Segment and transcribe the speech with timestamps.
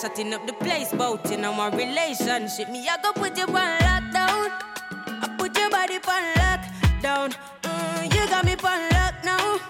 [0.00, 2.70] chatting up the place, bout in my relationship.
[2.70, 4.48] Me, I go put you on lockdown.
[5.22, 7.36] I put your body on lockdown.
[7.62, 9.60] Mm, you got me on lock now.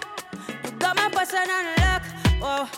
[0.63, 2.03] You got my person on lock.
[2.41, 2.69] Oh,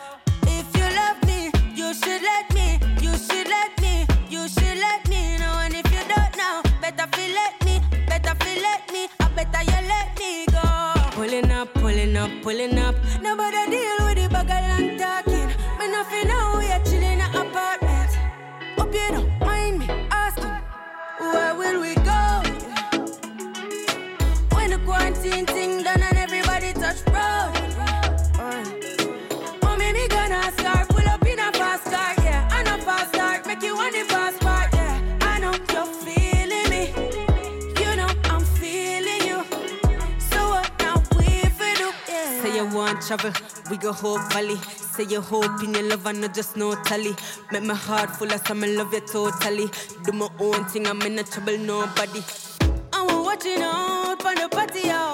[0.48, 2.80] if you love me, you should let me.
[3.02, 4.08] You should let me.
[4.30, 5.54] You should let me know.
[5.64, 7.80] And if you don't know, better feel let me.
[8.08, 9.08] Better feel let me.
[9.20, 11.12] I better you let me go.
[11.12, 12.83] Pulling up, pulling up, pulling up.
[43.18, 43.34] Travel,
[43.70, 44.56] we go whole valley.
[44.56, 47.16] Say you hope in your love and not just no tally.
[47.52, 49.70] Make my heart full of some love you totally.
[50.04, 52.22] Do my own thing, I'm in no trouble, nobody.
[52.92, 54.94] I'm watching out for the patio.
[54.94, 55.13] And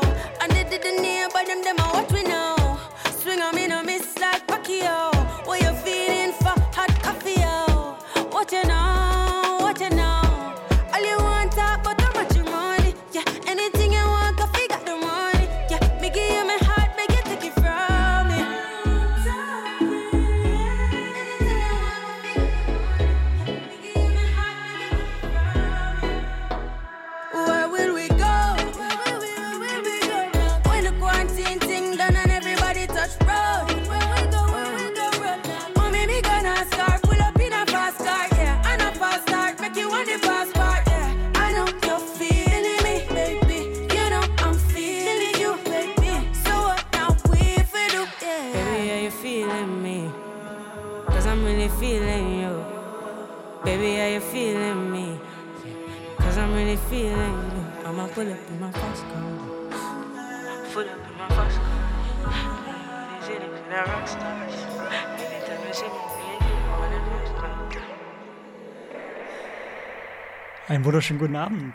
[70.69, 71.73] Einen wunderschönen guten Abend.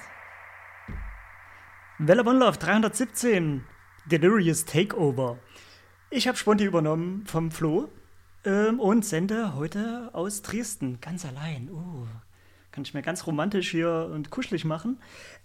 [1.98, 3.64] Welle One Love 317,
[4.06, 5.36] Delirious Takeover.
[6.10, 7.88] Ich habe Sponti übernommen vom Flo
[8.44, 11.70] ähm, und sende heute aus Dresden, ganz allein.
[11.72, 12.06] Uh,
[12.70, 15.00] kann ich mir ganz romantisch hier und kuschelig machen.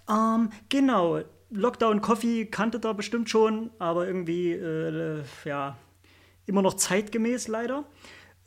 [0.07, 5.75] Ähm, genau, Lockdown Coffee kannte da bestimmt schon, aber irgendwie, äh, ja,
[6.45, 7.85] immer noch zeitgemäß leider.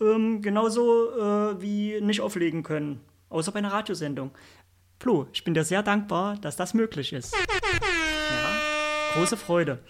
[0.00, 4.30] Ähm, genauso äh, wie nicht auflegen können, außer bei einer Radiosendung.
[5.02, 7.34] Flo, ich bin dir sehr dankbar, dass das möglich ist.
[7.34, 9.80] Ja, große Freude.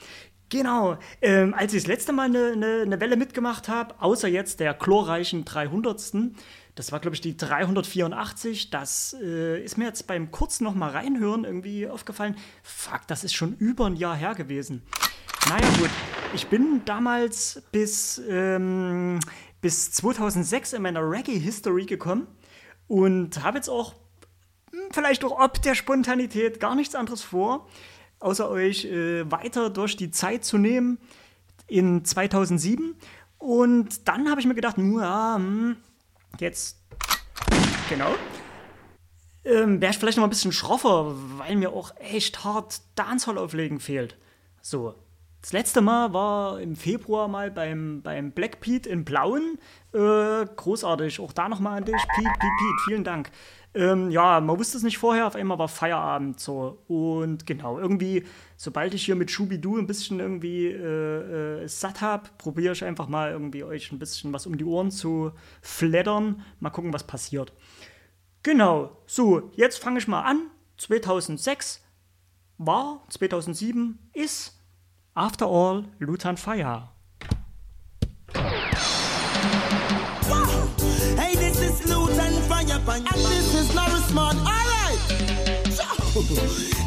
[0.48, 4.58] Genau, ähm, als ich das letzte Mal eine, eine, eine Welle mitgemacht habe, außer jetzt
[4.58, 6.32] der chlorreichen 300.
[6.76, 8.70] Das war, glaube ich, die 384.
[8.70, 12.34] Das äh, ist mir jetzt beim kurzen noch mal reinhören irgendwie aufgefallen.
[12.62, 14.80] Fuck, das ist schon über ein Jahr her gewesen.
[15.46, 15.90] Naja, gut.
[16.32, 19.20] Ich bin damals bis, ähm,
[19.60, 22.28] bis 2006 in meiner Reggae-History gekommen
[22.88, 24.01] und habe jetzt auch
[24.90, 27.68] vielleicht auch ob der Spontanität gar nichts anderes vor,
[28.20, 30.98] außer euch äh, weiter durch die Zeit zu nehmen
[31.66, 32.94] in 2007.
[33.38, 35.76] Und dann habe ich mir gedacht, hm, ja, hm,
[36.38, 36.78] jetzt,
[37.88, 38.14] genau,
[39.44, 43.80] ähm, wäre ich vielleicht noch ein bisschen schroffer, weil mir auch echt hart Dancehall auflegen
[43.80, 44.16] fehlt.
[44.60, 44.94] So,
[45.40, 49.58] das letzte Mal war im Februar mal beim, beim Black Pete in Blauen.
[49.92, 51.18] Äh, großartig.
[51.18, 52.00] Auch da nochmal an dich.
[52.14, 53.32] Pete, Pete, Pete, vielen Dank.
[53.74, 56.82] Ähm, ja, man wusste es nicht vorher, auf einmal war Feierabend so.
[56.88, 58.24] Und genau, irgendwie,
[58.56, 63.08] sobald ich hier mit Schubidu ein bisschen irgendwie äh, äh, satt habe, probiere ich einfach
[63.08, 65.32] mal irgendwie euch ein bisschen was um die Ohren zu
[65.62, 66.42] flattern.
[66.60, 67.52] Mal gucken, was passiert.
[68.42, 70.50] Genau, so, jetzt fange ich mal an.
[70.76, 71.80] 2006
[72.58, 74.58] war, 2007 ist,
[75.14, 76.88] after all, Lutan Fire.
[81.16, 84.36] Hey, this is Luton Fire and is Norris Man.
[84.38, 85.00] Alright!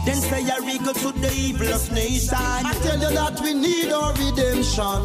[0.06, 2.38] Then say a regal to the evilest nation.
[2.38, 5.04] I tell you that we need our redemption.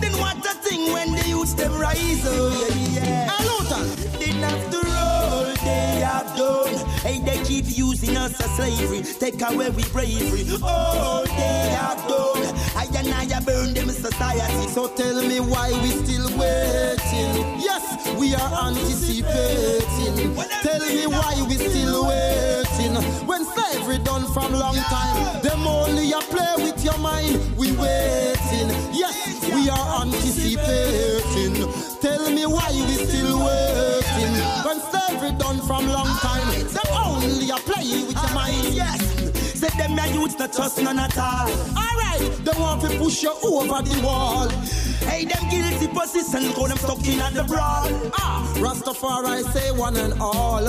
[0.00, 2.52] Then what a thing when the youths them rise up.
[2.60, 3.34] Yeah, yeah.
[3.34, 3.86] And Lutan,
[4.20, 4.83] then after all
[5.64, 10.44] they have done, hey, they keep using us as slavery, take away we bravery.
[10.62, 14.68] All they have done, I and I burn them society.
[14.68, 17.60] So tell me why we still waiting.
[17.60, 17.84] Yes,
[18.18, 20.34] we are anticipating.
[20.62, 22.94] Tell me why we still waiting.
[23.26, 27.56] When slavery done from long time, them only a play with your mind.
[27.56, 28.68] We waiting.
[28.92, 31.83] Yes, we are anticipating.
[35.66, 36.48] From long time.
[36.68, 38.74] Them only a play with your mind.
[38.74, 39.58] Yes.
[39.60, 41.50] Say them your youths not trust none at all.
[41.76, 44.48] Alright, they want to push you over the wall.
[45.08, 47.88] Hey, them guilty position, call them stuck in at the brawl.
[48.14, 50.64] Ah, Rastafari say one and all.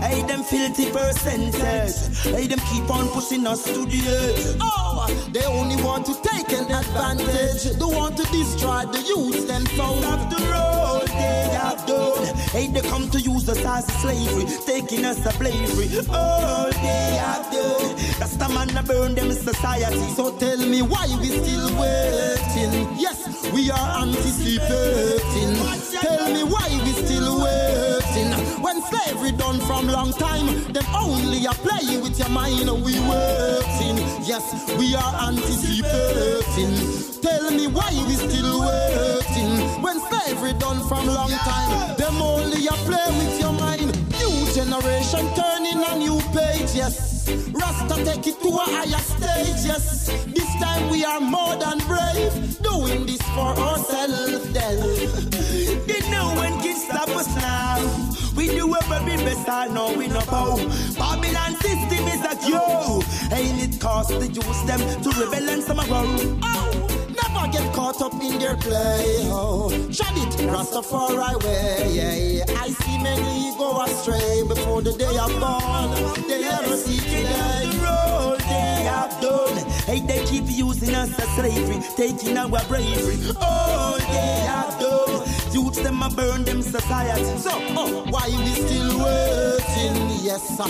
[0.00, 2.22] Hey, them filthy percentages.
[2.24, 4.56] Hey, them keep on pushing us to the edge.
[4.60, 7.64] Oh, they only want to take an advantage.
[7.64, 10.00] They want to destroy the youth themselves.
[10.34, 12.36] The road they have done.
[12.54, 15.88] Hey, they come to use us as slavery, taking us to slavery.
[16.08, 17.96] All oh, they have done.
[18.18, 20.08] That's the man that burn them society.
[20.14, 22.98] So tell me why we still waiting.
[22.98, 25.54] Yes, we are anticipating.
[26.00, 28.32] Tell me why we still waiting.
[28.62, 32.68] When slavery done from long time, them only a play with your mind.
[32.84, 33.96] We waiting.
[34.24, 34.44] Yes,
[34.78, 36.74] we are anticipating.
[37.22, 39.82] Tell me why we still waiting.
[39.82, 43.92] When slavery done from long time, them only a play with your mind.
[44.20, 46.74] New generation turning a new page.
[46.74, 47.28] Yes.
[47.52, 50.08] Rasta take it to a higher stage, yes.
[50.26, 52.32] This time we are more than brave,
[52.62, 54.52] doing this for ourselves.
[54.52, 58.07] Then They know when kids stop us now.
[58.38, 60.54] We do our very best, I know we know how.
[60.94, 63.02] Babylon system is a cure.
[63.36, 66.06] Ain't it cost the use them to rebel and some grow?
[66.44, 66.70] Oh,
[67.18, 69.26] never get caught up in their play.
[69.26, 72.42] Oh, shut it, Rastafari way.
[72.64, 75.90] I see many go astray before the day of gone.
[76.28, 77.70] They never see today.
[77.72, 79.56] The road they have done.
[79.88, 83.18] Hey, they keep using us as slavery, taking our bravery.
[83.40, 85.27] All they have done.
[85.52, 87.24] Youths them a burn them society.
[87.38, 89.96] So, oh, why we still waiting?
[90.22, 90.68] Yes, uh,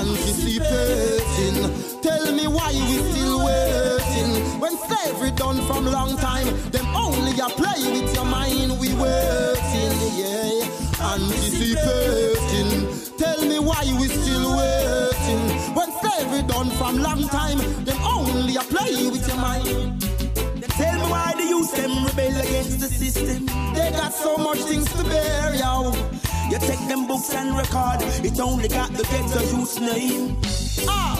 [0.00, 1.56] anticipating.
[2.02, 4.60] Tell me why we still waiting?
[4.60, 8.78] When slavery done from long time, them only a play with your mind.
[8.78, 10.68] We waiting, yeah,
[11.00, 12.86] anticipating.
[13.16, 15.74] Tell me why we still waiting?
[15.74, 20.07] When slavery done from long time, them only a play with your mind.
[21.10, 23.46] Why the youth them rebel against the system.
[23.74, 25.92] They got so much things to bear, yo.
[26.50, 30.36] You take them books and record, it only got the ghetto youth's name.
[30.88, 31.16] Ah,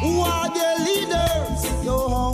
[0.00, 1.84] who are their leaders?
[1.84, 2.32] Yo,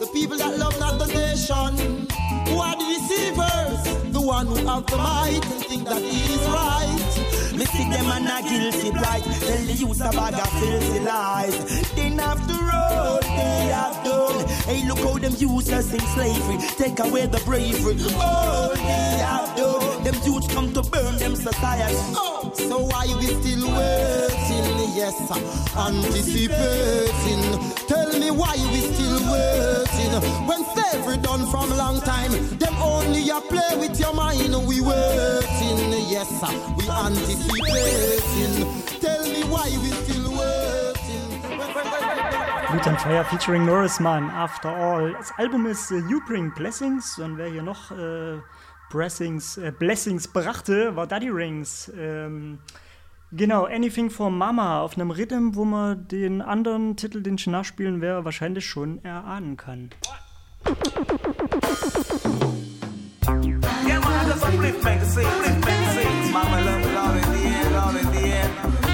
[0.00, 2.06] the people that love not the nation.
[2.48, 4.12] Who are the deceivers?
[4.12, 7.19] The one who have the might and think that he is right.
[7.60, 9.22] Me see them and a guilty plight.
[9.22, 11.92] Tell the youth a bag of filthy lies.
[11.92, 14.48] Then after road they have done.
[14.64, 16.56] Hey, look how them use us in slavery.
[16.78, 17.98] Take away the bravery.
[18.16, 20.04] All they have done.
[20.04, 21.96] Them youths come to burn them society.
[22.16, 24.96] Oh, so why we still waiting?
[24.96, 25.20] Yes,
[25.76, 27.44] anticipating.
[27.88, 30.48] Tell me why we still waiting?
[30.48, 31.18] When slavery
[31.50, 34.54] from long time, them only a play with your mind.
[34.66, 35.92] We waiting.
[36.08, 36.30] Yes,
[36.76, 38.54] we anticipating.
[39.00, 41.40] Tell me why we still waiting.
[42.70, 45.12] Blut and Fire featuring Norris Mann, After All.
[45.12, 48.38] Das Album ist äh, You Bring Blessings und wer hier noch äh,
[48.90, 51.90] Blessings, äh, Blessings brachte, war Daddy Rings.
[51.98, 52.60] Ähm,
[53.32, 58.00] genau, Anything for Mama auf einem Rhythm, wo man den anderen Titel, den ich nachspielen
[58.00, 59.90] werde, wahrscheinlich schon erahnen kann.
[64.42, 66.32] Upliftment, see, upliftment, see.
[66.32, 68.89] Mama, love, love in the air, love in the air.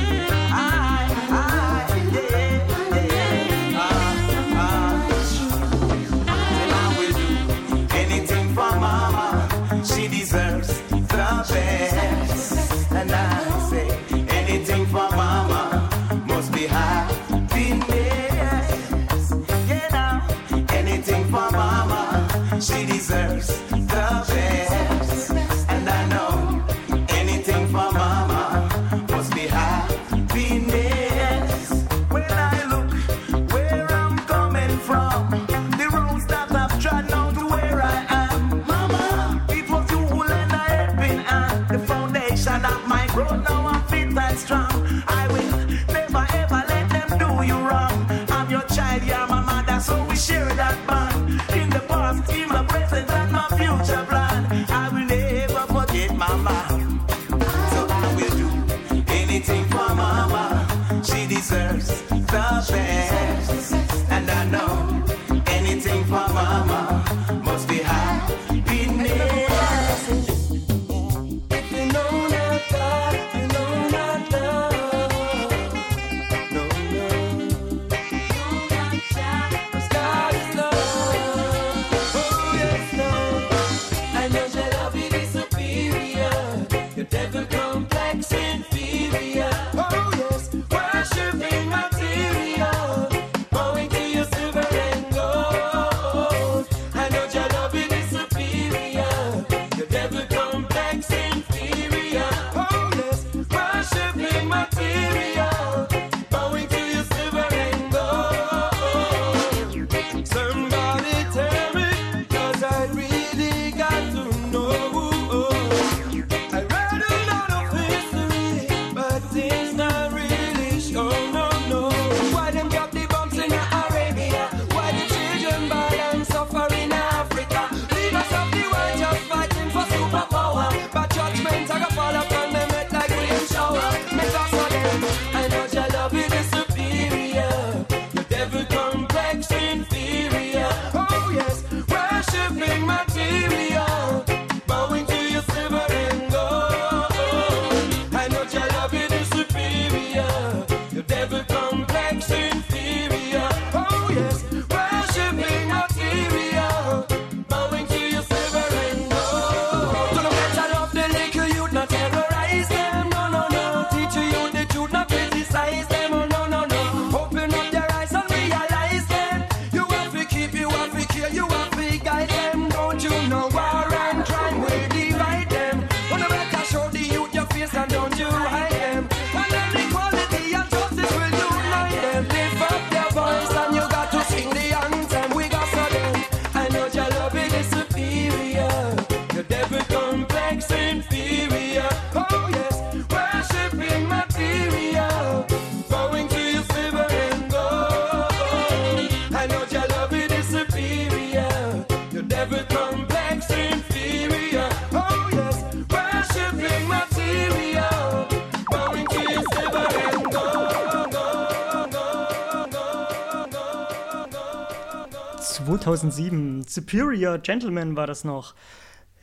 [215.86, 216.64] 2007.
[216.66, 218.56] Superior Gentleman war das noch.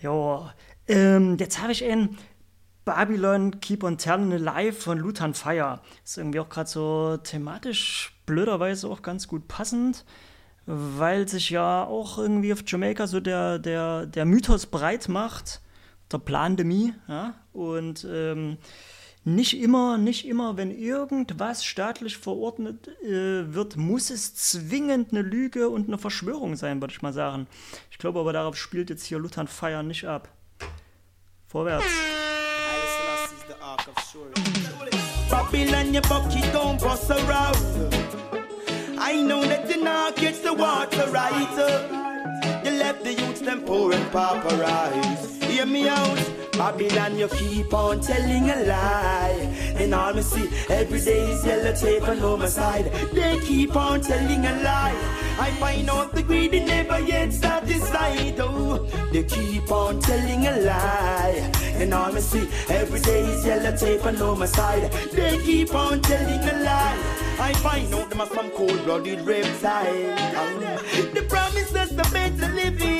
[0.02, 0.54] Ja,
[0.88, 2.18] ähm, jetzt habe ich ein
[2.86, 5.82] Babylon Keep on Telling Alive von Lutan Fire.
[6.06, 10.06] Ist irgendwie auch gerade so thematisch blöderweise auch ganz gut passend,
[10.66, 15.60] weil sich ja auch irgendwie auf Jamaika so der, der, der Mythos breit macht,
[16.14, 18.58] der Plan de Mi, ja, und ähm,
[19.26, 25.70] nicht immer, nicht immer, wenn irgendwas staatlich verordnet äh, wird, muss es zwingend eine Lüge
[25.70, 27.48] und eine Verschwörung sein, würde ich mal sagen.
[27.90, 30.30] Ich glaube aber, darauf spielt jetzt hier Luthern Feier nicht ab.
[31.48, 31.86] Vorwärts.
[39.06, 42.64] I know that you not get the water right.
[42.64, 45.43] You left the youths them poor and pauperized.
[45.54, 46.18] Hear me out.
[46.54, 49.54] Babylon, you keep on telling a lie.
[49.78, 52.02] And all me see every day is yellow tape
[52.40, 52.86] my side.
[53.14, 54.98] They keep on telling a lie.
[55.40, 58.40] I find out the greedy never yet satisfied.
[58.40, 58.80] Oh,
[59.12, 61.52] they keep on telling a lie.
[61.76, 64.92] And all me see every day is yellow tape my side.
[65.12, 67.24] They keep on telling a lie.
[67.40, 69.84] I find out them are some cold-blooded reptile.
[71.14, 72.93] The promises the better living,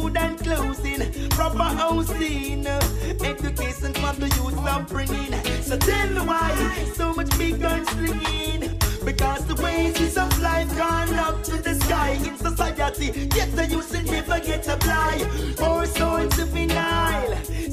[0.00, 5.32] food and clothing, proper housing, education for the youth upbringing.
[5.62, 6.50] So tell me why
[6.94, 8.78] so much big guns slinging.
[9.04, 13.28] Because the wages of life gone up to the sky in society.
[13.34, 15.16] Yet the youth should never get a fly.
[15.60, 17.30] More so to vinyl,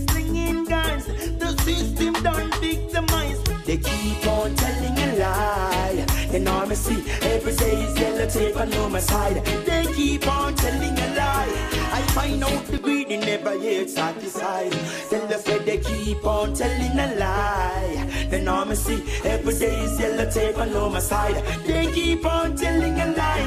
[0.10, 1.06] slinging guns.
[1.42, 3.46] The system done victimized.
[3.66, 6.06] They keep on telling a lie.
[6.34, 7.97] And all me see every day is
[8.30, 9.44] tape on my side.
[9.66, 11.54] They keep on telling a lie.
[11.94, 14.72] I find out the greedy never yet satisfied.
[15.10, 18.28] Tell the fed they keep on telling a lie.
[18.30, 21.44] Then me see every day is yellow tape on my side.
[21.66, 23.46] They keep on telling a lie.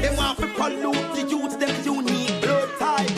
[0.00, 3.10] They want to pollute the youth, them unique blood type.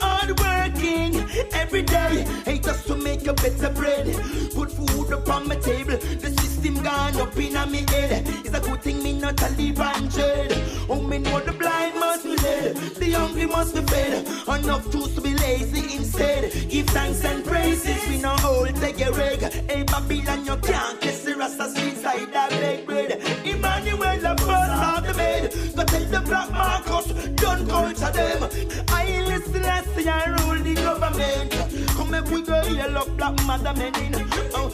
[0.00, 1.14] Hard working
[1.52, 4.06] every day, hey, just to make a better bread.
[4.54, 5.96] Put food upon my table.
[5.96, 8.26] The system gone up in a me head.
[8.44, 10.52] It's a good thing me not a live and dread.
[10.88, 14.26] Oh, me know the blind must be led, the hungry must be fed.
[14.48, 16.52] Enough tools to be lazy instead.
[16.68, 18.08] Give thanks and praises.
[18.08, 19.40] We know all take a reg.
[19.70, 23.12] Hey, Babylon, you can't kiss the rasta street side that big bread.
[23.44, 25.52] Emmanuel, the first of the bed.
[25.76, 28.42] Go tell the black Marcus, don't culture them.
[28.88, 31.50] I listen, I see, I rule the government.
[31.96, 34.14] Come if we go here, look black mother men in.
[34.54, 34.72] Oh.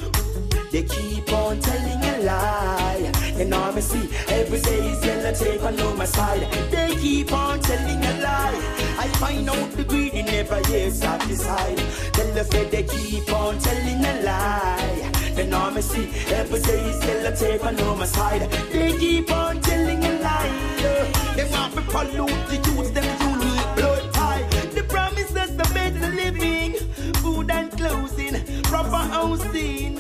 [0.73, 3.13] They keep on telling a lie.
[3.37, 6.51] And see every day is yellow tape on my side.
[6.71, 8.59] They keep on telling a lie.
[8.99, 11.77] I find out the greedy never yet satisfied.
[12.15, 15.13] Tell the fed they keep on telling a lie.
[15.37, 18.51] And see every day is yellow tape on my side.
[18.73, 20.73] They keep on telling a lie.
[21.37, 24.51] They want to pollute the youth, them unique blood type.
[24.73, 26.75] The promises the better living,
[27.17, 29.92] food and clothing, proper housing,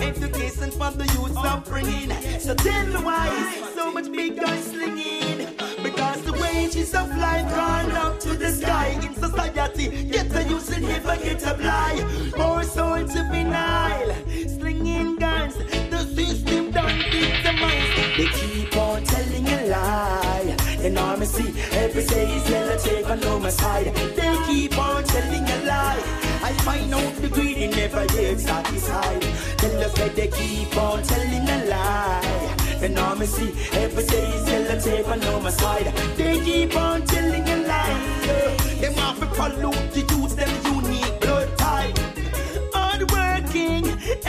[0.00, 2.10] education for the youth upbringing.
[2.40, 5.48] So tell me why so much big guns slinging.
[5.82, 10.04] Because the wages of life gone up to the sky in society.
[10.04, 12.36] Get the youth and never get a blind.
[12.36, 15.56] More so to vinyl, slinging guns.
[15.56, 18.18] The system done victimized.
[18.18, 20.56] They keep on telling a lie.
[20.80, 23.94] And me see every day is yellow tape on my side.
[24.16, 25.45] They keep on telling.
[26.46, 29.22] I find out the greedy never yet satisfied.
[29.58, 32.56] Tell the fed they keep on telling a lie.
[32.82, 35.86] And all me see every day is yellow tape on my side.
[36.16, 38.56] They keep on telling a lie.
[38.80, 40.65] They want to pollute the youth, them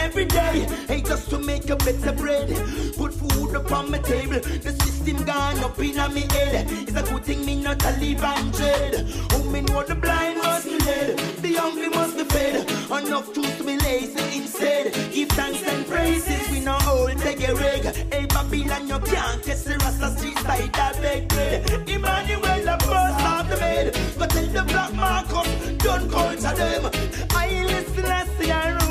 [0.08, 2.48] every day, hey, just to make a better bread.
[2.96, 4.40] Put food upon my table.
[4.40, 6.66] The system gone up in me head.
[6.88, 8.94] It's a good thing me not a live and dread.
[9.34, 12.56] Oh, me know the blind must be led, the hungry must be fed.
[12.90, 14.94] Enough tools to be lazy instead.
[15.12, 16.50] Give thanks and praises.
[16.52, 17.84] We know all take a reg.
[18.14, 21.70] Hey, Babylon, you can't kiss the Rasta street side that big bread.
[21.90, 23.86] Emmanuel, the first of the bed.
[24.18, 25.50] But tell the black Marcus,
[25.84, 26.86] don't culture them.
[27.32, 28.87] I listen, I see, I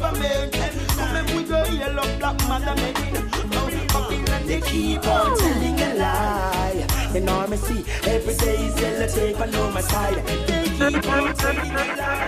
[0.00, 0.52] government.
[0.96, 2.94] Come and we go yellow black mother men.
[4.46, 6.86] They keep on telling a lie.
[7.14, 10.24] And all me see every day is yellow tape on my side.
[10.46, 12.26] They keep on telling a lie.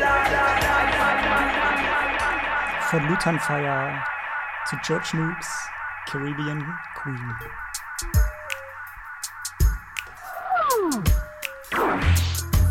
[2.91, 4.03] Von Lutan Fyah
[4.67, 5.49] zu George Nooks
[6.09, 6.65] Caribbean
[6.97, 7.35] Queen.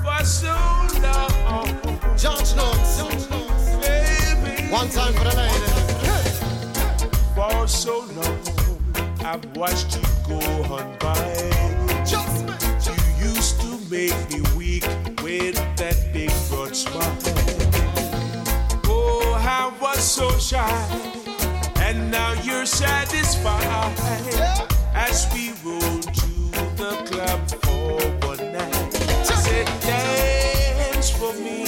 [0.03, 0.55] For so
[1.03, 1.69] long,
[2.17, 3.26] George Nooks.
[4.69, 5.87] One time for the lady.
[7.35, 8.39] For so long,
[9.23, 10.39] I've watched you go
[10.73, 12.03] on by.
[12.05, 12.77] Just me.
[13.89, 14.83] make me weak
[15.23, 17.17] with that big broad smile.
[18.85, 20.69] Oh, I was so shy,
[21.77, 23.93] and now you're satisfied
[24.93, 26.31] as we roll to
[26.75, 28.93] the club for one night.
[29.23, 31.66] Said dance for me,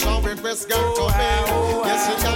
[0.00, 0.08] queen.
[0.08, 1.86] Fresh and request girl come in.
[1.86, 2.27] Yes, oh.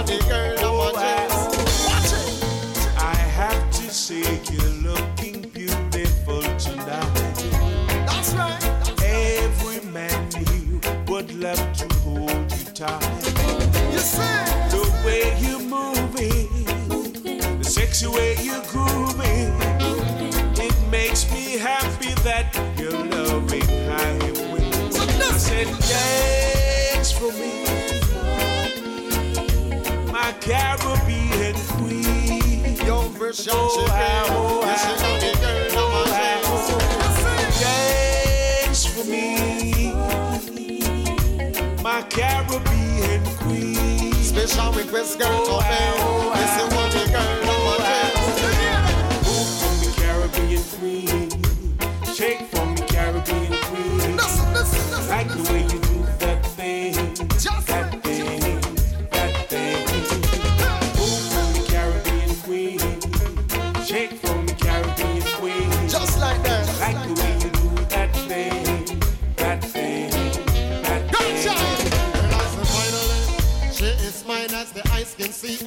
[27.23, 27.63] For me,
[30.11, 32.75] my Caribbean queen.
[32.85, 33.91] Young fresh and Oh, chicken.
[33.95, 37.59] wow, Yes, she got the girl of my dreams.
[37.61, 39.23] Dance for me,
[41.81, 44.13] my Caribbean queen.
[44.15, 45.45] Special request girl.
[45.61, 48.01] Yes, she want the girl of my
[48.41, 48.91] dreams.
[49.25, 51.29] Move Caribbean queen.
[52.13, 54.17] Shake for me, Caribbean queen.
[55.07, 55.79] Like the way you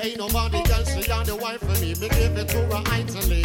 [0.06, 1.92] Ain't nobody else, she on the wife for me.
[1.98, 3.42] Me give it to her idly.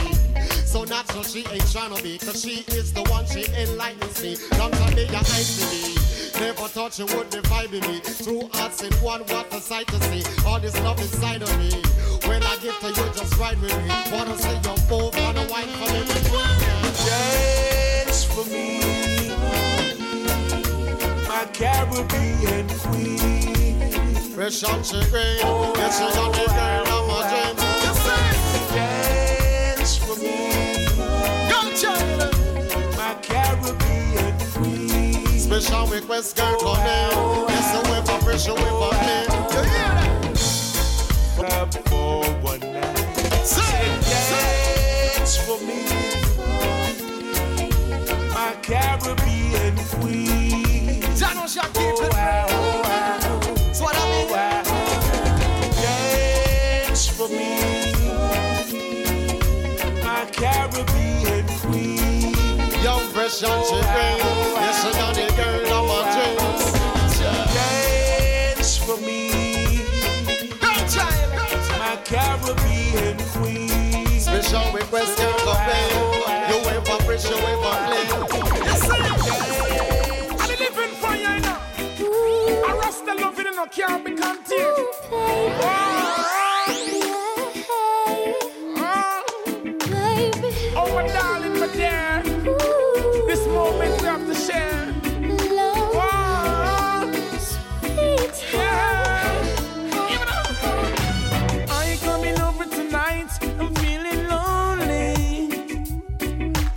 [0.64, 4.38] So natural she ain't tryna be, cause she is the one, she enlightens me.
[4.60, 5.96] Long time me, your to me.
[6.40, 8.00] Never thought you would be vibing me.
[8.24, 10.24] Two hearts in one, what a sight to see.
[10.46, 11.72] All this love inside of me.
[12.30, 13.90] When I get to you, just ride with me.
[14.14, 16.06] Wanna see you move, wanna wine for me.
[17.10, 19.34] Dance for me,
[21.28, 23.61] my Caribbean queen.
[24.42, 27.62] Fresh and chicken, yes, she got the girl of my dreams.
[27.84, 28.74] You see?
[28.74, 30.88] Dance for me,
[31.48, 31.94] Gotcha.
[32.98, 35.38] my Caribbean queen.
[35.38, 37.50] Special request girl come in.
[37.50, 39.30] Yes, the for fresh, the way for clean.
[39.52, 40.10] You hear that?
[41.36, 43.46] Club for one night.
[43.46, 45.86] Say, Dance for me,
[48.34, 51.02] my Caribbean queen.
[51.14, 51.94] Jano shall keep
[52.50, 52.81] Oh,
[63.40, 64.20] Young fresh and chicken.
[64.60, 66.64] Yes, she got the girl of my dreams.
[67.54, 69.32] Dance for me,
[71.80, 74.20] my Caribbean queen.
[74.20, 75.92] Special request girl come in.
[76.50, 78.08] You wait for fresh, you wait for clean.
[78.66, 79.02] You see?
[80.30, 81.60] I'm living for you now.
[82.68, 84.90] I rust the love it no can't be contained.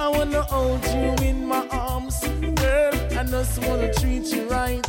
[0.05, 2.21] I wanna hold you in my arms,
[2.57, 2.93] girl.
[3.19, 4.87] I just wanna treat you right.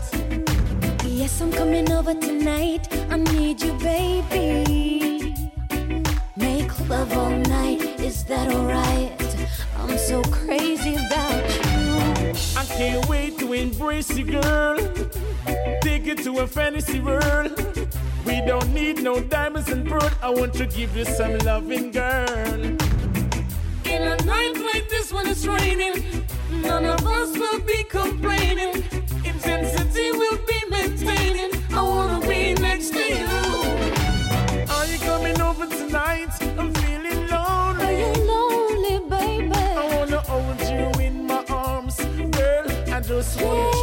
[1.06, 2.89] Yes, I'm coming over tonight.
[3.10, 5.34] I need you, baby.
[6.36, 7.82] Make love all night.
[7.97, 9.13] Is that alright?
[9.80, 12.34] I'm so crazy about you.
[12.58, 14.75] I can't wait to embrace you, girl.
[15.82, 17.54] Take it to a fantasy world.
[18.25, 20.12] We don't need no diamonds and pearl.
[20.21, 22.60] I want to give you some loving, girl.
[23.86, 24.54] In a night
[25.05, 26.25] this when it's raining,
[26.61, 28.83] none of us will be complaining.
[29.23, 31.51] Intensity will be maintaining.
[31.73, 33.27] I wanna be next to you.
[34.75, 36.29] Are you coming over tonight?
[36.57, 37.85] I'm feeling lonely.
[37.85, 39.51] Are you lonely, baby?
[39.53, 41.97] I wanna hold you in my arms,
[42.37, 42.65] girl.
[42.91, 43.74] I just wanna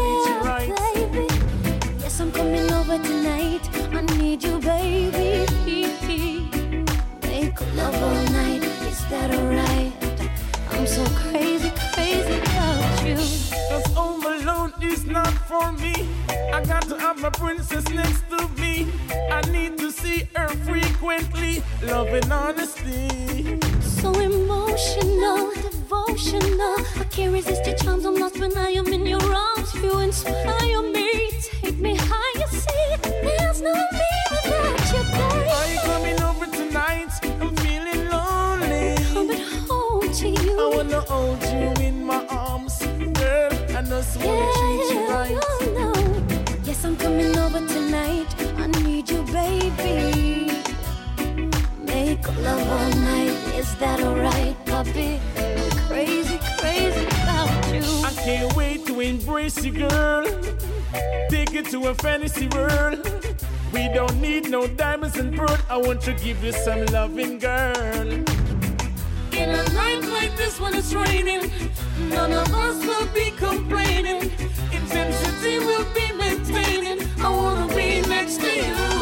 [16.52, 18.86] I got to have my princess next to me.
[19.30, 21.62] I need to see her frequently.
[21.82, 23.58] Love and honesty.
[23.80, 26.76] So emotional, devotional.
[27.00, 28.04] I can't resist your charms.
[28.04, 29.74] I'm lost when I am in your arms.
[29.74, 31.30] You inspire me,
[31.62, 32.48] take me higher.
[32.48, 35.48] See, there's no me without you, babe.
[35.56, 37.12] Are you coming over tonight?
[37.40, 38.96] I'm feeling lonely.
[39.14, 40.60] Coming home to you.
[40.60, 42.78] I wanna hold you in my arms,
[43.14, 43.52] girl.
[43.74, 45.01] I just wanna treat you
[52.42, 53.36] love all night.
[53.56, 55.20] Is that alright, puppy?
[55.36, 57.82] I'm crazy, crazy about you.
[58.04, 60.26] I can't wait to embrace you, girl.
[61.30, 62.98] Take you to a fantasy world.
[63.72, 65.56] We don't need no diamonds and pearl.
[65.70, 68.10] I want to give you some loving, girl.
[69.32, 71.50] In a night like this when it's raining,
[72.10, 74.30] none of us will be complaining.
[74.72, 77.08] Intensity will be maintaining.
[77.20, 79.01] I wanna be next to you.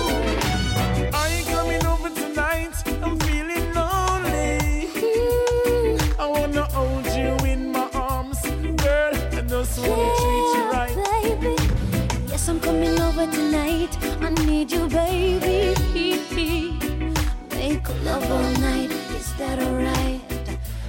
[13.20, 13.96] Over tonight.
[14.22, 15.74] I need you, baby.
[17.50, 18.90] Make love all night.
[19.16, 20.20] Is that alright?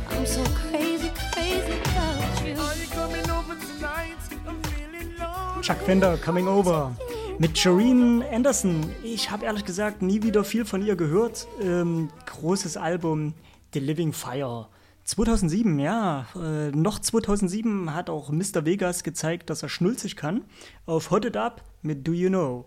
[0.10, 2.54] I'm so crazy, crazy about you.
[2.60, 4.18] Are you coming over tonight?
[4.48, 5.64] I'm feeling lonely.
[5.64, 6.96] Chuck Fender, Coming Over.
[7.40, 8.90] Mit Shireen Anderson.
[9.04, 11.48] Ich habe ehrlich gesagt nie wieder viel von ihr gehört.
[11.62, 13.34] Ähm, großes Album
[13.74, 14.68] The Living Fire.
[15.04, 16.28] 2007, ja.
[16.36, 18.66] Äh, noch 2007 hat auch Mr.
[18.66, 20.44] Vegas gezeigt, dass er schnulzig kann.
[20.86, 22.66] Auf Hot It Up mit Do You Know.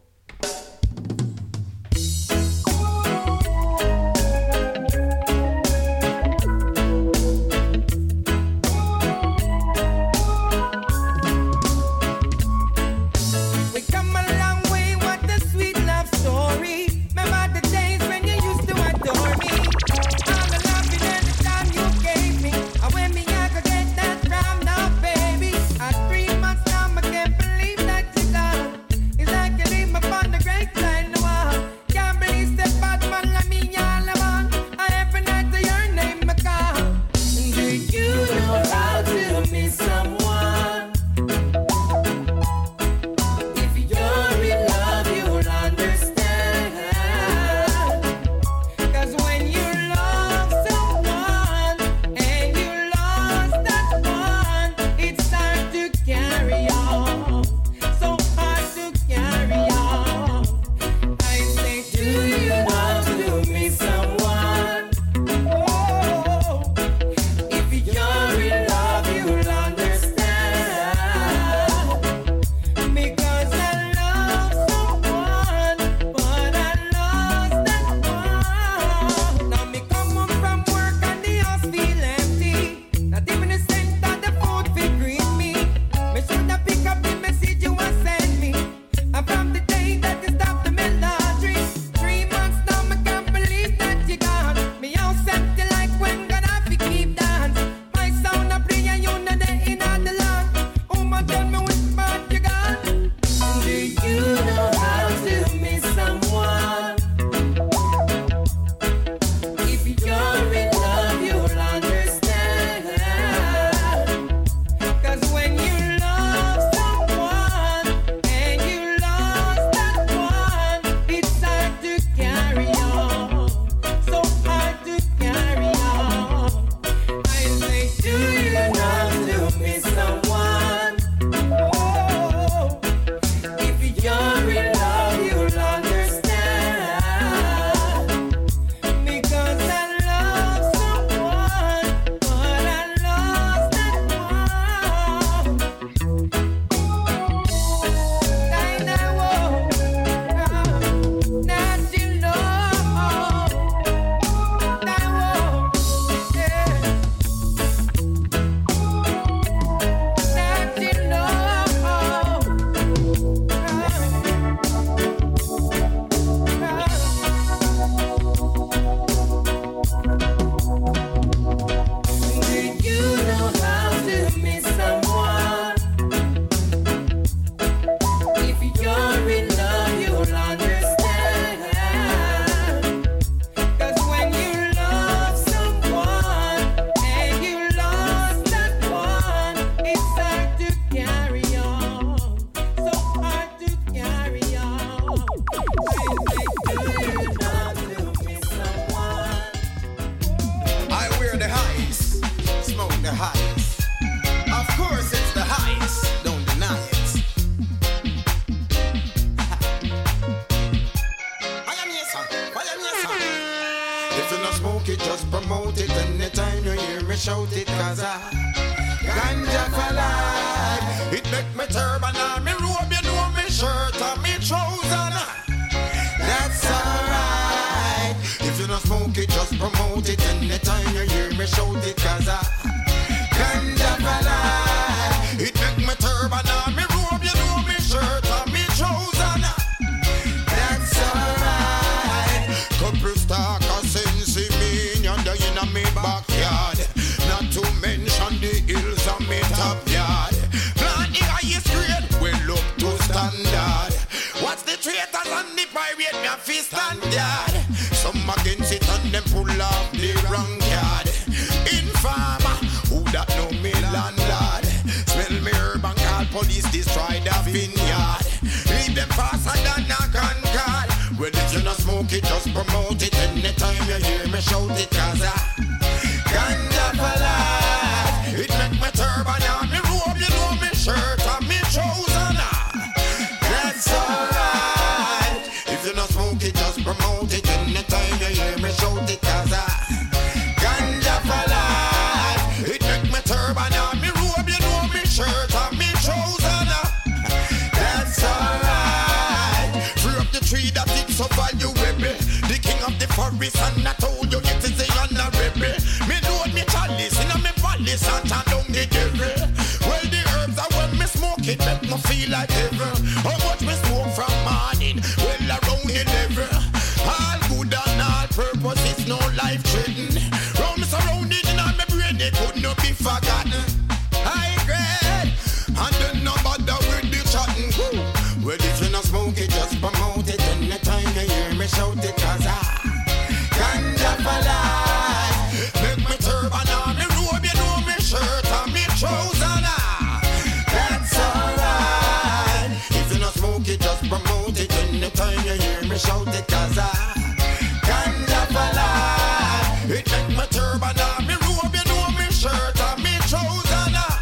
[349.87, 353.95] It make me turban ah, me robe, you know shirt and me trousers.
[353.95, 354.17] Ah.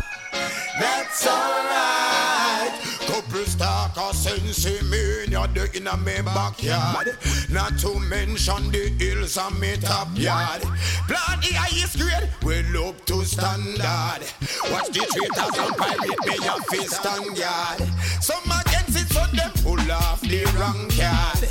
[0.81, 2.73] That's alright.
[3.07, 7.17] Couple stock in me your dirt in a me backyard.
[7.49, 10.63] Not to mention the hills on me top yard.
[11.09, 11.57] Plant the
[11.97, 14.23] grade, well up to standard.
[14.71, 17.83] Watch the traitors and pirate me a fist stand yard.
[18.21, 18.51] Some
[18.97, 21.43] it, so them pull off the wrong card.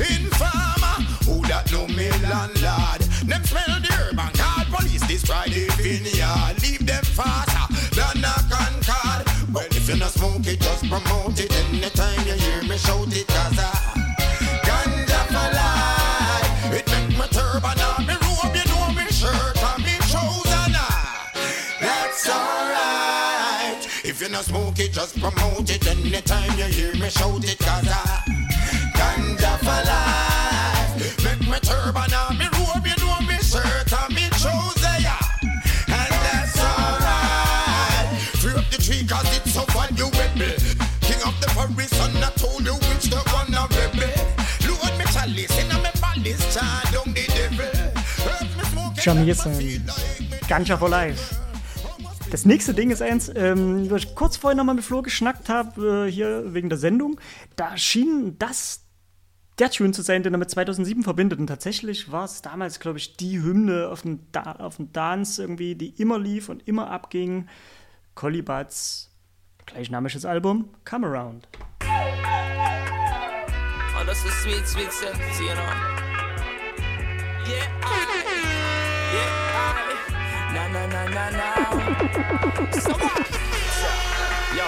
[0.00, 3.00] Informer, who that know me landlord.
[3.28, 6.60] Them smell the herb and call police destroy the vineyard.
[6.62, 9.26] Leave them faster than a concord.
[9.52, 11.52] Well, if you not smoke it, just promote it.
[11.68, 13.70] Anytime you hear me shout it, cause I
[14.64, 16.74] ganja for life.
[16.78, 20.74] It make me turban on me robe, you know me shirt and me trousers.
[21.80, 23.84] That's alright.
[24.04, 25.79] If you not smoke it, just promote it.
[26.30, 28.22] Anytime you hear me shout it, cause I
[28.94, 31.24] ganja for life.
[31.24, 35.10] Make me turban on me robe, you know me shirt me trousers.
[35.90, 38.14] And that's alright.
[38.38, 40.54] Free up the tree cause it's so valuable.
[41.02, 43.50] King of the forest and I told you which the one.
[43.50, 47.66] Load me chalice in a me palace, down the devil.
[48.30, 49.82] Herbs me smoke Jamaican.
[50.46, 51.39] Ganja for Life.
[52.30, 56.06] Das nächste Ding ist eins, ähm, wo ich kurz vorhin nochmal mit Flo geschnackt habe,
[56.06, 57.20] äh, hier wegen der Sendung.
[57.56, 58.84] Da schien das
[59.58, 61.40] der Tune zu sein, den er mit 2007 verbindet.
[61.40, 65.42] Und tatsächlich war es damals, glaube ich, die Hymne auf dem, da auf dem Dance
[65.42, 67.48] irgendwie, die immer lief und immer abging.
[68.14, 69.10] Collie Buds,
[69.66, 71.48] gleichnamiges Album, Come Around.
[74.00, 75.62] Oh, that's a sweet, sweet sense, you know.
[77.46, 78.06] Yeah, I,
[79.14, 79.49] yeah, I,
[80.72, 81.48] na na na na.
[82.78, 82.94] So?
[84.56, 84.66] Yo,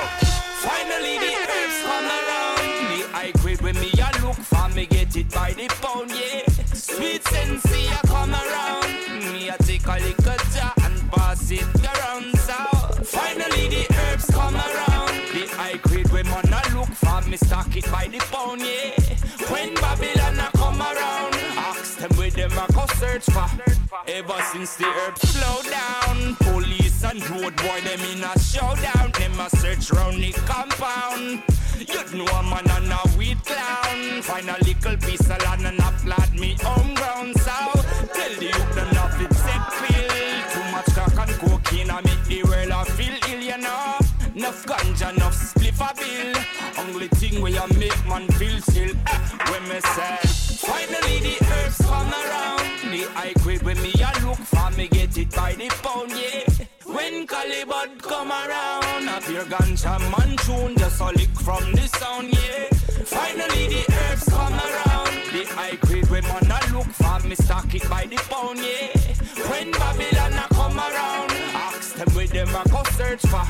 [0.65, 2.59] finally the herbs come around.
[2.91, 6.43] The high grade when me a look for me get it by the pound, yeah.
[6.75, 9.33] Sweet sense, I come around.
[9.33, 12.37] Me a take a little jar and pass it around.
[12.39, 12.59] So
[13.05, 15.15] finally the herbs come around.
[15.35, 18.99] The high grade when man a look for me stock it by the pound, yeah.
[19.49, 20.51] When Babylon a
[23.13, 23.47] search for.
[24.09, 29.13] Ever since the herbs slow down, police and road boy them in a showdown.
[29.13, 31.43] Them a search round the compound.
[31.79, 34.23] You know a man and a weed clown.
[34.23, 37.39] Find a little piece of land and a plant me home ground.
[37.41, 37.53] So
[38.15, 40.09] tell the youth them not fit set feel.
[40.53, 43.99] Too much crack and cocaine I make the world a feel ill, you know.
[44.35, 46.43] Enough ganja, enough spliff a bill.
[46.79, 48.91] Only thing where you make man feel still.
[48.91, 49.19] Eh,
[49.51, 50.17] when me say,
[50.67, 52.82] finally the herbs come around.
[53.03, 56.67] The high grade when me a look for me get it by the pound, yeah.
[56.87, 61.89] When Collie Buddz come around, a pure ganja man tune, just a lick from the
[61.99, 62.69] sound, yeah.
[63.03, 67.75] Finally the herbs come around, the high grade when man a look for me stock
[67.75, 68.95] it by the pound, yeah.
[69.51, 73.47] When Babylon a come around, ask them where them a go search for.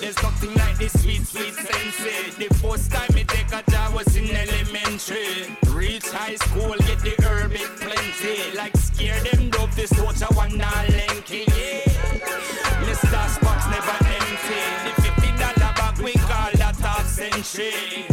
[0.00, 2.30] There's nothing like this sweet, sweet sensei.
[2.36, 5.56] The first time me take a job was in elementary.
[6.02, 8.56] Reach high school, get the herb it plenty.
[8.56, 11.84] Like scare them dope, this torture one not lanky, yeah.
[12.82, 13.28] Mr.
[13.28, 14.62] Spots never empty.
[14.84, 18.06] The fifty dollar bag we call that half century.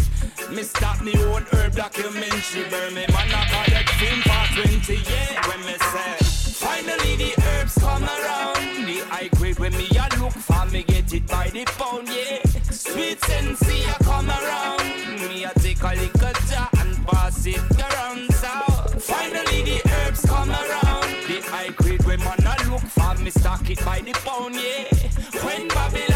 [0.54, 2.70] Me stop me own herb documentary.
[2.70, 5.48] Burn me man call that film for 20, yeah.
[5.48, 6.18] When me say,
[6.66, 8.86] finally the herbs come around.
[8.86, 12.44] The high grade when me a look for me get it by the pound, yeah.
[12.72, 14.84] Sweet sensei a come around.
[15.28, 16.19] Me a take a little
[17.16, 18.32] and it around.
[18.34, 18.50] So
[19.00, 21.28] finally the herbs come around.
[21.28, 24.86] The high grade when man a look for me stock it by the pound, yeah.
[25.44, 26.09] When Babylon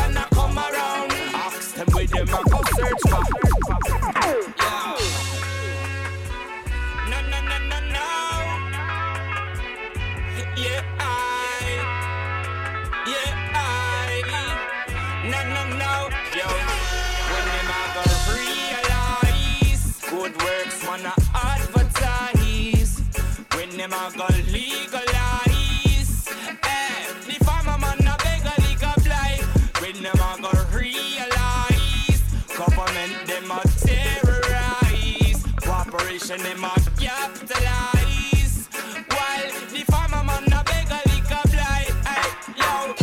[23.84, 26.28] them a go legalize.
[26.64, 29.44] Eh, the farmer man a beg a legal blight.
[29.82, 32.22] When them a go realize
[32.58, 35.44] government them a terrorize.
[35.58, 38.70] Corporation them a capitalize.
[39.16, 41.92] While the farmer man a beg a legal blight.
[42.08, 42.94] Hey, yo.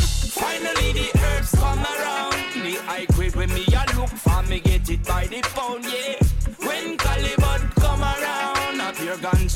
[0.40, 2.32] Finally the herbs come around.
[2.64, 6.19] The high grade when me a look for me get it by the pound, yeah.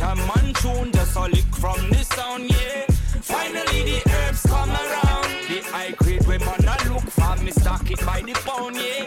[0.01, 2.87] A man tune, just a lick from the sound, yeah.
[3.21, 5.29] Finally the herbs come around.
[5.49, 9.05] The high grade when man a look for me stock it by the pound, yeah.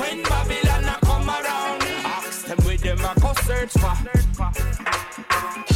[0.00, 5.67] When Babylon a come around, ask them where them a go search for.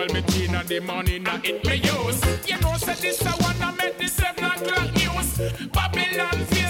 [0.00, 2.48] When me in the money now it me use.
[2.48, 5.68] You know, say this I wanna make the 7 o'clock news.
[5.74, 6.69] Babylon face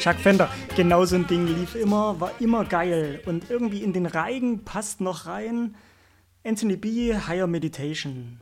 [0.00, 4.06] Chuck Fender, genau so ein Ding lief immer, war immer geil und irgendwie in den
[4.06, 5.76] Reigen passt noch rein.
[6.42, 8.38] Anthony B, Higher Meditation.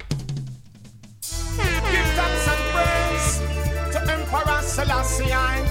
[1.21, 3.41] Give thanks and praise
[3.91, 5.65] to Emperor Selassie I,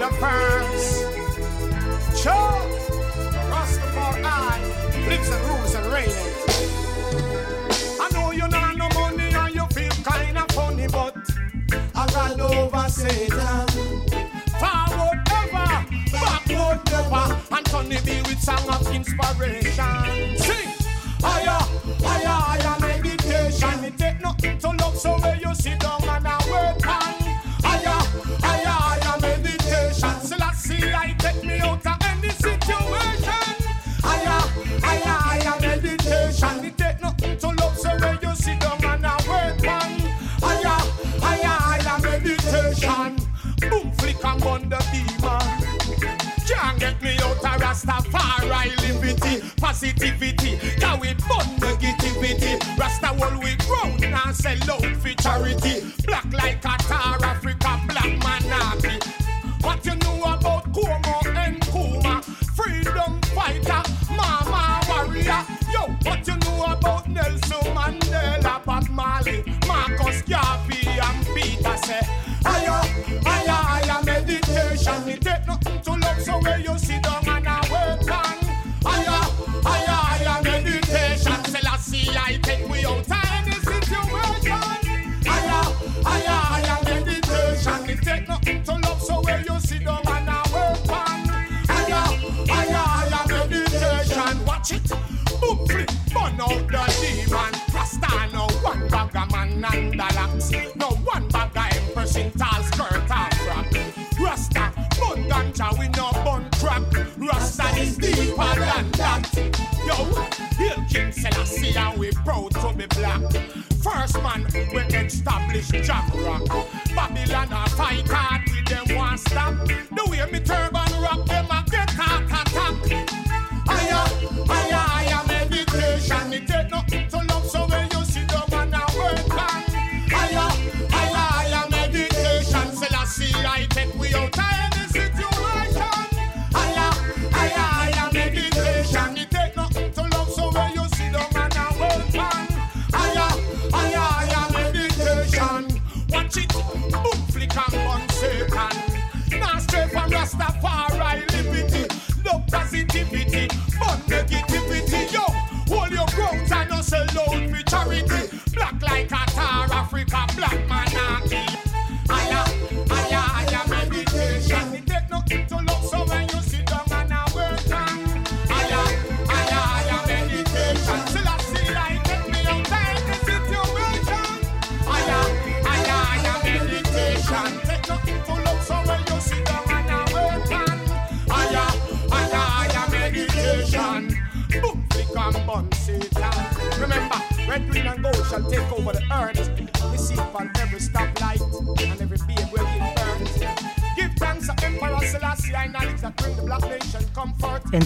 [0.00, 1.06] the first.
[2.20, 2.60] Sure,
[3.48, 4.22] Rastafari
[5.08, 6.16] lives and rules and reigns.
[8.00, 11.14] I know you not no money and you feel kinda funny, but
[11.94, 13.71] I got over Satan.
[16.72, 17.54] Backward never.
[17.54, 20.36] Anthony B with song of inspiration.
[20.38, 20.68] Sing,
[21.20, 21.60] higher,
[22.04, 23.84] higher, higher meditation.
[23.84, 25.16] It take nothing to love, so
[49.82, 50.56] positivity.
[50.78, 52.78] Can we burn negativity?
[52.78, 55.81] Rasta we ground and sell out for charity.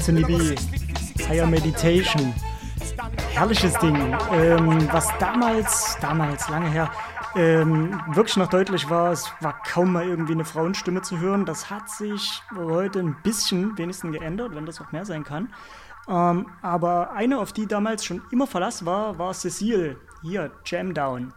[0.09, 0.55] Anthony B.
[1.29, 2.33] Higher Meditation.
[3.33, 3.97] Herrliches Ding.
[4.33, 6.93] Ähm, was damals, damals, lange her,
[7.35, 11.45] ähm, wirklich noch deutlich war, es war kaum mal irgendwie eine Frauenstimme zu hören.
[11.45, 15.53] Das hat sich heute ein bisschen wenigstens geändert, wenn das auch mehr sein kann.
[16.09, 19.97] Ähm, aber eine, auf die damals schon immer Verlass war, war Cecile.
[20.23, 21.33] Hier, Jam Down.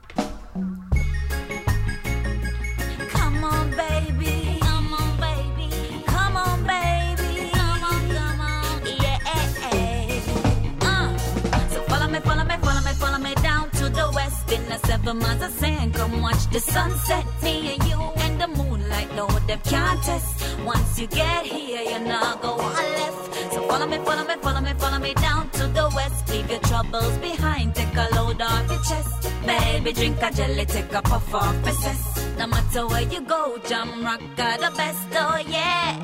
[14.51, 15.93] In the seven miles of sand.
[15.93, 17.25] Come watch the sunset.
[17.43, 19.13] Me and you and the moonlight.
[19.15, 20.59] No, they can't test.
[20.65, 23.53] Once you get here, you're not go on left.
[23.53, 26.29] So follow me, follow me, follow me, follow me down to the west.
[26.29, 27.75] Leave your troubles behind.
[27.75, 29.29] Take a load off your chest.
[29.45, 32.19] Baby, drink a jelly, take a puff off your cess.
[32.37, 35.97] No matter where you go, jam rock got the best, oh yeah.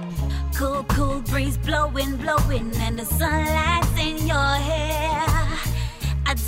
[0.56, 5.35] Cool, cool breeze blowing, blowing, and the sunlight's in your hair.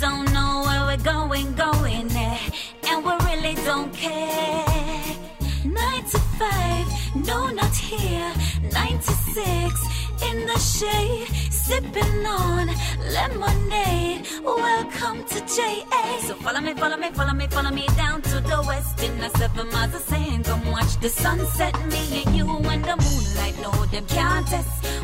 [0.00, 2.40] Don't know where we're going, going there,
[2.88, 4.64] and we really don't care.
[5.64, 6.86] Nine to five,
[7.26, 8.32] no, not here.
[8.72, 9.72] Ninety six
[10.22, 11.26] in the shade.
[11.50, 12.68] sipping on
[13.12, 14.26] lemonade.
[14.44, 16.18] Welcome to JA.
[16.20, 19.30] So follow me, follow me, follow me, follow me down to the west in the
[19.30, 20.44] seven miles of sand.
[20.44, 23.56] Come watch the sunset, me and you and the moonlight.
[23.62, 24.48] No, them can't.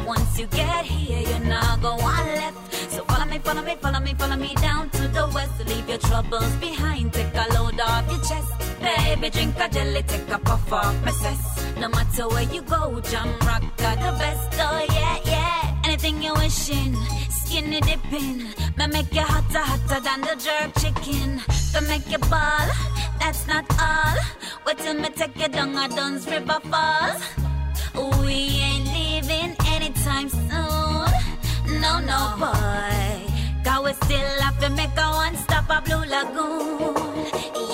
[0.07, 2.64] Once you get here, you're not go on left.
[3.35, 5.59] Me, follow me, follow me, follow me down to the west.
[5.67, 8.53] Leave your troubles behind, take a load off your chest.
[8.81, 11.75] Baby, drink a jelly, take a puff off my cess.
[11.77, 14.51] No matter where you go, jam rock got the best.
[14.61, 15.81] Oh yeah, yeah.
[15.85, 16.95] Anything you're wishing,
[17.29, 18.39] skinny dipping.
[18.79, 21.41] Me make you hotter, hotter than the jerk chicken.
[21.73, 22.69] To make you ball,
[23.19, 24.15] that's not all.
[24.65, 27.21] Wait till me take you down a Dunn's River Falls.
[28.21, 30.64] We ain't leaving anytime soon.
[31.85, 33.15] No, no, boy.
[33.63, 37.27] Cause we still have to make a one stop a Blue Lagoon.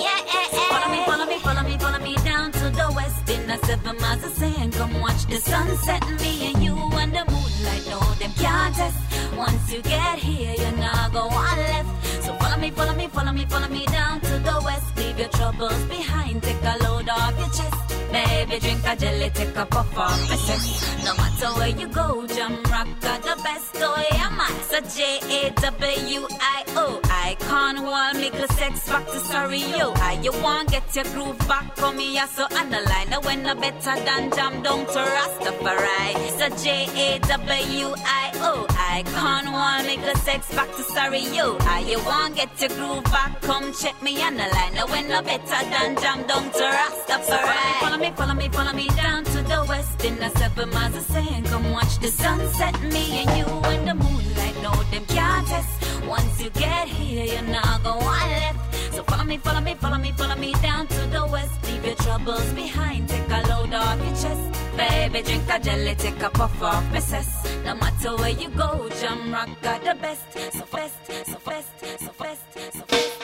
[0.05, 0.71] Yeah, yeah.
[0.71, 3.95] Follow me, follow me, follow me, follow me down to the west in the seven
[4.01, 4.73] miles of sand.
[4.73, 7.85] Come watch the sunset, me and you and the moonlight.
[7.89, 8.99] No, them can't test.
[9.37, 11.89] Once you get here, you're not go on left.
[12.25, 14.97] So follow me, follow me, follow me, follow me down to the west.
[14.97, 17.90] Leave your troubles behind, take a load off your chest.
[18.11, 21.05] Baby, drink a jelly, take a puff off my chest.
[21.05, 23.75] No matter where you go, jam rock got the best.
[23.77, 24.51] Oh, yeah, man.
[24.69, 26.99] So J-A-W-I-O.
[27.05, 29.93] I Cornwall, make a sex back to sorry, yo.
[29.95, 33.09] How you want get your groove back from me, I so underline.
[33.09, 36.29] Now when no better than jam down to Rastafari.
[36.37, 38.65] So J-A-W-I-O.
[38.69, 41.57] I Cornwall, make a sex back to sorry, yo.
[41.59, 44.73] How you want get your groove back, come check me line.
[44.75, 47.79] Now when no better than jam down to Rastafari.
[47.79, 51.03] Follow me, follow me, follow me down to the west in the seven miles of
[51.03, 51.45] sand.
[51.45, 54.55] Come watch the sunset, me and you in the moonlight.
[54.63, 55.69] No, them can't test.
[56.05, 58.93] Once you get here, you're not go on left.
[58.93, 61.53] So follow me, follow me, follow me, follow me down to the west.
[61.67, 64.45] Leave your troubles behind, take a load off your chest.
[64.75, 67.29] Baby, drink a jelly, take a puff off my cess.
[67.65, 70.25] No matter where you go, jam rock got the best.
[70.53, 70.95] So fast,
[71.27, 72.41] so fast, so fast,
[72.73, 73.21] so fast.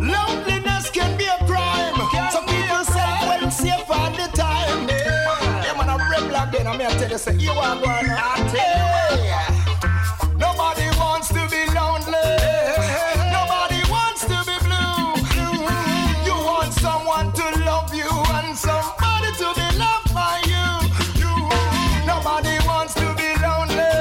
[0.00, 0.47] Loneliness
[7.18, 8.10] you, say you are going.
[8.10, 10.38] I tell you.
[10.38, 12.28] Nobody wants to be lonely.
[13.34, 15.18] Nobody wants to be blue.
[16.26, 20.68] You want someone to love you and somebody to be loved by you.
[22.06, 23.94] Nobody wants to be lonely.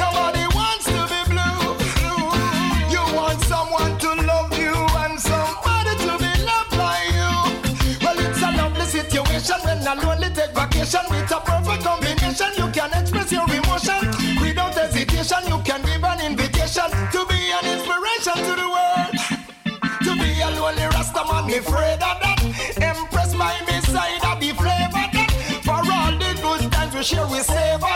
[0.00, 1.60] Nobody wants to be blue.
[2.94, 7.32] You want someone to love you and somebody to be loved by you.
[8.04, 11.04] Well, it's a lovely situation when a lonely take vacation
[12.38, 14.10] You can express your emotion
[14.42, 15.38] without hesitation.
[15.48, 19.16] You can give an invitation to be an inspiration to the world.
[20.04, 22.42] To be a lonely Rasta man, afraid of that.
[22.76, 25.30] Impress by me side of the flavor that.
[25.64, 27.95] For all the good times we share, we savor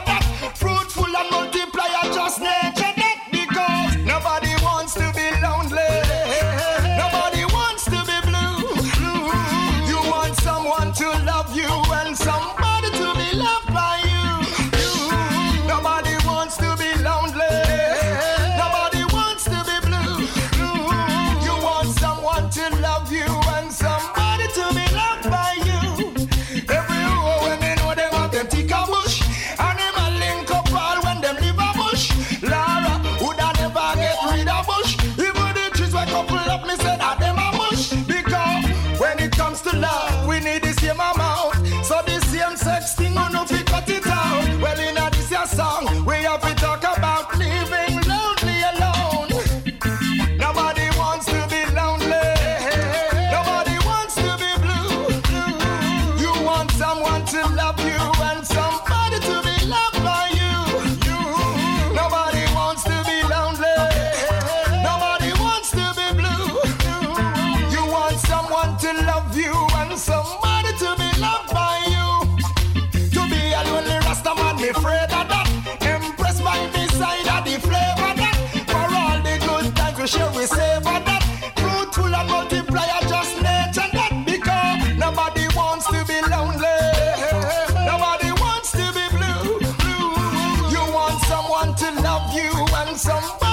[92.88, 93.49] and somebody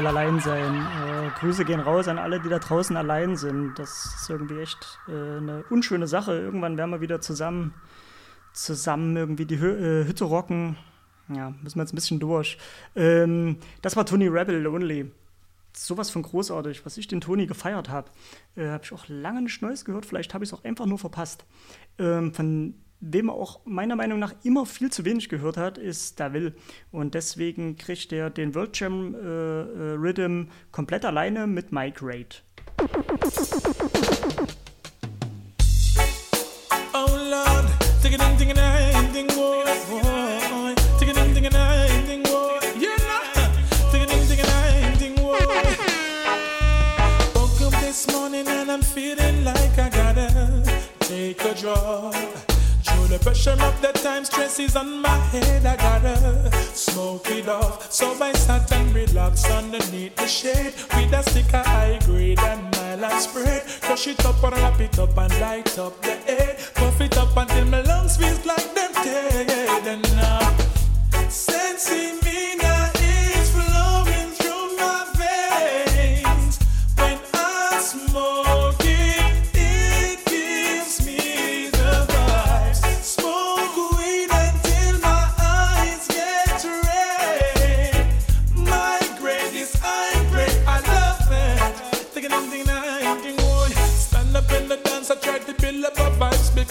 [0.00, 0.74] will allein sein.
[0.76, 3.78] Äh, Grüße gehen raus an alle, die da draußen allein sind.
[3.78, 6.32] Das ist irgendwie echt äh, eine unschöne Sache.
[6.32, 7.74] Irgendwann werden wir wieder zusammen,
[8.54, 10.76] zusammen irgendwie die Hü äh, Hütte rocken.
[11.28, 12.56] Ja, müssen wir jetzt ein bisschen durch.
[12.96, 15.10] Ähm, das war Tony Rebel Lonely.
[15.76, 18.10] Sowas von großartig, was ich den Tony gefeiert habe.
[18.56, 20.06] Äh, habe ich auch lange nicht Neues gehört.
[20.06, 21.44] Vielleicht habe ich es auch einfach nur verpasst.
[21.98, 26.20] Ähm, von wem er auch meiner Meinung nach immer viel zu wenig gehört hat, ist
[26.20, 26.52] Da'Ville.
[26.92, 32.42] Und deswegen kriegt er den World Jam äh, äh, Rhythm komplett alleine mit Mike Raid.
[36.92, 37.66] Oh Lord,
[38.02, 40.74] take it in, take it in, ding, boy, boy.
[40.98, 42.58] Take it in, take it in, ding, boy.
[42.78, 42.96] Yeah,
[43.90, 45.38] take it in, take it in, ding, boy.
[47.34, 50.62] Woke up this morning and I'm feeling like I gotta
[51.00, 52.29] take a draw.
[53.22, 55.66] Pressure of the time, stress is on my head.
[55.66, 57.92] I gotta smoke it off.
[57.92, 62.70] So I sat and relax underneath the shade with a stick of high grade and
[62.72, 63.62] nylon spread.
[63.82, 66.56] Crush it up or wrap it up and light up the air.
[66.74, 69.86] Puff it up until my lungs feel like them dead.
[69.86, 70.56] And now,
[71.28, 72.29] sensing me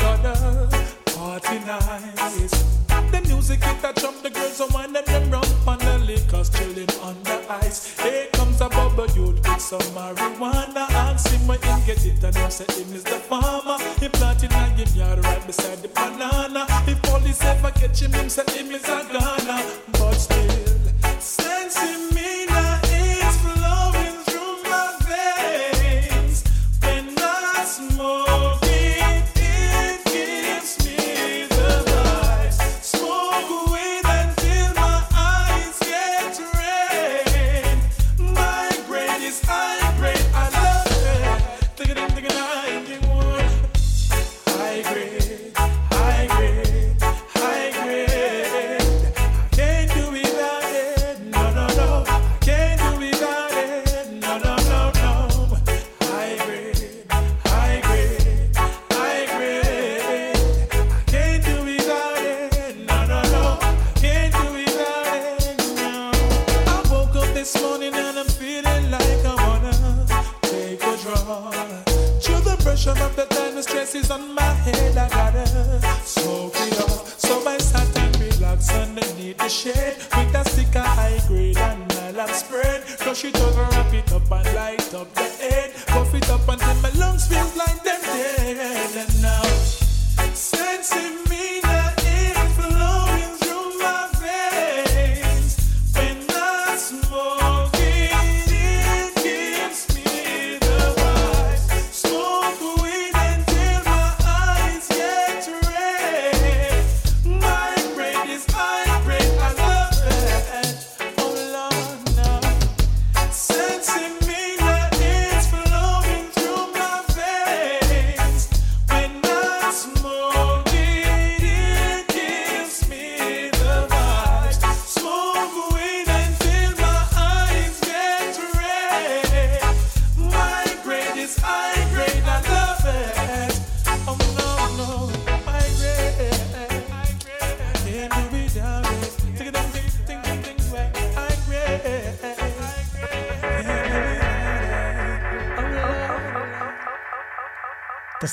[0.01, 0.69] a
[1.11, 2.79] party nice.
[3.11, 6.89] The music hit a jump, the girls are winding them round on the liquors, chilling
[7.01, 7.99] on the ice.
[7.99, 10.85] Here comes a bubble youth with some marijuana.
[11.31, 13.77] Him where him get it, and him say him is the farmer.
[13.99, 16.65] He planted in him yard right beside the banana.
[16.87, 19.63] If police ever catch him, him say him is a Ghana.
[19.93, 20.79] But still,
[21.19, 22.78] sensing me now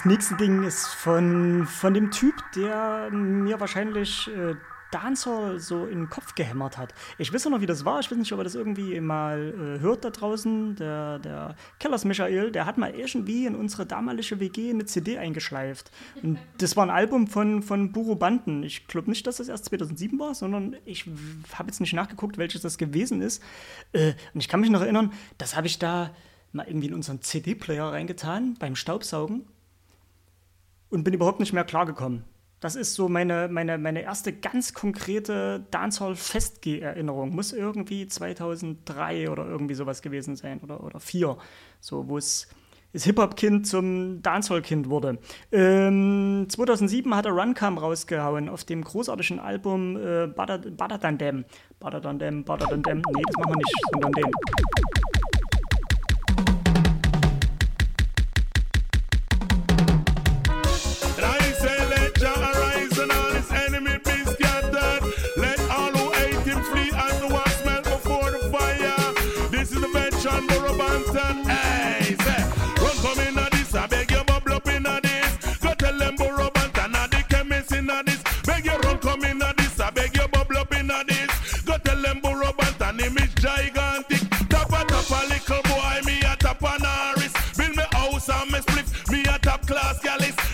[0.06, 4.54] nächste Ding ist von, von dem Typ, der mir wahrscheinlich äh,
[4.92, 6.94] Dancehall so in den Kopf gehämmert hat.
[7.18, 7.98] Ich weiß noch, wie das war.
[7.98, 10.76] Ich weiß nicht, ob er das irgendwie mal äh, hört da draußen.
[10.76, 15.90] Der, der Kellers Michael, der hat mal irgendwie in unsere damalige WG eine CD eingeschleift.
[16.22, 18.62] Und das war ein Album von, von Buru Banden.
[18.62, 21.06] Ich glaube nicht, dass das erst 2007 war, sondern ich
[21.52, 23.42] habe jetzt nicht nachgeguckt, welches das gewesen ist.
[23.92, 26.14] Äh, und ich kann mich noch erinnern, das habe ich da
[26.52, 29.46] mal irgendwie in unseren CD-Player reingetan beim Staubsaugen
[30.90, 32.24] und bin überhaupt nicht mehr klargekommen.
[32.60, 37.34] Das ist so meine, meine, meine erste ganz konkrete Dancehall-Festgeh-Erinnerung.
[37.34, 41.36] Muss irgendwie 2003 oder irgendwie sowas gewesen sein oder, oder 4.
[41.80, 42.48] So, wo es
[42.94, 45.18] das Hip-Hop-Kind zum Dancehall-Kind wurde.
[45.52, 51.44] Ähm, 2007 hat er Runcam rausgehauen auf dem großartigen Album äh, Badadandem.
[51.78, 53.02] Badadandem, Badadandem.
[53.14, 55.15] Nee, das machen wir nicht, sondern den.
[89.76, 90.00] class.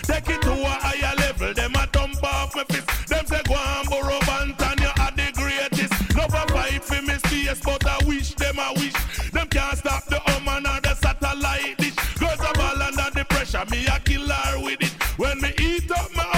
[0.03, 1.53] Take it to a higher level.
[1.53, 2.87] Them a dump off my fist.
[3.07, 4.79] Them say go and borrow Banton.
[4.81, 6.15] You are the greatest.
[6.15, 8.93] No fight for me space, but I wish them I wish.
[9.31, 11.95] Them can't stop the omen or the satellite dish.
[12.19, 13.65] Goes a ball under the pressure.
[13.71, 14.93] Me a killer with it.
[15.17, 16.32] When me eat up my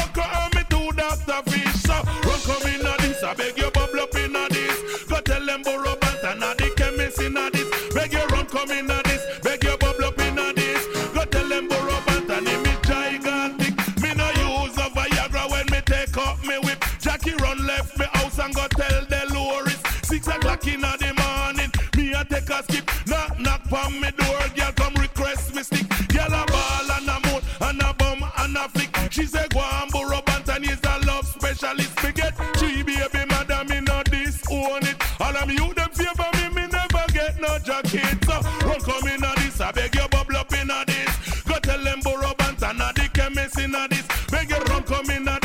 [20.65, 21.71] o'clock in the morning.
[21.95, 24.39] Me a take a skip, knock knock from me door.
[24.55, 25.87] Girl come request me stick.
[26.09, 28.89] Girl a ball and a moan and a bum and a flick.
[29.11, 31.99] She say go and borrow Banton is a love specialist.
[31.99, 34.95] Forget she, three baby madam me not this own it.
[35.19, 38.23] All of you them favor me, me never get no jacket.
[38.25, 41.43] So run come in a this, I beg you bubble up in a this.
[41.43, 44.07] Go tell them borrow Banton a the chemist in a this.
[44.31, 45.44] Beg you run come in a this.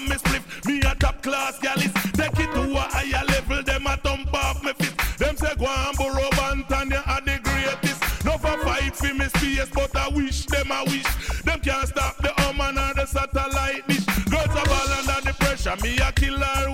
[0.00, 0.64] me spliff.
[0.66, 3.62] Me a top class galis, Take it to a higher level.
[3.62, 5.18] Them a thump off me fist.
[5.18, 8.24] Them say go and borrow Bantania are the greatest.
[8.24, 11.42] No for fight for me space, but I wish them I wish.
[11.42, 14.04] Them can't stop the Oman or the satellite dish.
[14.30, 15.76] Girls are ball under the pressure.
[15.82, 16.71] Me a killer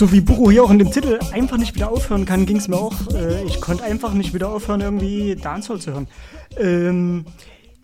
[0.00, 2.68] so wie Buko hier auch in dem Titel einfach nicht wieder aufhören kann, ging es
[2.68, 2.94] mir auch.
[3.12, 6.08] Äh, ich konnte einfach nicht wieder aufhören, irgendwie Dancehall zu hören.
[6.56, 7.26] Ähm,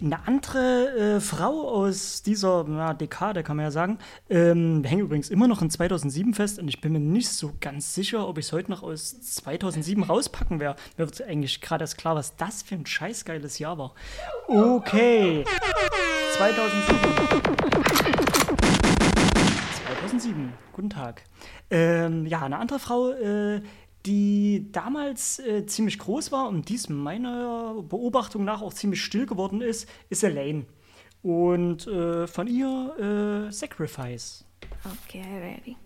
[0.01, 3.99] eine andere äh, Frau aus dieser na, Dekade, kann man ja sagen.
[4.31, 7.93] Ähm, wir übrigens immer noch in 2007 fest und ich bin mir nicht so ganz
[7.93, 10.81] sicher, ob ich es heute noch aus 2007 rauspacken werde.
[10.97, 13.93] Mir wird eigentlich gerade erst klar, was das für ein scheißgeiles Jahr war.
[14.49, 15.45] Okay.
[16.39, 16.97] 2007.
[20.09, 21.25] 2007 guten Tag.
[21.71, 23.63] Ähm, ja, eine andere Frau, äh,
[24.05, 29.63] die damals äh, ziemlich groß war und dies meiner Beobachtung nach auch ziemlich still geworden
[29.63, 30.67] ist, ist Elaine.
[31.23, 34.45] Und äh, von ihr äh, Sacrifice.
[34.85, 35.77] Okay, ready.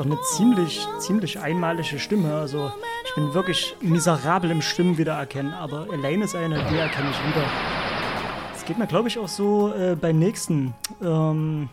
[0.00, 2.34] Auch eine ziemlich, ziemlich einmalige Stimme.
[2.34, 2.72] Also
[3.04, 7.46] ich bin wirklich miserabel im Stimmen wiedererkennen, aber Elaine ist eine, die erkenne ich wieder.
[8.56, 10.74] Es geht mir, glaube ich, auch so äh, beim nächsten.
[11.02, 11.68] Ähm,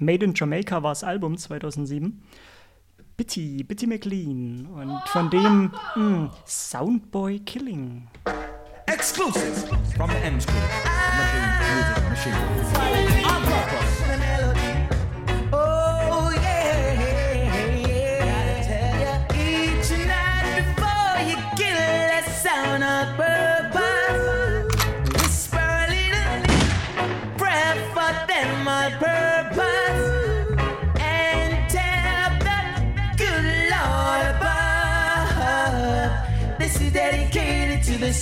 [0.00, 2.22] Made in Jamaica war das Album 2007.
[3.16, 4.66] Bitty, Bitty McLean.
[4.66, 8.08] Und von dem mh, hm, Soundboy Killing.
[8.86, 9.66] Exclusive
[9.96, 10.54] from the M School.
[11.74, 12.77] Music Machine.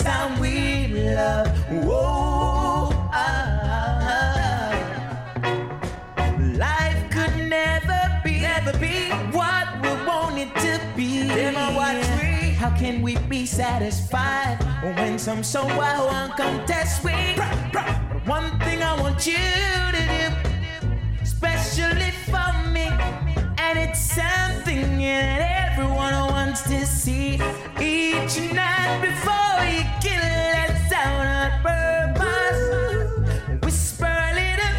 [0.07, 1.49] Dedicated to the sound we love.
[1.85, 2.91] Whoa.
[3.13, 3.43] ah.
[6.57, 11.29] Life could never be, never be what we want it to be.
[11.29, 12.51] Them are what we.
[12.53, 14.59] How can we be satisfied
[14.97, 17.13] when some so I won't contest we?
[18.27, 20.35] One thing I want you to do,
[21.23, 22.89] especially for me,
[23.59, 27.35] and it's something that everyone wants to see
[27.79, 30.25] each night before you kill
[30.57, 31.51] that sound on
[32.17, 32.63] purpose.
[33.63, 34.77] Whisper a little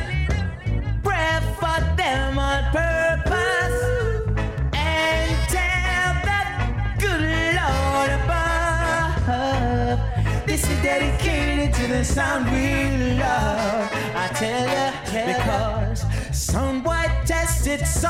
[1.04, 3.78] prayer for them on purpose
[4.74, 6.50] and tell that
[7.00, 7.22] good
[7.62, 10.00] Lord above.
[10.48, 13.88] This is dedicated to the sound we love.
[14.16, 18.02] I tell ya, because some white test it's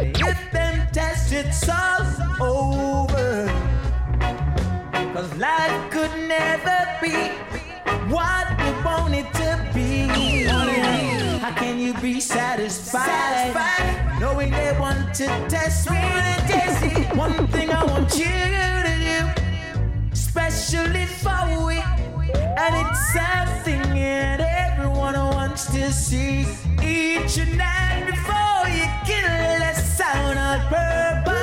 [0.01, 2.03] If them tests it's all
[2.40, 3.49] over.
[5.14, 7.30] Cause life could never be
[8.12, 10.09] what we want it to be.
[11.38, 13.55] How can you be satisfied,
[14.20, 15.97] knowing they want to test me?
[17.16, 21.76] One thing I want you to do, especially for we,
[22.37, 26.41] and it's something that everyone wants to see
[26.82, 29.28] each night before you kill
[29.62, 31.36] that sound on purpose.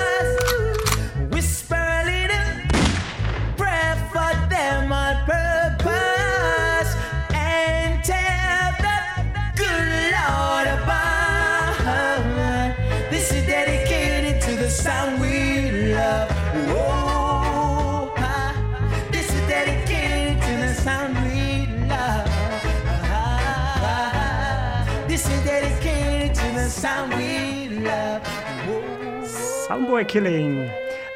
[29.67, 30.69] Soundboy Killing.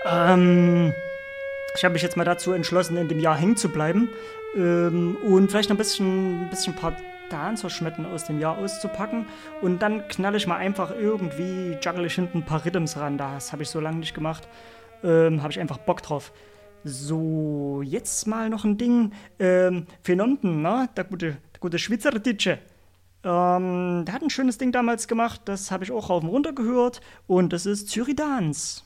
[0.05, 0.93] Ähm,
[1.75, 4.07] ich habe mich jetzt mal dazu entschlossen, in dem Jahr hängen zu bleiben
[4.55, 6.95] ähm, und vielleicht noch ein bisschen, ein bisschen ein paar
[7.29, 9.25] Dancer-Schmetten aus dem Jahr auszupacken
[9.61, 13.17] und dann knalle ich mal einfach irgendwie, juggle ich hinten ein paar Rhythms ran.
[13.17, 14.47] Das habe ich so lange nicht gemacht.
[15.03, 16.31] Ähm, habe ich einfach Bock drauf.
[16.85, 19.11] So, jetzt mal noch ein Ding.
[19.39, 20.87] Ähm, für Nonten, ne?
[20.95, 22.59] Der gute, der gute Schweizer Ditsche.
[23.23, 26.53] Ähm, der hat ein schönes Ding damals gemacht, das habe ich auch rauf und runter
[26.53, 28.83] gehört und das ist Zyridans.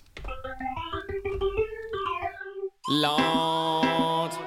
[2.88, 4.38] Lord.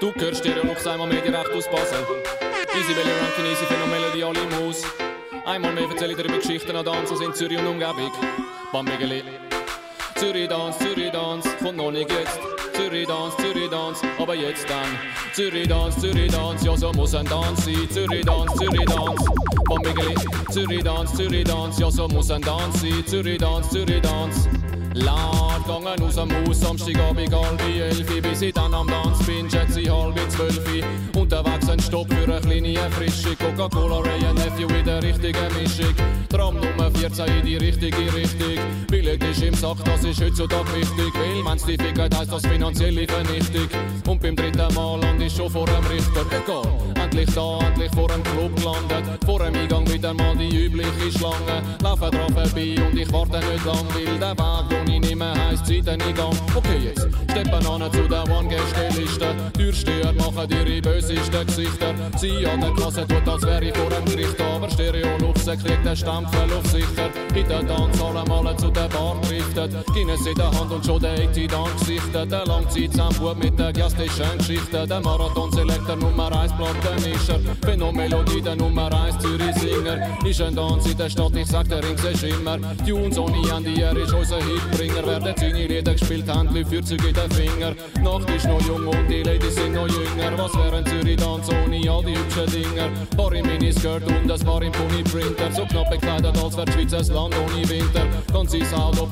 [0.00, 1.98] Du hörst Stereo noch einmal mehr direkt aus Basel.
[2.76, 4.82] Easy Belly Ranking, easy Phänomelodie, alle im Haus.
[5.44, 8.10] Einmal mehr erzähle ich dir über Geschichten an Danzers in Zürich und Umgebung.
[8.72, 9.22] Bambigeli.
[10.16, 12.40] Zürich Dance, Zürich Dance, kommt noch nicht jetzt.
[12.72, 14.98] Zürich Dance, Zürich Dance, aber jetzt dann.
[15.32, 17.88] Zürich Dance, Zürich Dance, ja so muss ein Dance sein.
[17.90, 19.24] Zürich Dance, Zürich Dance,
[19.66, 23.06] von Züridans, Zürich Dance, Zürich Dance, ja so muss ein Dance sein.
[23.06, 24.48] Zürich Dance, Zürich Dance.
[24.94, 29.80] Laut gangen aus dem Haus, Samstagabend halb elf bis ich dann am Dance bin, schätze
[29.80, 30.60] ich halb zwölf.
[31.16, 35.94] Unterwegs ein Stopp für eine kleine, frische Coca-Cola, Ray Nephew in der richtigen Mischung.
[36.32, 38.56] Tram Nummer 14 in die richtige Richtung.
[38.88, 43.06] Billig ist im Sack, das ist heutzutage wichtig, weil wenn's die Fickheit heisst das finanzielle
[43.06, 43.68] Vernichtung.
[44.06, 46.62] Und beim dritten Mal land ich schon vor dem Richter, egal.
[46.94, 49.04] Endlich da, endlich vor dem Club gelandet.
[49.26, 51.62] Vor dem Eingang wieder mal die übliche Schlange.
[51.82, 55.66] Laufen dran vorbei und ich warte nicht lang, weil der Weg, wo ich mehr heisst,
[55.66, 56.34] Zeiteneingang.
[56.54, 59.34] Okay, jetzt steppen an zu der One-Gäste-Liste.
[59.52, 61.94] Türsteher machen ihre bösesten Gesichter.
[62.16, 64.40] Sie an der Klasse tut, als wäre ich vor dem Gericht.
[64.40, 67.10] Aber Stereo-Luchse kriegt den Stempel auf sicher.
[67.34, 69.86] In der Tanzhalle mal zu der Bar driftet.
[69.94, 72.30] Guinness in der Hand und schon der 80 dann gesichtet.
[72.30, 74.86] Der Langzeitsammbub mit der gastischen Geschichte.
[74.86, 77.40] Der Marathon-Selektor Nummer 1 Plattenischer.
[77.64, 80.18] Phänomelodie der Nummer 1 Zürich-Singer.
[80.24, 82.58] Ist ein Tanz in der Stadt, ich sag, der Ring ist immer.
[82.86, 85.06] Tunes ohne Ende, er ist unser Hitbringer.
[85.06, 87.74] Werden seine Lieder gespielt, Händchen für Züge in den Finger.
[88.02, 90.36] Nacht ist noch jung und die Ladies sind noch jünger.
[90.36, 92.88] Was wäre ein Zürich-Tanz ohne all die hübschen Dinger?
[93.16, 95.52] Paar im Miniskirt und ein paar im Pony-Printer.
[95.52, 98.06] So knapp bekleidet, als wäre die Land ohne Winter.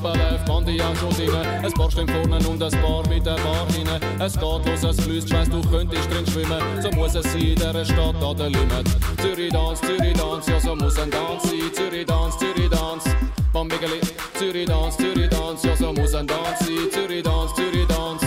[0.01, 1.45] Doppelt, man die auch schon drinnen.
[1.63, 3.99] Ein paar stehen vorne und ein paar mit der Bar hinein.
[4.19, 6.61] Es geht los, es fließt, weißt du könntest drin schwimmen.
[6.81, 8.87] So muss es sein, der Stadt an der Limit.
[9.21, 11.73] Zürich Dance, Zürich Dance, ja so muss ein Dance sein.
[11.73, 13.09] Zürich Dance, Zürich Dance.
[13.53, 13.99] Bambigeli,
[14.37, 16.91] Zürich Dance, Zürich Dance, ja so muss ein Dance sein.
[16.91, 18.20] Zürich Dance, Zürich Dance.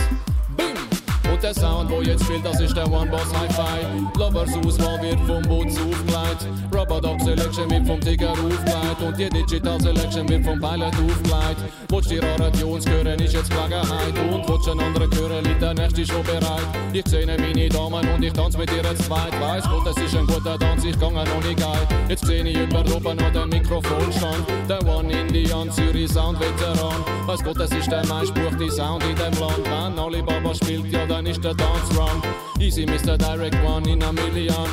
[1.44, 4.18] Der Sound, wo jetzt spielt, das ist der One Boss Hi-Fi.
[4.18, 6.48] Lovers Auswahl wird vom Boots aufgelegt.
[6.74, 9.02] Rubber Dog Selection wird vom Tiger aufgelegt.
[9.06, 11.60] Und die Digital Selection wird vom Pilot aufgelegt.
[11.90, 14.18] Willst die Radions hören, ist jetzt Gelegenheit.
[14.32, 16.66] Und willst einen anderen hören, liegt der nächste schon bereit.
[16.94, 19.38] Ich sehe meine Damen und ich tanze mit ihr zweit.
[19.38, 21.86] Weiss Gott, es ist ein guter Tanz, ich gang noch nicht geil.
[22.08, 24.46] Jetzt sehe ich über oben dem Mikrofon stand.
[24.66, 27.04] Der One Indian Zürich Sound Veteran.
[27.26, 29.64] Weiss Gott, es ist der meistbuchte Sound in dem Land.
[29.64, 32.22] Wenn Alibaba spielt, ja dann ist der Dance Run.
[32.60, 33.16] Easy Mr.
[33.16, 34.68] Direct One in a Million.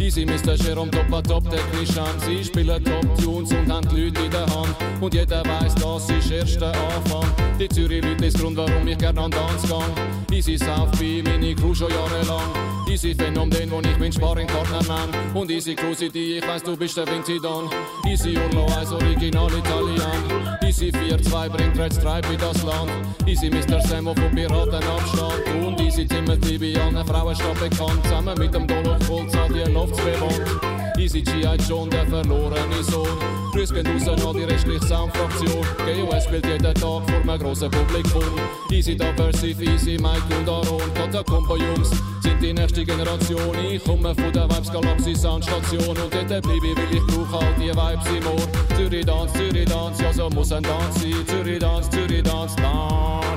[0.00, 0.56] Easy Mr.
[0.56, 2.18] Jerome Topper Top Technician.
[2.20, 4.74] Sie spielen Top Tunes und haben die Leute in der Hand.
[5.00, 7.26] Und jeder weiß, das ist erst Anfang.
[7.58, 9.84] Die Zürich Leute ist Grund, warum ich gerne an Dance gang.
[10.30, 12.50] Easy South B, meine Crew schon jahrelang.
[12.88, 15.34] Easy Phänomen, wo ich meinen Sparringpartner nenn.
[15.34, 17.68] Und Easy Crew City, ich weiß, du bist der Vinci Don.
[18.06, 20.58] Easy Urlo als Original Italian.
[20.78, 22.90] Easy 4-2 bringt Red Stripe in das Land.
[23.26, 23.80] Easy Mr.
[23.80, 25.64] Samo von Piratenabstand.
[25.66, 28.04] Und Easy Timothy bei allen Frauen steht bekannt.
[28.04, 30.85] Zusammen mit dem Dolo Volz an die Lofts bewohnt.
[31.06, 31.56] Easy G.I.
[31.68, 33.06] John, der verlorene Sohn.
[33.52, 35.64] Grüß gehen raus an die restliche Soundfraktion.
[35.86, 38.24] GOS spielt jeden Tag vor einem grossen Publikum.
[38.72, 40.82] Easy Diversive, Easy Mike und Aaron.
[40.94, 41.90] Katakombo Jungs
[42.22, 43.56] sind die nächste Generation.
[43.70, 45.96] Ich komme von der Vibes Galaxy Soundstation.
[45.96, 48.76] Und dort bleibe ich, weil ich brauche all die Vibes im Ohr.
[48.76, 51.24] Zürich Dance, Zürich Dance, ja so muss ein Dance sein.
[51.28, 53.28] Zürich Dance, Zürich Dance, Dance.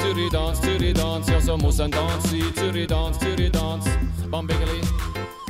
[0.00, 2.44] Zürich Dance, Zürich Dance, ja so muss ein Dance sein.
[2.54, 3.90] Zürich Dance, Zürich Dance,
[4.30, 4.82] Bambigeli.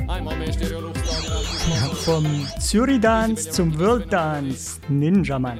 [0.09, 5.59] Ja, vom Zürich Dance zum World Dance, Ninja Man.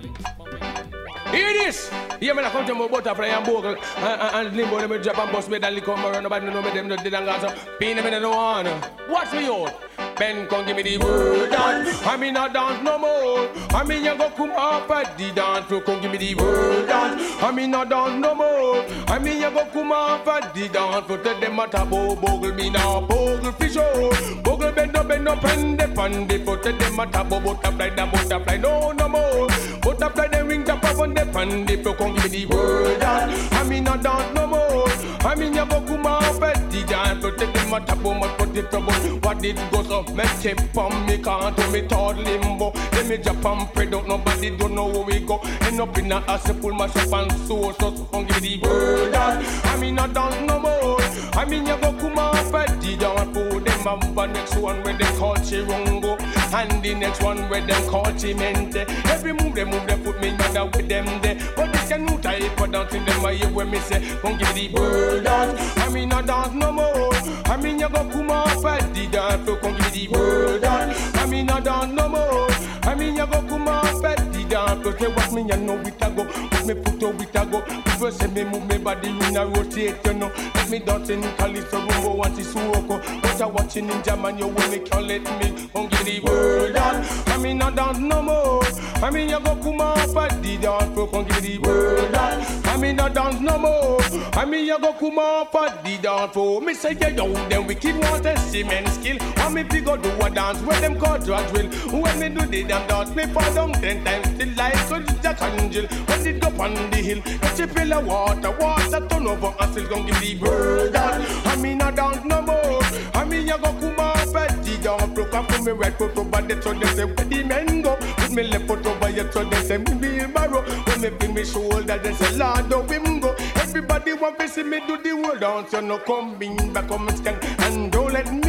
[1.32, 1.92] Hear this!
[2.20, 5.04] Yeah, man, I come to my butterfly and bogle and, and, and limbo them with
[5.04, 7.42] drop and bust me that liquor around nobody know me them no did and got
[7.42, 8.66] so pin them in the one.
[9.08, 9.89] Watch me out.
[10.20, 12.06] Ben come give me the word dance.
[12.06, 13.50] I mean not dance no more.
[13.72, 15.82] I mean you go come up at the dance floor.
[15.82, 17.42] Come give me the word dance.
[17.42, 18.84] I mean not dance no more.
[19.08, 21.20] I mean you go come up at the dance floor.
[21.20, 24.42] Tell them a bow bogle me now bogle fish oh.
[24.44, 26.64] Bogle bend up bend up and the pan the foot.
[26.64, 29.48] Tell them at a bow butterfly the butterfly no no more.
[29.82, 31.96] Butterfly the wing jump up on the pan the floor.
[31.96, 33.54] Come give me the word dance.
[33.54, 34.86] I mean not dance no more.
[35.22, 37.32] I mean you go come up at the floor.
[37.32, 38.94] Tell them at a bow but put it trouble.
[39.24, 40.04] What did go so?
[40.14, 42.72] Me tip on me can't do me third limbo.
[42.94, 45.40] Let me jump and pray don't nobody don't know where we go.
[45.62, 48.60] End up in a ass pull my shop and so so so come give the
[48.60, 49.66] word dance.
[49.66, 51.02] I mean not dance no more.
[51.34, 53.60] I mean you go come up at the dance floor.
[53.60, 56.39] Them have a next one where they call Chirungo.
[56.52, 58.86] And the next one where them call Chimente.
[59.06, 61.38] Every move they move they put me under with them there.
[61.56, 64.54] But this can new type for dancing them I hear when me say come give
[64.56, 65.78] the word dance.
[65.78, 67.14] I mean not dance no more.
[67.46, 69.58] I mean you go come up at the dance floor.
[69.58, 71.16] Come give the word dance.
[71.16, 72.48] I mean not dance no more.
[72.84, 74.98] I mean you go come up at dance floor.
[75.00, 76.24] Say what me you know it a go.
[76.26, 77.62] What me put out it a go.
[77.62, 80.32] People say me move me body in a rotate you know.
[80.56, 83.22] Let me dance in Calypso rumbo want to suoko.
[83.22, 85.70] But I watching Ninjaman you when me can't let me.
[85.90, 87.28] Give me the word dance.
[87.28, 88.64] I mean not dance no more.
[89.02, 91.08] I mean you go come up at the dance floor.
[91.24, 92.68] Give me the word dance.
[92.68, 94.02] I mean not dance no more.
[94.34, 96.62] I mean you go come up at the dance floor.
[96.62, 99.18] Me say yeah yo them wicked want a cement skill.
[99.38, 101.70] Want me fi go do a dance where them call drag drill.
[102.02, 105.42] When me do the damn dance, me fall down ten times still like a Jack
[105.42, 105.86] Angel.
[105.88, 109.90] When it go on the hill, catch a of water, water turn over and still
[109.90, 111.46] gon' give the dance.
[111.46, 112.80] I mean I dance no more.
[113.14, 115.28] I mean you go come up at the dance floor.
[115.28, 117.96] Come from me right foot over the so they say where the men go.
[117.98, 120.62] Put me left foot over here so they say me be barrow.
[120.62, 123.36] When me bring me shoulder they say Lord do him go.
[123.56, 125.74] Everybody want to see me do the world dance.
[125.74, 128.49] You know come in back come and stand and don't let me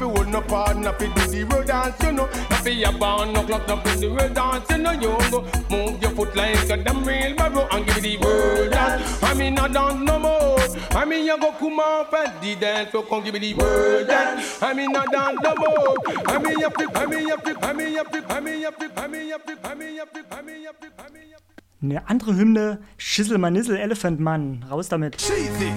[0.00, 2.28] If hold no partner, if you do road dance, you know.
[2.32, 5.44] If you a born no clock, no the road dance, you know you go.
[5.70, 9.22] Move your foot like a damn real barrow and give me the word dance.
[9.24, 10.60] I mean not dance no more.
[10.92, 14.06] I mean you go come up at the dance, so come give me the word
[14.06, 14.62] dance.
[14.62, 15.96] I mean not dance no more.
[16.28, 18.70] I mean you pick, I mean you pick, I mean you pick, I mean you
[18.70, 21.22] pick, I mean you pick, I mean you pick, I mean you pick, I mean
[21.28, 21.47] you pick.
[21.80, 24.64] Eine andere Hymne, Schissel Manissel Elephant Man.
[24.68, 25.16] Raus damit.
[25.16, 25.70] Cheesy.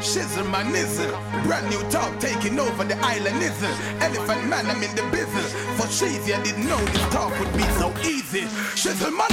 [0.00, 0.62] Shizzle my.
[1.42, 3.68] Brand new talk taking over the island nizzle.
[3.98, 5.52] Elephant man, I'm in the business.
[5.76, 8.42] For cheesy, I didn't know this talk would be so easy.
[8.78, 9.26] Shizzle my.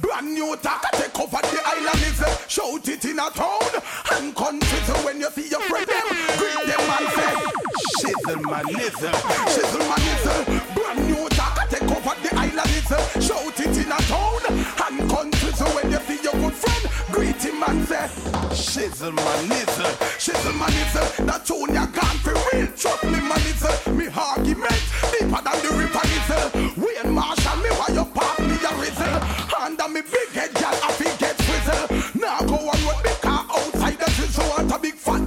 [0.00, 2.48] Brand new talk, I take over the island nizzle.
[2.48, 3.70] Shout it in a town
[4.18, 4.78] and country.
[4.82, 6.08] So when you see your friend, them,
[6.38, 7.34] greet them and say,
[8.02, 9.14] Shizzle my nizzle.
[9.54, 10.74] Shizzle.
[10.74, 13.22] Brand new talk, I take over the island nizzle.
[13.22, 14.63] Shout it in a town
[15.08, 15.52] country.
[15.52, 18.08] So when you see your good friend, greet him and say,
[18.54, 19.92] Shizzle my nizzle.
[20.18, 21.26] Shizzle my nizzle.
[21.26, 22.68] That tune you gone for real.
[22.76, 23.94] Trust me, my nizzle.
[23.96, 24.80] Me argument
[25.12, 26.46] deeper than the river nizzle.
[26.76, 29.16] Wayne Marshall, me why you pass me a rizzle.
[29.60, 32.20] Under me big head, girl, I feel get frizzle.
[32.20, 34.48] Now go on road, me car outside the drizzle.
[34.50, 35.23] Want a big fat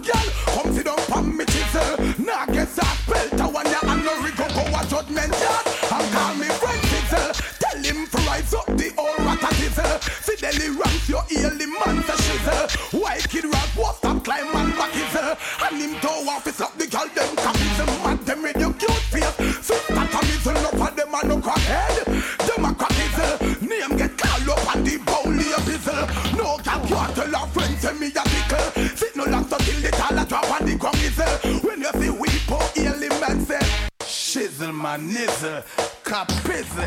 [10.48, 13.02] Fidelity ramps your early man to shizzle.
[13.02, 15.36] White kid rap, what's up, climb and back hizzle.
[15.68, 17.86] And him toe office up the girl, them capital.
[18.04, 19.36] Mad them with your cute face.
[19.66, 22.06] Sister Tamizzle, no for them and no crackhead.
[22.48, 23.62] Them a crack hizzle.
[23.62, 26.38] Name get called up and the bowly a pizzle.
[26.38, 28.96] No gal can't tell a friend, tell me a tickle.
[28.96, 31.64] Sit no so till the tall a drop on the ground hizzle.
[31.64, 33.60] When you see we poor early man say,
[34.00, 35.64] Shizzle my nizzle,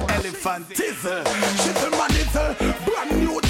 [0.09, 1.25] elephant tizzle.
[1.61, 2.57] Shizzle my nizzle,
[2.87, 3.41] brand new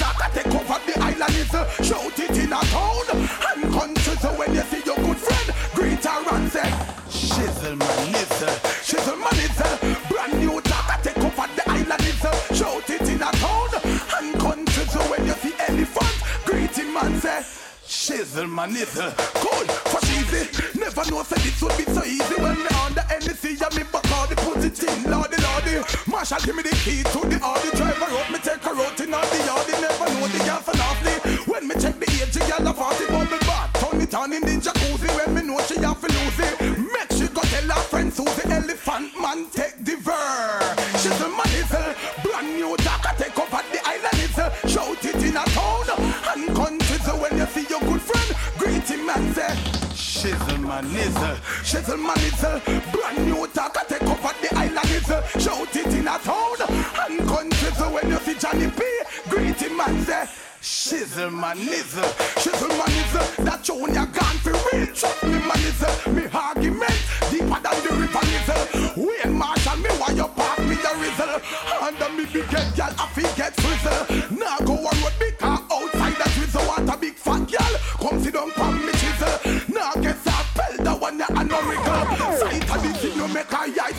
[0.51, 1.61] dog I take over the island nizzle.
[1.61, 5.47] Uh, shout it in a town and country so when you see your good friend,
[5.73, 6.69] greet her and say,
[7.09, 12.01] Shizzle my nizzle, uh, shizzle my nizzle, uh, brand new I take over the island
[12.01, 12.55] nizzle.
[12.55, 13.69] Shout it in a town
[14.17, 17.41] and country so when you see elephant, greet him and say,
[17.85, 20.79] Shizzle my nizzle, cool for cheesy.
[20.79, 23.83] Never know said this would be so easy when me on the NC and me
[23.91, 25.83] back all the put it in, lordy lordy.
[26.07, 28.39] Marshall give me the key to the Audi driver up, me
[34.11, 35.07] it on in the jacuzzi.
[35.15, 38.49] When me know she have to lose it, make she go tell her friend Susie
[38.49, 40.79] elephant man take the verb.
[40.99, 41.51] She's a man
[42.23, 45.87] brand new I take over the island is shout it in a town
[46.35, 46.97] and country.
[46.99, 49.55] So uh, when you see your good friend, greet him and say.
[49.91, 52.61] Shizzle man nizzle, shizzle man nizzle
[52.91, 56.61] Brand new talk I take over the island nizzle Shout it in a town
[57.09, 58.83] and country So uh, when you see Johnny P,
[59.29, 60.25] greet him and say
[60.91, 62.03] Shizzle man nizzle,
[62.35, 66.99] shizzle man nizzle That tune you gone for real, trust me man nizzle Me argument
[67.31, 71.39] deeper than the river nizzle Wayne Marshall me why you pass me the rizzle
[71.79, 74.37] Under me big head girl I feel get frizzle.
[74.37, 78.21] Now go on road big car outside the drizzle Want a big fat girl, come
[78.21, 79.31] sit down pon me chisel.
[79.71, 82.03] Now get that belt, the one you a no wriggle.
[82.35, 83.90] Sight of the thing you make a eye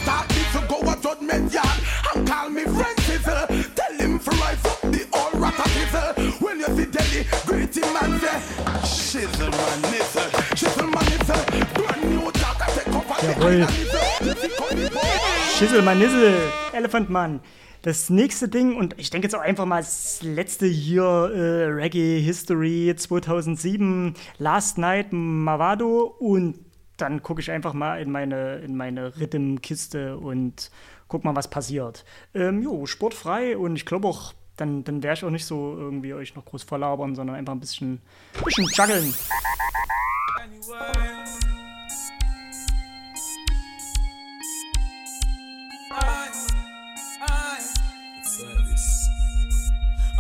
[13.23, 13.67] Jawohl.
[15.57, 16.35] Schissel Manissel,
[16.73, 17.41] Elephant Man.
[17.83, 22.21] Das nächste Ding, und ich denke jetzt auch einfach mal das letzte hier, äh, Reggae
[22.21, 26.15] History 2007, Last Night Mavado.
[26.19, 26.59] Und
[26.97, 30.71] dann gucke ich einfach mal in meine, in meine Rhythm-Kiste und
[31.09, 32.05] guck mal, was passiert.
[32.35, 36.15] Ähm, jo, sportfrei und ich glaube auch, dann, dann werde ich auch nicht so irgendwie
[36.15, 38.01] euch noch groß verlabern, sondern einfach ein bisschen,
[38.45, 39.15] bisschen juggeln.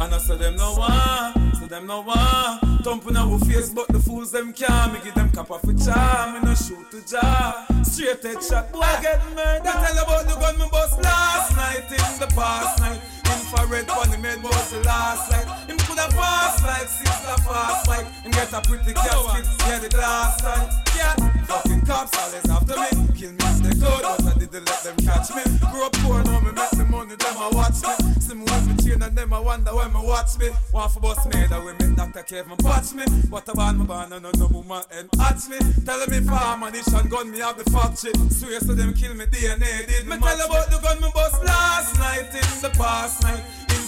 [0.02, 2.58] And I say them no one, say them no one.
[2.82, 4.92] Thumping our face, but the fools them can't.
[4.92, 7.64] Me give them cap off a charm, me no shoot to jar.
[7.84, 9.62] Straight head shot, boy get murdered.
[9.62, 13.00] Tell about the gun me bust last night in the past night.
[13.30, 15.46] Infrared funny made was the last light.
[15.70, 18.06] Him coulda pass like sister fast like.
[18.26, 20.82] Him get a pretty casket, yeah the glass side.
[20.96, 21.14] Yeah,
[21.46, 23.06] fucking cops always after me.
[23.14, 25.46] Kill me if they could, but I didn't let them catch me.
[25.70, 26.81] Grew up poor, now me make
[27.16, 28.20] the money, them a watch me.
[28.20, 30.50] See me with me chain and them a wonder when me watch me.
[30.72, 32.22] Want for bust me, that we make Dr.
[32.22, 33.04] Kevin patch me.
[33.28, 35.58] What about my band and no woman and hatch me.
[35.84, 38.12] Tell me farm ammunition gun me have the factory.
[38.30, 40.16] Swear to them kill me DNA did me.
[40.16, 43.42] me tell about the gun me bust last night in the past night.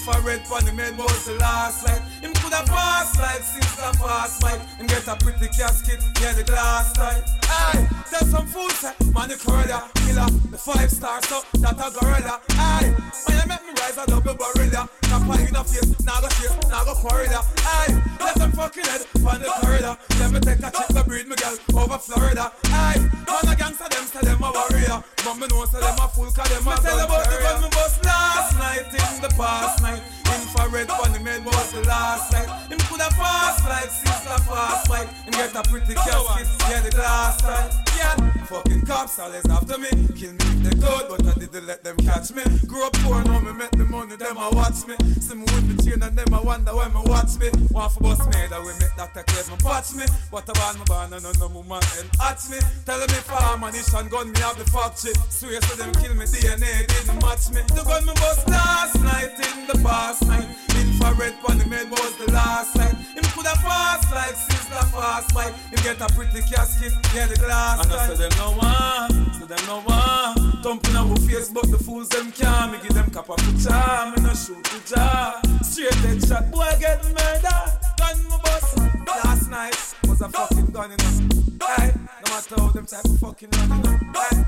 [0.06, 2.02] Infrared funny made was the last light.
[2.20, 4.60] Him coulda pass like sister fast Mike.
[4.76, 7.24] Him get a pretty casket, yeah the glass tight.
[7.44, 11.81] Aye, tell some fool say, eh, man the corridor killer, the five star so that
[11.81, 12.40] a gorilla.
[12.51, 12.93] Aye,
[13.24, 14.89] when you make me rise a double barilla.
[15.09, 17.40] Tap a in a face, now go chase, now go corridor.
[17.64, 19.97] Aye, let them fucking head on the corridor.
[20.20, 22.52] Let me take a trip to breed me girl over Florida.
[22.66, 25.02] Aye, man a gangster them say them a warrior.
[25.24, 27.68] But me know say them a fool cause them a gun about the gun me
[27.70, 29.94] bust last night in the past night.
[29.95, 32.49] Infrared Infrared on the med was the last night.
[32.71, 35.09] Him coulda fast like sister fast like.
[35.25, 37.71] Him get a pretty casket, yeah the glass time.
[37.97, 39.91] Yeah, fucking cops always after me.
[40.15, 42.43] Kill me if they could, but I didn't let them catch me.
[42.66, 44.97] Grew up poor, now me met the money, them a watch me.
[45.21, 47.51] See me with me chain and them a wonder when me watch me.
[47.71, 49.23] Want for bust me that we make Dr.
[49.23, 50.07] Cave me patch me.
[50.31, 52.59] But I want my band and no woman and hatch me.
[52.87, 55.15] Tell me farm ammunition gun me have the factory.
[55.31, 57.62] Swear to them kill me DNA didn't match me.
[57.71, 60.48] The gun me bust last night in the past night.
[60.81, 62.94] Infrared on the med was the last night.
[63.15, 65.55] Him coulda fast like sister fast bike.
[65.70, 67.85] Him get a pretty casket, yeah the glass.
[67.85, 70.62] And I say them no one, say them no one.
[70.62, 72.73] Thumping our face, but the fools them can't.
[72.73, 75.40] Me give them cap of the charm, me no shoot the jar.
[75.62, 77.61] Straight head shot, boy get murder.
[78.01, 78.78] Gun my bust.
[79.24, 79.77] Last night
[80.09, 80.98] was a fucking gun in.
[80.98, 83.85] Hey, no matter how them type of fucking running.
[84.16, 84.44] Hey,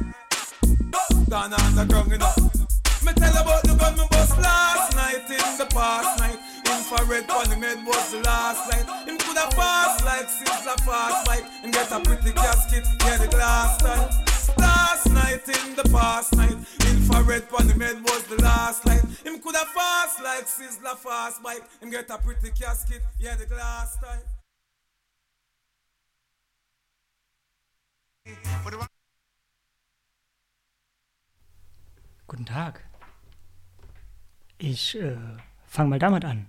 [1.28, 2.75] gone on the ground enough.
[3.06, 6.38] Me tell about the gun me bust last night in the past night.
[6.66, 9.06] Infrared on the med was the last night.
[9.06, 11.44] Him coulda fast like Sizzler fast bike.
[11.62, 14.10] Him get a pretty casket, yeah the glass time.
[14.58, 16.58] Last night in the past night.
[16.82, 19.04] Infrared on the med was the last night.
[19.24, 21.62] Him coulda fast like Sizzler fast bike.
[21.80, 24.22] Him get a pretty casket, yeah the glass time.
[32.26, 32.80] Guten Tag.
[34.58, 35.16] Ich äh,
[35.66, 36.46] fange mal damit an.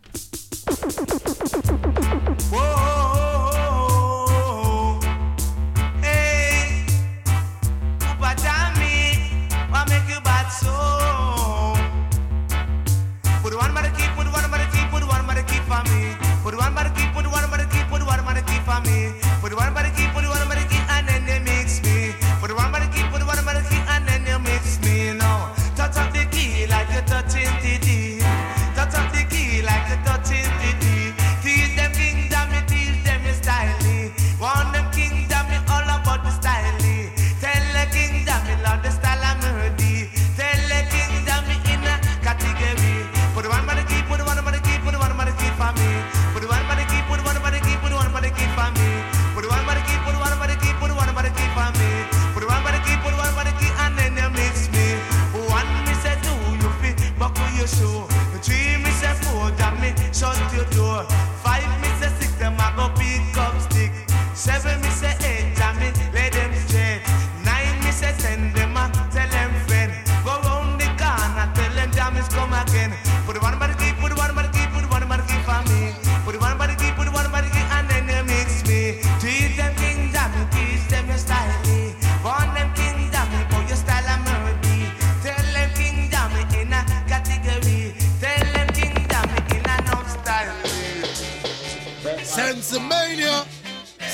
[92.67, 93.45] Sensimania,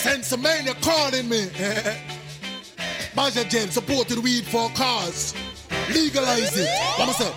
[0.04, 1.48] Sensimania calling me.
[3.16, 5.34] Baja Gen supported weed for cars.
[5.90, 6.70] Legalize it.
[7.10, 7.32] I say?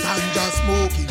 [0.00, 1.07] Ganja smoking.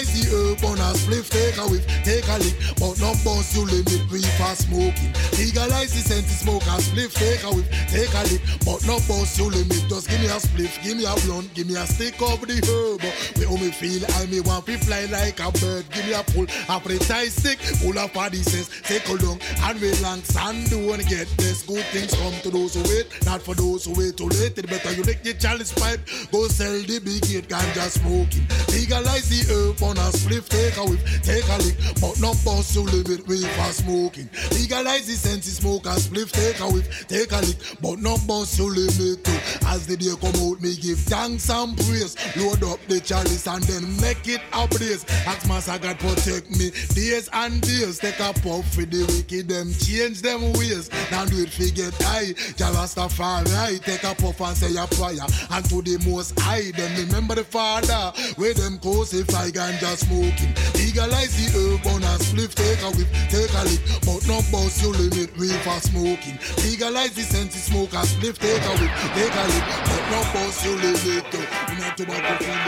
[0.00, 3.52] Legalize the herb on a spliff, take a whiff, take a lick, but no boss
[3.52, 5.12] you limit we for smoking.
[5.36, 9.36] Legalize the scent smoke a spliff, take a whiff, take a lick, but no boss
[9.36, 9.84] you limit.
[9.92, 12.56] Just give me a spliff, give me a blunt, give me a stick of the
[12.64, 13.04] herb.
[13.36, 15.84] We me feel, I me want to fly like a bird.
[15.92, 19.36] Give me a pull, appetite stick, full of body sense, take a long
[19.68, 21.60] and relax and do and get this.
[21.68, 24.56] Good things come to those who wait, not for those who wait too late.
[24.56, 26.00] It better you lick the chalice pipe,
[26.32, 28.48] go sell the big gate ganja smoking.
[28.72, 32.74] Legalize the herb on a spliff, take a whiff, take a lick, but no boss
[32.74, 34.28] you limit we for smoking.
[34.52, 38.58] Legalize the sense smoke a spliff, take a whiff, take a lick, but no boss
[38.58, 39.34] you limit to.
[39.66, 42.14] As the day come out, me give thanks and praise.
[42.36, 45.04] Load up the chalice and then make it a blaze.
[45.26, 47.98] Ask Master God protect me days and days.
[47.98, 50.90] Take a puff for the wicked, them change them ways.
[51.10, 53.82] Now do it forget I, Jarastafari.
[53.82, 55.26] Take a puff and say a prayer.
[55.50, 58.12] And to the most high, then remember the Father.
[58.36, 59.50] Where them crucify
[59.80, 60.52] ganja smoking.
[60.74, 63.80] Legalize the herb on a spliff, take a whiff, take a lick.
[64.04, 66.38] But no boss you limit we for smoking.
[66.64, 69.64] Legalize the sense smoke a spliff, take a whiff, take a lick.
[69.88, 71.38] But no boss you limit to.
[71.40, 72.60] You know tobacco feel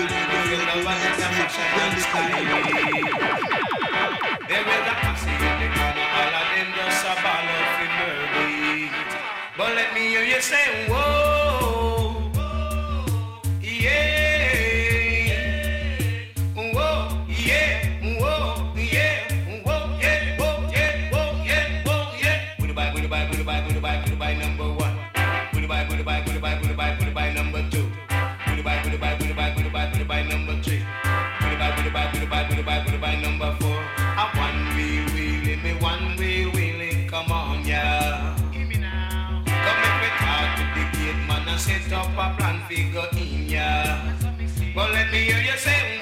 [4.48, 7.86] There is a posse in the corner, all of them just a ball of the
[7.98, 8.42] murder.
[9.56, 12.32] But let me hear you say, whoa,
[13.60, 14.11] yeah,
[42.18, 43.98] up a plan figure in ya.
[44.74, 46.01] But let me hear you say,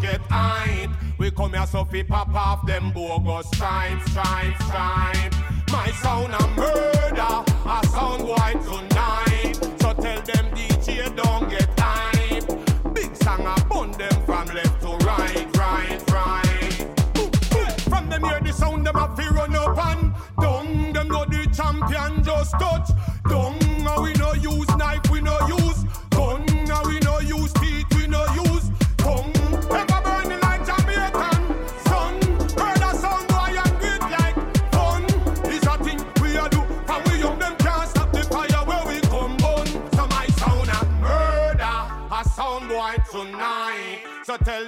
[0.00, 0.20] get.
[1.18, 5.30] We come here so fi pop off them bogus time, time, time.
[5.70, 9.54] My sound a murder, a sound boy tonight.
[9.80, 12.94] So tell them DJ don't get hype.
[12.94, 16.72] Big song a bun them from left to right, right, right.
[17.88, 20.92] From them hear the sound, them a fi run up and down.
[20.92, 22.90] Them know the champion just touch
[23.28, 23.54] down.
[23.62, 25.73] And we no use knife, we no use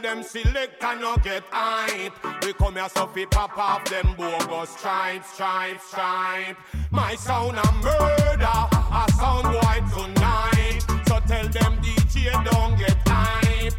[0.06, 2.12] them select and no get hype.
[2.44, 6.60] We come here so fi pop off them bogus stripes, stripes, stripes.
[6.92, 8.58] My sound a murder,
[9.00, 10.78] a sound boy tonight.
[11.08, 13.74] So tell them DJ don't get hype.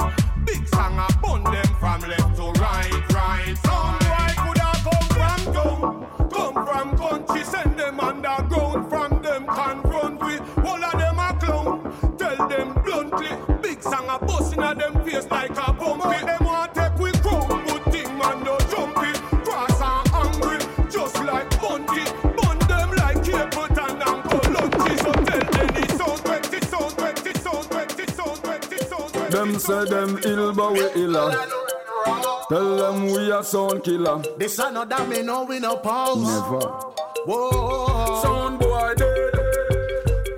[0.46, 3.56] Big song a bun them from left to right, right.
[3.64, 6.17] Sound boy coulda come from down,
[14.58, 16.26] inna them face like a bumpy.
[16.26, 19.12] Them want take we crown, good thing man no jumpy.
[19.46, 22.04] Cross and angry, just like Bunty.
[22.38, 24.98] Bun them like Capleton and Colunty.
[24.98, 29.30] So tell them it's sound 20, sound 20, sound 20, sound 20, sound 20.
[29.30, 31.32] Them say them ill, but we iller.
[32.50, 34.22] Tell them we a sound killer.
[34.38, 36.24] This another me know we no pause.
[36.24, 36.66] Never.
[37.26, 38.22] Whoa.
[38.22, 39.34] Sound boy dead.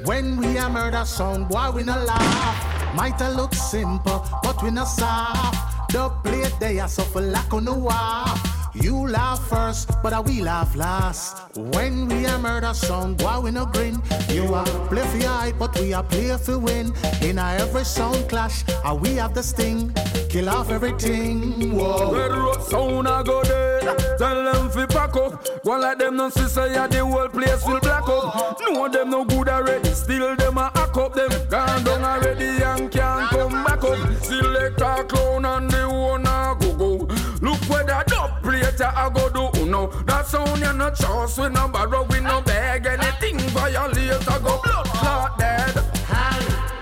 [0.05, 2.68] When we a murder sound, boy we no laugh.
[2.95, 5.91] Might a look simple, but we no soft.
[5.91, 8.48] The plate they are suffer like on the wall.
[8.73, 11.55] You laugh first, but I we laugh last.
[11.55, 14.01] When we a murder sound, why we no grin.
[14.29, 16.93] You a play for but we a play for win.
[17.21, 19.93] In a every sound clash, a we have the sting.
[20.29, 21.75] Kill off everything.
[21.75, 22.13] Whoa.
[22.13, 23.97] Red road sound a go dead.
[24.19, 25.65] Tell them fi pack up.
[25.65, 28.59] One like them no say ya the whole place will black up.
[28.61, 29.89] No one them no good already.
[29.89, 31.15] Still them a hack up.
[31.15, 33.97] Them gone down already and can't come back up.
[34.21, 36.27] Select a clown and the one
[38.49, 39.87] plate a go do no.
[40.05, 44.59] That sound you no trust we no borrow we no beg anything violate a go
[44.63, 45.75] blood dead.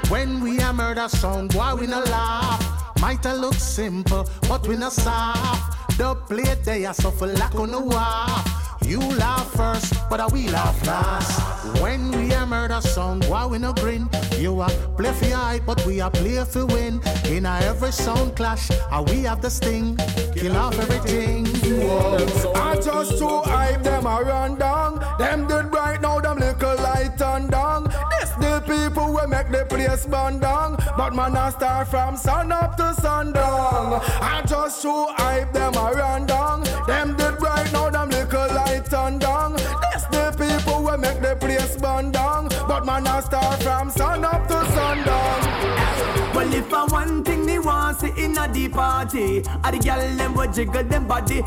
[0.09, 2.63] When we a murder sound, boy we no laugh.
[3.01, 5.97] Might a look simple, but we no soft.
[5.97, 8.43] The plate they are suffer like on the wall.
[8.87, 11.81] You laugh first, but I we laugh last.
[11.81, 14.09] When we a murder sound, why we no grin?
[14.37, 17.01] You a play for hype, but we a play for win.
[17.25, 19.97] In a every sound clash, a we have the sting.
[20.33, 21.45] Kill off everything.
[21.45, 22.53] Whoa.
[22.55, 24.99] I just to hype them a run down.
[25.19, 27.91] Them did right now, them little light and down.
[28.11, 30.76] This the people we make the place burn down.
[30.97, 34.01] But man, I start from sun up to sundown.
[34.19, 36.63] I just to hype them a run down.
[36.87, 39.53] Them did right now, them little light and down.
[39.53, 42.49] This the people we make the place burn down.
[42.67, 46.33] But man, I start from sun up to sundown.
[46.33, 50.17] Well, if I one thing me want see in a deep party, a the gyal
[50.17, 51.43] them will jiggle them body.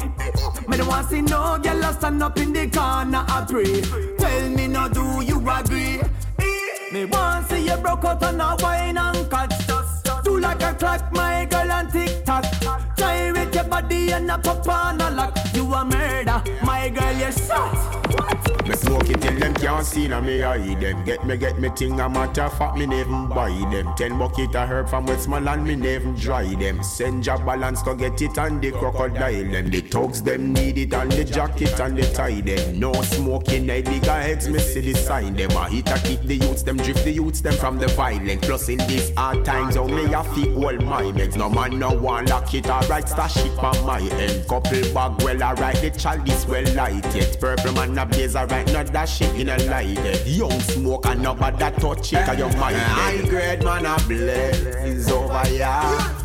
[0.69, 3.83] Me don't want see no gyal a stand up in the corner a pray.
[4.17, 6.01] Tell me now, do you agree?
[6.93, 9.53] Me want see you broke out on a wine and catch.
[10.25, 12.45] Do like a clock, my girl, and tick tock.
[12.97, 15.39] Gyrate your body and a pop on a lock.
[15.55, 18.10] You a murder, my girl, you shot.
[18.71, 21.05] Me smoke it till them can't see na me eye them.
[21.05, 23.93] Get me, get me thing a matter fact me never buy them.
[23.97, 26.81] Ten bucket of herb from West Westmoreland me never dry them.
[26.85, 29.71] Send job balance to get it and the crocodile them.
[29.71, 32.79] The thugs them need it and the jacket and the tie them.
[32.79, 35.51] No smoking illegal heads me see the sign them.
[35.57, 38.43] I hit a keep the youths them drift the youths them from the violent.
[38.43, 41.37] Plus in these hard times how me a fi hold my meds.
[41.37, 44.47] No man no one lock it alright stash it on my end.
[44.47, 47.37] Couple bag well alright the chalice well light yet.
[47.41, 50.27] Purple man a blaze alright not dash it in a light it.
[50.27, 53.97] Young smoke and no bad that touch it cause your mind High grade man a
[54.07, 56.17] blaze over ya.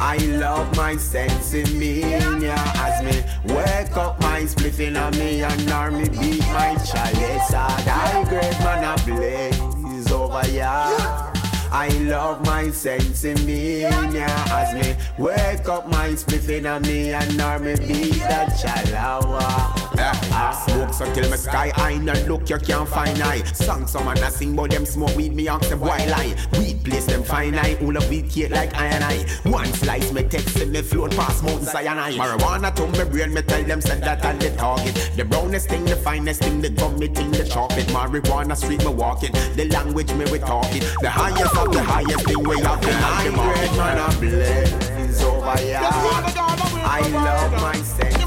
[0.00, 2.72] I love my sense in me, yeah.
[2.76, 7.52] As me wake up, my spliffing on me and army beat my chalice.
[7.52, 11.37] High grade man a blaze over ya.
[11.70, 14.44] I love my sense in me, yeah.
[14.50, 19.88] As me wake up my spliff in me and nor me beat that chalawa.
[20.00, 23.42] I smoke so till my sky I not look you can't find I.
[23.42, 26.36] Song someone I sing but them smoke weed me ask them why lie.
[26.58, 27.76] Weed place them fine I.
[27.82, 29.18] All of weed cake like I and I.
[29.50, 32.12] One slice me text and me float past Mount Sinai.
[32.12, 34.94] Marijuana to me brain me tell them said that I the target.
[35.16, 37.86] The brownest thing, the finest thing, the gummy thing, the chocolate.
[37.88, 39.32] Marijuana street me walking.
[39.56, 40.82] The language me we talking.
[41.00, 45.56] The highest of the highest thing we have the high grade man a blaze over
[45.58, 48.18] here I love my sense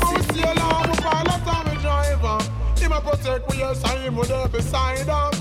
[2.92, 5.32] him a protect we yes and him there beside them.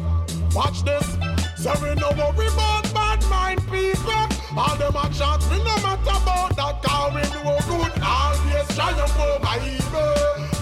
[0.54, 1.06] Watch this.
[1.56, 4.26] So we no worry about bad mind people.
[4.56, 6.82] All them a chat, we no matter about that.
[6.82, 9.79] Cause we do good, always triumph over evil.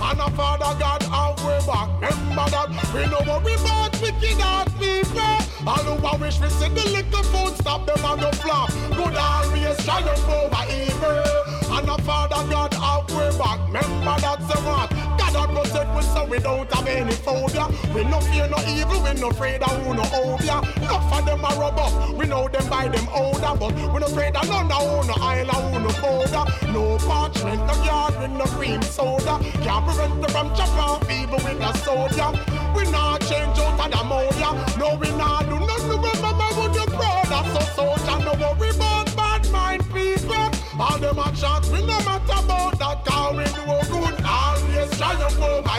[0.08, 1.88] And a Father God have we back.
[2.00, 5.68] Remember that we no worry about wicked heart people.
[5.68, 8.70] All who a wish we see the little food stop them on the flop.
[8.96, 11.67] Good always triumph over evil.
[11.78, 13.60] And a Father God have we back.
[13.68, 14.90] Remember that say what?
[15.14, 17.68] God a protect we so we don't have any phobia.
[17.94, 20.58] We no fear no evil, we no afraid of who no obeah.
[20.82, 24.06] Enough of them a rub up, we know them by them older, but we no
[24.06, 26.44] afraid of none of who no aisle or who no powder.
[26.72, 29.38] No parchment, no yard with no cream soda.
[29.62, 32.30] Can't prevent them from chop off people with a soldier.
[32.74, 34.78] We not change out of the modia.
[34.78, 35.10] No, we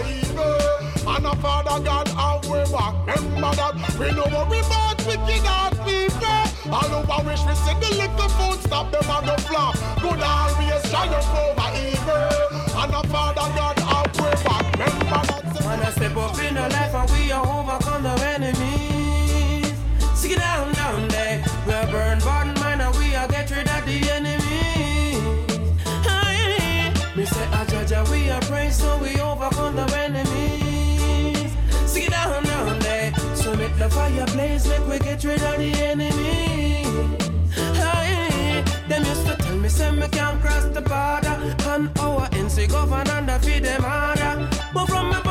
[0.06, 0.80] evil.
[1.08, 2.94] And a Father God have we back.
[3.08, 6.50] Remember that we no worry about wicked heart people.
[6.72, 9.76] All a wish we see the little food stop them on the flop.
[10.02, 12.30] Good always triumph over evil.
[12.80, 14.66] And a Father God have we back.
[14.74, 15.66] Remember that.
[15.66, 19.74] When I step up in the life and we are overcome the enemies.
[20.16, 21.29] Sing it down, down there.
[33.90, 36.84] The fire blaze, make we get rid of the enemy.
[37.58, 38.64] Aye.
[38.88, 41.36] Them used to tell me, say me can't cross the border.
[41.72, 44.50] And our NC govern and I feed them harder.
[44.74, 45.29] But from me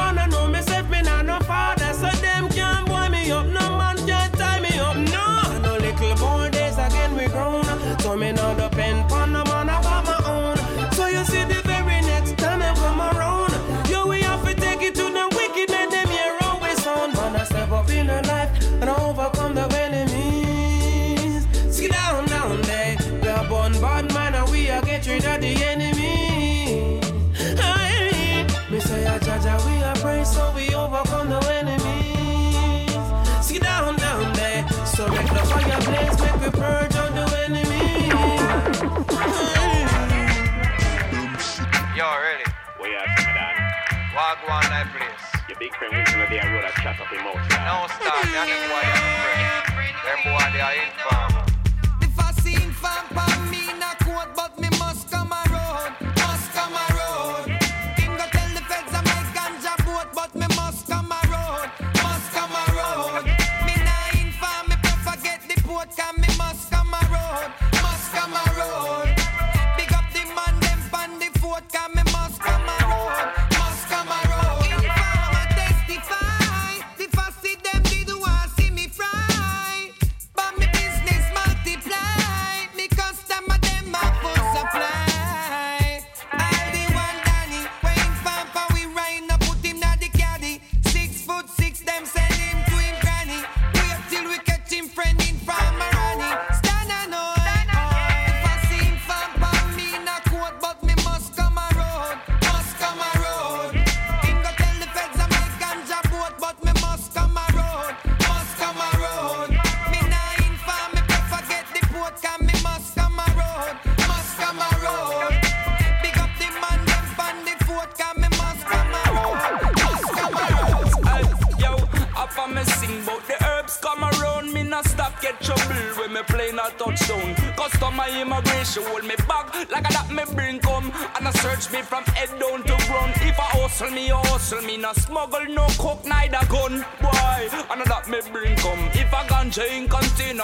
[44.29, 45.41] Walk one night, please.
[45.49, 47.41] Your big friend went to the road and chat up him out.
[47.65, 49.97] No stop, me and them boy they are friends.
[50.05, 51.38] Them boy they are.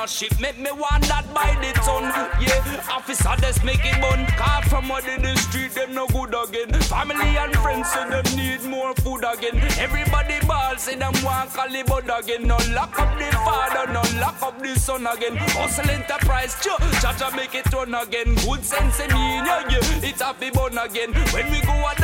[0.07, 2.05] Ship, make me want that by the ton.
[2.41, 4.27] Yeah, officer, make it bun.
[4.37, 6.73] Car from out in the street, them no good again.
[6.83, 9.57] Family and friends say them need more food again.
[9.79, 12.47] Everybody ball say them want Calibut again.
[12.47, 15.37] No lock up the father, no lock up the son again.
[15.57, 16.77] Hustle enterprise, cha
[17.19, 18.35] cha make it run again.
[18.47, 20.09] Good sense in me, yeah, yeah.
[20.09, 21.13] It's happy bun again.
[21.33, 22.04] When we go the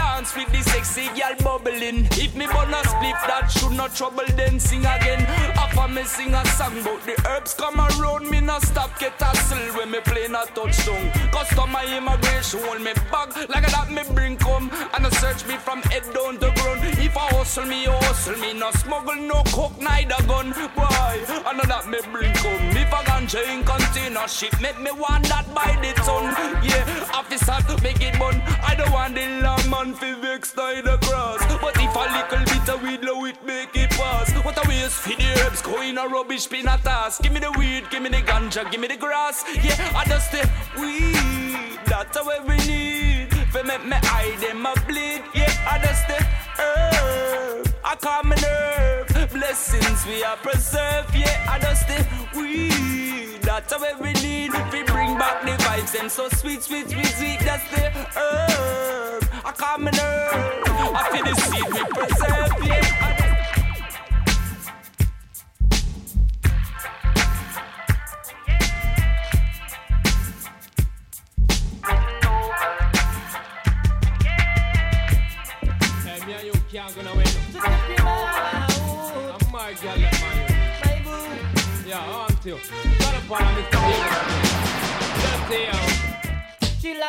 [0.70, 2.06] sexy girl bubbling.
[2.12, 5.22] If me bun a split, that should not trouble then sing again.
[5.56, 9.58] After me sing a song, but the herbs come around me, not stop get hustle
[9.76, 11.10] when me play a touchdown.
[11.32, 15.56] Custom my immigration hold me back like that me bring come and I search me
[15.56, 16.80] from head down to ground.
[16.98, 20.52] If I hustle me, you hustle me, no smuggle, no coke, neither gun.
[20.76, 21.16] Boy,
[21.46, 22.76] and that me bring come.
[22.76, 24.26] If I ganja in container
[24.60, 26.34] make me want that by the ton.
[26.64, 26.84] Yeah,
[27.14, 28.42] officer, make it bun.
[28.62, 31.40] I don't want the long man fi vex the cross.
[31.60, 34.32] But if a little bit of weed low, it make it pass.
[34.44, 37.22] What a waste for the herbs, go in a rubbish bin a task.
[37.22, 39.44] Give me the weed, give me the ganja, give me the grass.
[39.62, 40.44] Yeah, I just say
[40.78, 43.28] weed, that's what we need.
[43.52, 45.22] For make me eye them a bleed.
[45.34, 46.18] Yeah, I just say
[46.58, 49.09] herb, I call my nerve.
[49.32, 54.50] Blessings we are preserved, Yeah, I just say weed, that's what we need.
[54.72, 57.38] We bring back the vibes, them so sweet, sweet, sweet, sweet.
[57.40, 60.62] That's the herb, I calm my nerve.
[60.94, 62.59] I feel the seed we preserve.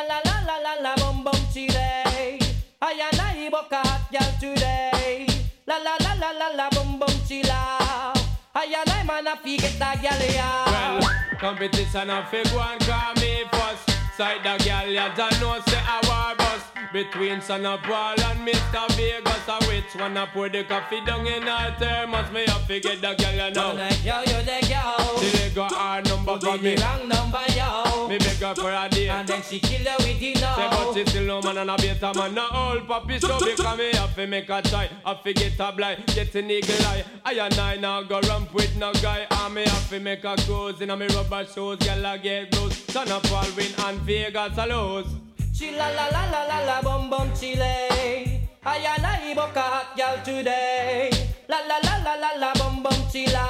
[0.08, 2.40] La la la la la la bum bum chile.
[2.82, 5.28] I and I book a hot girl today.
[5.68, 8.14] La la la la la la bum bum chila.
[8.56, 10.22] I and I man a fi get that girl
[10.72, 14.18] Well, competition a fi go and call me first.
[14.18, 18.88] Side the girl, you don't know say a war bus Between Sean Paul and Mr.
[18.96, 22.80] Vegas A which one a pour the coffee down in her thermos Me have to
[22.80, 23.72] get the girl you know.
[23.72, 25.20] You the girl, you the girl.
[25.20, 28.08] Till they got her number for Give me the wrong number, yo.
[28.08, 29.10] Me beg her for a date.
[29.10, 31.78] And then she kill her with the Say but she still no man and a
[31.78, 32.34] better man.
[32.34, 34.90] No old puppy so because me have to make a try.
[35.06, 37.06] Have to get a blind, get an eagle eye.
[37.24, 39.28] I and I now go ramp with no guy.
[39.30, 41.78] And me have to make a cruise in a me rubber shoes.
[41.78, 45.31] Girl I get blues Sean Paul win and Vegas a lose
[45.62, 48.50] She la la la la la bum bum chile.
[48.66, 51.12] I and I book a hot girl today.
[51.48, 53.46] La la la la la la bum bum chila.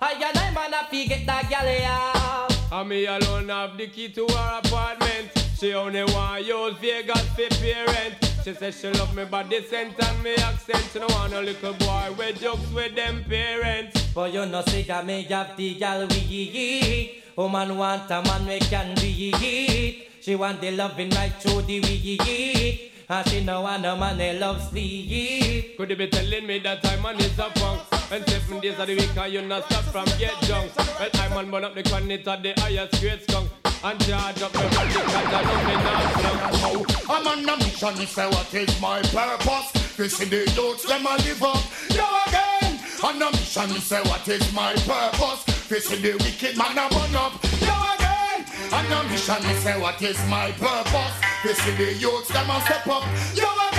[0.00, 2.78] I and I man a fi get that girl ya.
[2.78, 7.48] And me alone have the key to her apartment She only want use Vegas for
[7.58, 11.40] parent She say she love me body scent and me accent She don't want a
[11.40, 15.74] little boy with jokes with them parents But you know say that me have the
[15.74, 17.24] girl we eat.
[17.34, 22.20] Woman want a man we can be She want the loving right through the we
[22.24, 22.92] eat.
[23.08, 25.76] And she no want a man they love sleep.
[25.76, 27.82] Could you be telling me that I'm on is a punk
[28.12, 31.32] And seven days of the week and you not stop from get drunk Well I'm
[31.32, 34.94] on burn up the connect of the highest grade skunk And charge up my body
[34.94, 39.96] cause I me not slunk I'm on a mission, say what is my purpose.
[39.96, 41.62] This is the youths, them a live up.
[41.94, 42.80] Yo again.
[43.04, 45.68] On a mission, say what is my purpose.
[45.68, 47.34] This is the wicked man a run up.
[47.62, 48.44] Yo again.
[48.72, 51.14] On a mission, me say what is my purpose.
[51.44, 53.04] This is the youths, them a step up.
[53.36, 53.75] Yo again.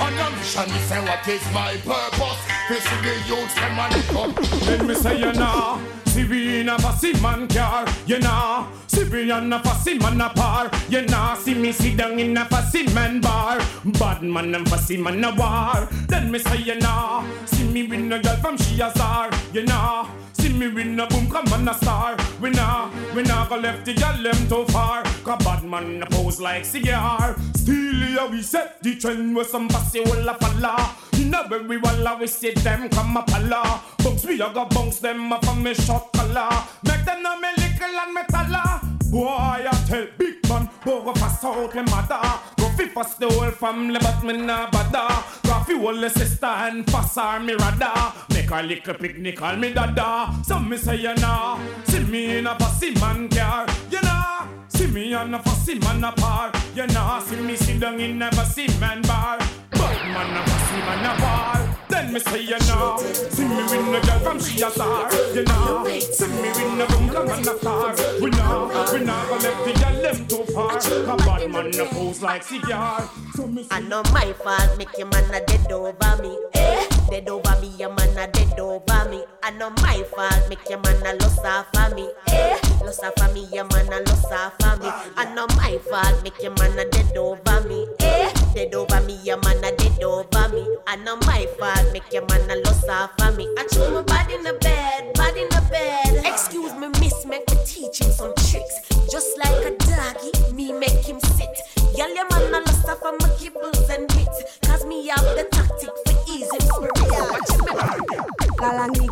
[0.00, 2.40] On a mission, me say what is my purpose.
[2.68, 4.66] This is the youths, them a live up.
[4.66, 9.04] Let me say you know See we in a fussy man car You know See
[9.04, 12.44] we in a fussy man a par You know See me sit down in a
[12.46, 17.24] fussy man bar Bad man and fussy man a war Then me say you know
[17.46, 20.08] See me win a girl from star You know
[20.52, 22.16] Me win a boom come on a star.
[22.40, 25.02] We nah We nah go left the girl them too far.
[25.24, 29.68] Cause bad man a pose like cigar Still here we set the trend With some
[29.68, 30.76] fussy will a follow
[31.20, 34.98] In a very walla we see them come a pala Bunks we a go bunks
[34.98, 36.64] them up from me shot collar.
[36.84, 38.80] Make them know me little and me talla.
[39.10, 43.98] Boy I tell big man Go fast out me mother Go fi the whole family
[44.00, 45.22] but me nah bother.
[45.44, 49.74] Go fi whole sister and pass her me radar Make a little picnic call me
[49.74, 50.32] dada.
[50.42, 53.66] Some me say you know See me in a fussy man car.
[53.90, 56.52] You know See me on a fussy man a par.
[56.74, 59.38] You know see me sit down in a fussy man bar.
[59.72, 63.86] But man a fussy man a bar Then me say you know, see me with
[63.90, 65.12] no girl from she a star.
[65.34, 67.94] You know, see me with no boom come and a star.
[68.20, 70.78] We know, we know go left the girl them too far.
[70.78, 73.08] A bad man no pose like cigar.
[73.34, 76.38] So me I know my fault, make your man a dead over me.
[76.54, 76.86] Eh?
[77.10, 79.24] Dead over me, your man a dead over me.
[79.42, 82.08] I know my fault, make your man a loss off of me.
[82.28, 82.58] Eh?
[82.84, 84.88] Loss off of me, your man a loss off of me.
[85.16, 87.86] I know my fault, make your man a dead over me.
[88.00, 88.39] Eh?
[88.54, 90.66] Dead over me, your man a dead over me.
[90.86, 93.46] I know my fault, make your man a loss off of me.
[93.56, 96.24] I threw my body in the bed, body in the bed.
[96.26, 98.74] Excuse me, miss, make me teach him some tricks.
[99.10, 101.60] Just like a doggy, me make him sit.
[101.96, 102.79] Girl, your man a lost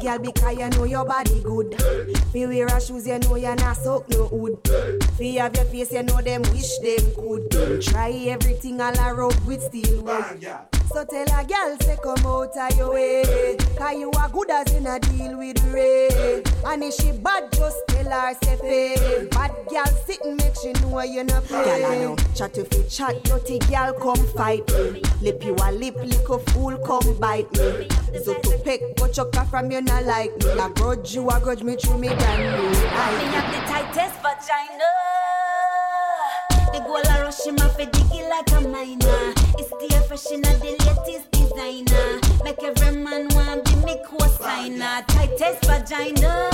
[0.08, 1.74] girl, because you know your body good.
[2.32, 4.58] Fi wear a shoes, you know you not soak no wood.
[5.16, 7.82] Fi have your face, you know them wish them could.
[7.82, 10.77] Try everything all around with steel wood.
[10.90, 13.56] So tell a girl say come out of your way.
[13.76, 16.42] Cause you are good as in a deal with Ray.
[16.64, 21.02] And if she bad just tell her say pay Bad girl sitting make she know
[21.02, 21.62] you no play.
[21.64, 22.16] Girl I know.
[22.34, 25.02] Chat if you chat dirty girl come fight me.
[25.20, 27.88] Lip you a lip lick a fool come bite me.
[28.24, 30.50] So to peck go chucker from you not like me.
[30.52, 35.27] I grudge you I grudge me through me me Me I have the tightest vagina.
[37.28, 39.34] The rush him off a diggy like a miner.
[39.58, 42.20] It's still fresh in a the latest designer.
[42.42, 45.04] Make every man want be me co-signer.
[45.08, 46.48] Tightest vagina.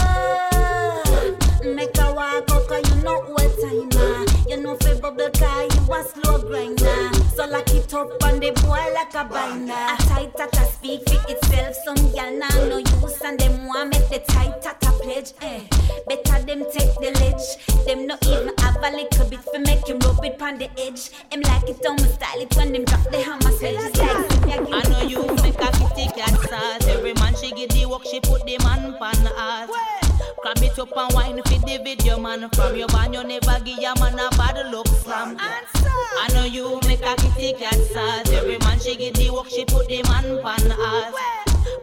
[1.64, 4.24] Make her walk out 'cause you know what timer.
[4.26, 4.34] Uh.
[4.55, 7.12] You know fi bubble car you a slow grinder.
[7.35, 9.72] So lock it up on the boy like a binder.
[9.72, 11.74] A tight at speak for itself.
[11.85, 15.32] Some gal nah no use and them want make the tight at pledge.
[15.43, 15.59] Eh.
[16.06, 17.85] Better them take the ledge.
[17.85, 21.10] Them no even have a little bit for make him rub it on the edge.
[21.32, 23.98] Him like it on my style it when them drop the hammer sledge.
[24.47, 26.86] Like I know you make a kitty cat sauce.
[26.86, 30.03] Every man she get the work, she put the man pan the ass.
[30.43, 32.48] Grab it up and wine for the video man.
[32.51, 35.36] From your band, you never give your man a bad look slam.
[35.40, 38.31] I know you make a kitty cat sauce.
[38.31, 41.15] Every man she get the work, she put the man pan ass.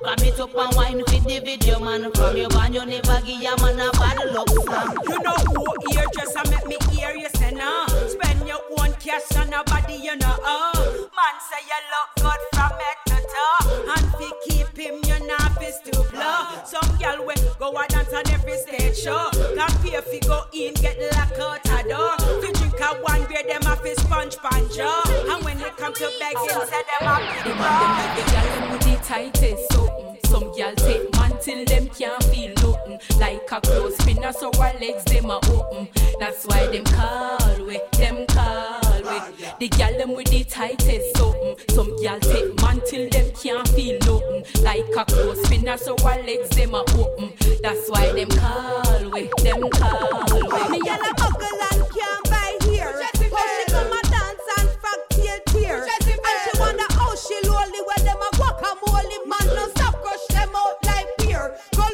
[0.02, 2.12] Grab it up and wine for the video man.
[2.14, 4.98] From your band, you never give your man a bad look slam.
[5.10, 7.88] You know who ear just a make me hear you say no.
[8.08, 10.36] Spend your own cash on a body, you know.
[10.44, 15.28] Oh, man say you look good from head to toe, and fi keep him, you
[15.28, 16.64] know, fi to blow.
[16.66, 19.30] Some girl we go a dance on every stage show.
[19.32, 22.18] Can pay fi go in, get locked out a door.
[22.42, 24.92] Fi drink a one beer, them a fi sponge panjo.
[25.34, 28.24] And when it come to begging, say them a The big man them like the
[28.32, 30.18] girl with the tightest something.
[30.26, 31.12] Some girl take
[31.42, 33.00] till them can't feel nothing.
[33.20, 35.88] Like a clothes spinner, so our legs them are open.
[36.20, 39.20] That's why them call we, them call we.
[39.60, 41.56] The girl them with the tightest something.
[41.70, 44.46] Some girl take man till them can't feel nothing.
[44.64, 47.34] Like a clothes spinner, so our legs them are open.
[47.64, 50.80] That's why them call we, them call we.
[50.80, 52.94] Me and a buckle and can't buy here.
[53.34, 55.78] How she come a dance and frog tail tear.
[55.82, 59.81] And she wonder how she lowly when them a guacamole man no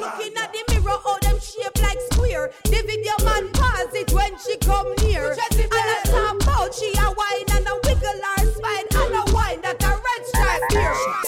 [0.08, 2.52] looking at the mirror how them shape like square.
[2.64, 5.32] The video man pause it when she come near.
[5.32, 9.62] And I talk about she a wine and a wiggle her spine and a wine
[9.62, 11.27] that a red stripe here.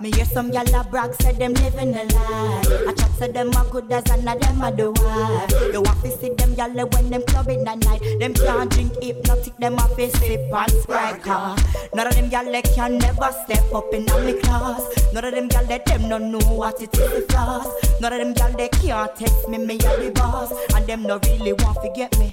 [0.00, 2.62] Me hear some gyal a brag say them living a lie.
[2.88, 5.72] I chat say them a good as and a them a the wife.
[5.72, 8.02] You want to see them gyal when them club in the night.
[8.20, 11.56] Them can't drink Hpnotiq, them a fi sip and sprite car.
[11.94, 14.82] None of them gyal can never step up in a me class.
[15.14, 17.66] None of them gyal them no know what it is to floss.
[18.00, 21.18] None of them gyal they can't text me, me a the boss, and them no
[21.24, 22.32] really want to get me.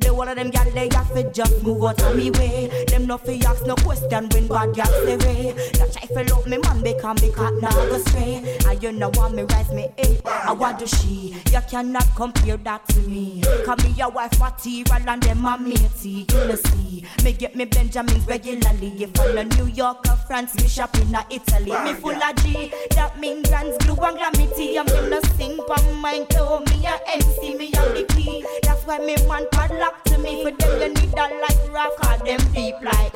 [0.00, 2.84] The one of them gyal they have to just move out of me way.
[2.88, 5.52] Them no fi ask no question when bad gyal say way.
[5.78, 8.58] That try fi love me man become me cat now go stray.
[8.66, 10.16] And you know want me rise me eh.
[10.24, 11.36] I want to she.
[11.50, 13.42] You cannot compare that to me.
[13.64, 16.26] Cause me your wife material and them a matey.
[16.30, 17.04] You know see.
[17.24, 19.02] Me get me Benjamins regularly.
[19.02, 21.72] If I'm a New York or France, me shopping a Italy.
[21.84, 22.72] Me full of G.
[22.90, 24.78] That mean grands glue and glamity.
[24.78, 26.60] I'm in the sing pon mine too.
[26.70, 28.44] Me a MC, me a the key.
[28.62, 30.42] That's why me man padlock to me.
[30.42, 33.14] For them you need a like rock or them deep like.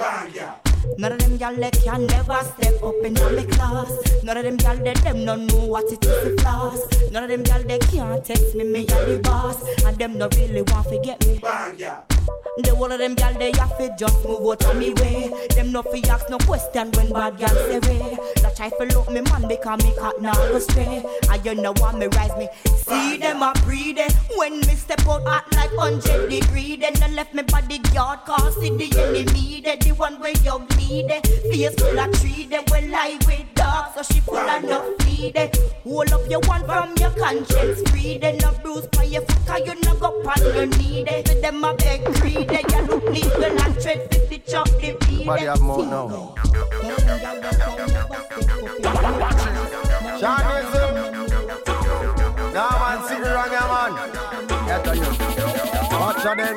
[0.98, 3.92] None of them they can never step up in my class.
[4.22, 6.80] None of them gyal they them no know what it is to floss.
[7.10, 10.28] None of them gyal they can't text me, me a the boss, and them no
[10.36, 11.40] really want to get me.
[12.58, 15.30] The whole of them gal they have to just move out of me way.
[15.54, 18.18] Them no fi ask no question when bad gal say way.
[18.42, 21.04] That try fi look me man because me cat now go stray.
[21.30, 22.48] And you know want me rise me.
[22.76, 23.98] See them a breathe
[24.36, 26.76] when me step out hot like hundred degree.
[26.76, 29.60] Then they left me body guard cause see the enemy.
[29.60, 31.10] They the one where you bleed.
[31.50, 32.46] Face full of tree.
[32.46, 35.36] They will lie with dog so she full of no feed.
[35.84, 38.18] Hold up your one from your conscience free.
[39.16, 41.04] Your foot 'cause you no go on your knee.
[41.04, 42.48] With them a beg greed.
[42.48, 45.26] They you look legal and tread fit the chop the beat.
[45.26, 46.34] Body have more now.
[50.20, 50.94] Shawnism.
[52.54, 53.92] Nah, man, sitting wrong, yeah, man.
[54.68, 55.10] Yeah, tell you.
[56.00, 56.56] Watch them.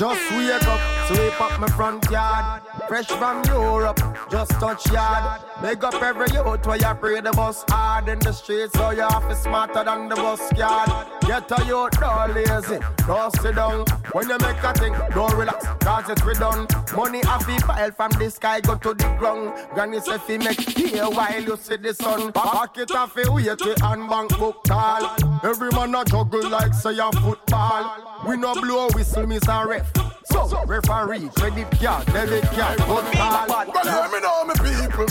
[0.00, 2.62] Just wake up, sweep up my front yard.
[2.88, 4.00] Fresh from Europe,
[4.30, 5.42] just touch yard.
[5.62, 9.02] Make up every youth where you pray the bus hard in the streets, so you
[9.02, 10.88] have to smarter than the bus yard.
[11.26, 13.84] Get a youth, don't lazy, don't sit down.
[14.12, 16.66] When you make a thing, don't relax, cause it's redone.
[16.96, 19.52] Money have to pile from the sky, go to the ground.
[19.74, 22.32] Granny say fi make here while you see the sun.
[22.32, 25.14] Pocket off fi wait and bank book tall.
[25.44, 28.10] Every man a juggle like say a football.
[28.26, 29.89] We no blow whistle, miss a ref.
[30.30, 33.46] So, referee, credit card, debit card, good call.
[33.48, 35.06] Well, let me know, me people.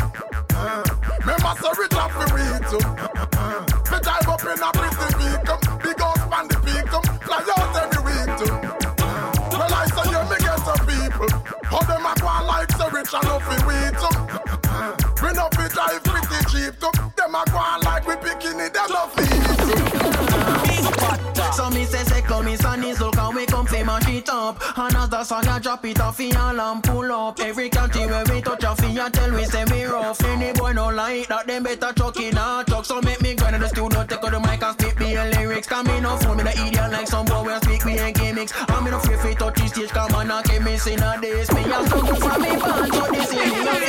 [0.55, 0.83] Uh,
[1.25, 2.79] me must have rich off the weed too.
[3.37, 7.75] Uh, me drive up in a pretty vehicle, big house on the vehicle, fly out
[7.79, 8.51] every week too.
[9.03, 11.29] Uh, well, I say you me get some people.
[11.63, 14.15] How them a go like so rich and off the weed too.
[14.71, 16.91] Uh, we no fi drive pretty cheap too.
[17.15, 19.29] Them a go like we picking it, them no feed
[21.53, 23.01] So me say say come is and is
[24.49, 24.77] up.
[24.77, 27.39] And as the sun a drop it off fi all and pull up.
[27.39, 30.23] Every country where we touch a fi a tell we say we rough.
[30.23, 33.47] Any boy no like that them better chuck in a truck So make me go
[33.47, 35.67] in the studio take out the mic and spit me a lyrics.
[35.67, 38.53] Cause me no fool me no idiot like some boy where speak me a gimmicks.
[38.69, 41.51] And me no fear fi touch the stage cause man a chemist in a days.
[41.53, 43.88] Me a struggle from me band so this is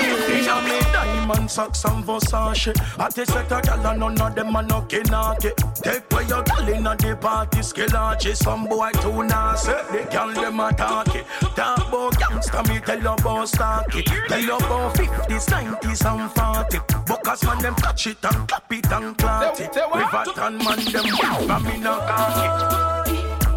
[1.31, 2.99] me diamond socks and Versace.
[2.99, 6.43] I take set a gal and none of them a no kinaki Take away your
[6.43, 11.23] gal inna the party skillachi Some boy too nasty The gal them a talky.
[11.55, 14.03] Talk about gangsta me tell you about stocky.
[14.03, 18.93] Tell you about 50s, 90s and 40 Buckers man them touch it and clap it
[18.93, 19.75] and clot it.
[19.75, 23.13] Rivat and man them but me no cocky.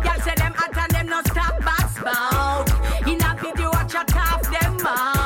[0.05, 3.07] Y'all say them hot and them no stop back spout.
[3.07, 5.22] In a video, watch a top them out.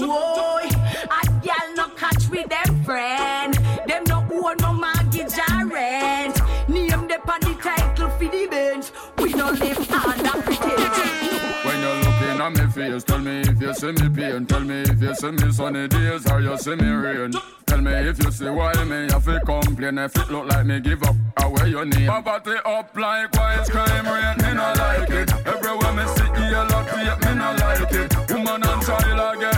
[0.00, 3.54] Whoa, a gal no catch with them friend.
[3.86, 6.40] Them no own no mortgage or rent.
[6.68, 8.90] Name them on the title for the bench.
[9.18, 11.38] We no live under pretend.
[11.64, 14.46] When you're looking at me face, tell me if you see me pain.
[14.46, 17.32] Tell me if you see me sunny days or you see me rain.
[17.66, 19.98] Tell me if you see why me have to complain.
[19.98, 22.08] If it look like me give up, away your name.
[22.08, 25.32] Poverty up like wise crime rate, me no like it.
[25.46, 28.30] Everywhere me see yellow tape, me no like it.
[28.30, 29.57] Woman and child I me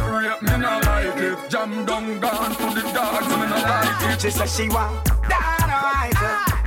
[1.22, 1.50] it.
[1.50, 4.20] Jam down, gone to the dogs, me no like it.
[4.20, 6.20] She say she want dynamite,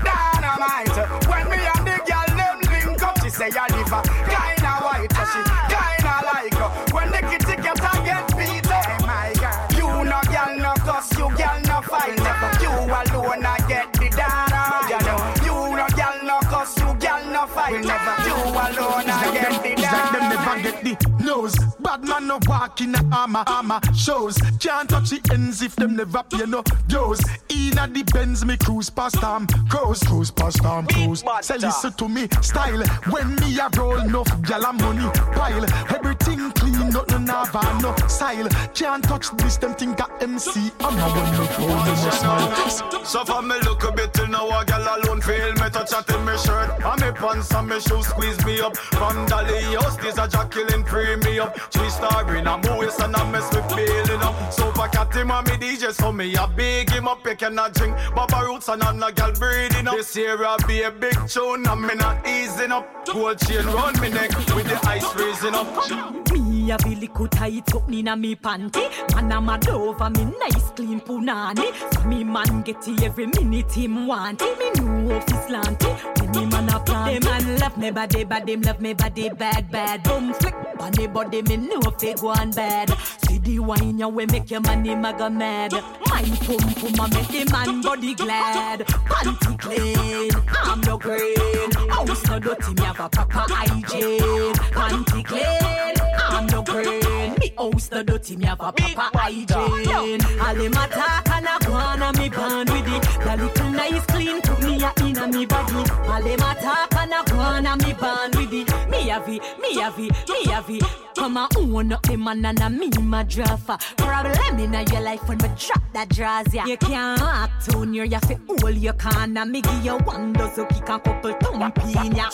[0.03, 0.97] dynamite.
[1.27, 4.01] When me and the girl them link up, she say I live a
[4.31, 5.41] kinda white, she
[5.73, 6.71] kinda like her.
[6.93, 11.11] When the kitty cat get beat up, hey my God, you no girl no cuss,
[11.17, 12.17] you girl no fight.
[12.61, 15.41] You alone a get the dynamite.
[15.45, 17.73] You no girl no cuss, you girl no fight.
[17.73, 20.83] You alone a get the It's like them never dynamite.
[20.83, 21.55] get the nose.
[21.79, 24.37] Bad man no walk in a armor, armor shows.
[24.59, 27.21] Can't touch the ends if them never pay no dues.
[27.49, 31.23] Inna the Benz me cruise past them, cruise, cruise past them, cruise.
[31.41, 32.83] Say listen to me style.
[33.09, 35.65] When me a roll enough, gyal a money pile.
[35.95, 38.47] Everything clean, nothing have a no style.
[38.73, 40.71] Can't touch this, them think a MC.
[40.79, 43.03] I'm not when me roll, me must smile.
[43.05, 46.09] So for me look a bit till now a gal alone feel me touch at
[46.09, 49.97] in me shirt And me pants and me shoes squeeze me up From Dolly House
[49.97, 50.83] this a Jacqueline
[51.21, 51.57] free me up.
[51.71, 54.53] Three star in a movies and I mess with feeling up.
[54.53, 57.25] So for cat him me DJ so me a big him up.
[57.25, 59.95] You cannot drink Baba Roots and I'm a gal breathing up.
[59.95, 63.05] This year a be a big tune and me not easing up.
[63.05, 67.75] Gold chain round me neck with the ice raising up Me a be little tight
[67.75, 68.89] up inna me panty.
[69.13, 71.73] Man a mad over me nice clean punani.
[71.93, 74.57] So me man get it every minute him want it.
[74.57, 76.21] Me know if it's slanty.
[76.21, 77.21] When me man a plant.
[77.21, 80.03] Them man love me body, but them love me body bad, bad.
[80.03, 82.97] Boom flick, bunny body me know if they go on bad.
[83.27, 85.73] See the wine ya we make your money maga mad.
[85.73, 88.87] My pum pum a make the man body glad.
[88.87, 90.31] Panty clean,
[90.63, 91.71] I'm no green.
[91.89, 94.53] House no dirty, me have a proper hygiene.
[94.71, 95.95] Panty clean,
[96.33, 97.35] I'm no green.
[97.39, 100.21] Me house the dirty, me have a proper hygiene.
[100.41, 103.03] All them attack and a go on me born with it.
[103.23, 105.89] The little nice clean put me a in a me body.
[106.07, 108.89] All them attack and a go on me born with it.
[108.89, 110.83] Me have it, me have it, me have it.
[111.15, 113.77] Come on, own up the man and a me my draffer.
[113.97, 116.65] Problem in your life when me drop that draws ya.
[116.65, 120.65] You can't act on your, you fi hold your and me give you one dozen
[120.67, 122.29] kick a couple thump in ya.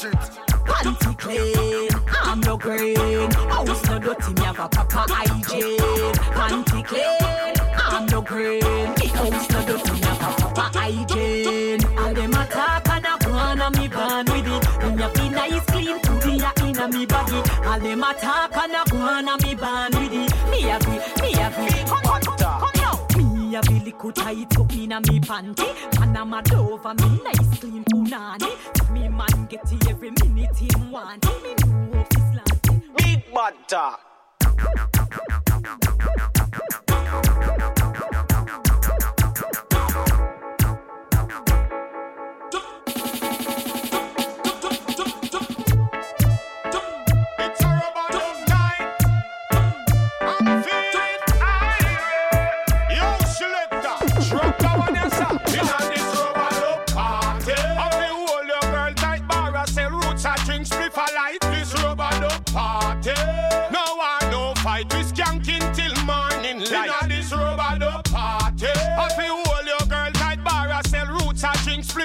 [0.70, 1.90] Panty clean,
[2.24, 3.32] I'm no green.
[3.32, 6.14] House no dirty, me have a proper hygiene.
[6.36, 7.59] Panty clean,
[8.30, 8.38] No.
[8.38, 11.84] Me house no dirty, a proper hygiene.
[11.98, 14.96] All them attack and a go on and me born with it.
[14.96, 17.42] Me have be nice clean, a in a me body.
[17.66, 20.52] All them attack and a go on and me born with it.
[20.52, 20.92] Me have be,
[21.22, 21.66] me have be.
[21.90, 23.48] Come on.
[23.50, 25.92] Me have be little tight up a me panty.
[25.96, 28.92] Panama Dover, me nice clean punani.
[28.92, 31.26] Me man get it every minute him want.
[31.26, 35.39] Me know if it's Big bad talk.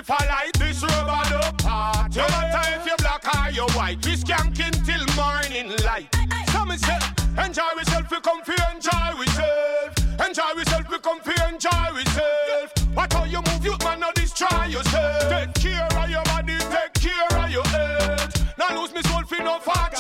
[0.07, 2.19] I drink spliff I light this rubber dub party.
[2.19, 6.09] No matter if you black or you white, we skanking till morning light.
[6.53, 6.99] So me say,
[7.45, 10.27] enjoy yourself, we come fi enjoy yourself.
[10.27, 12.73] Enjoy yourself, we come fi enjoy yourself.
[12.95, 15.31] What how you move, you man, not destroy yourself.
[15.31, 18.59] Take care of your body, take care of your health.
[18.59, 19.94] Now lose me soul fi no fortune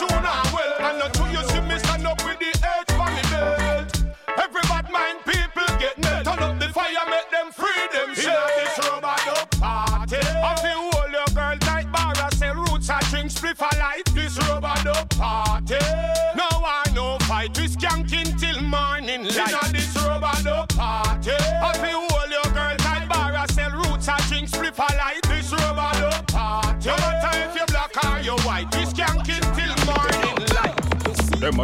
[13.65, 15.78] I light this rubber dub party.
[16.36, 19.49] No I no fight, we skanking till morning light.
[19.49, 21.31] Inna this rubber dub party.
[21.32, 22.14] I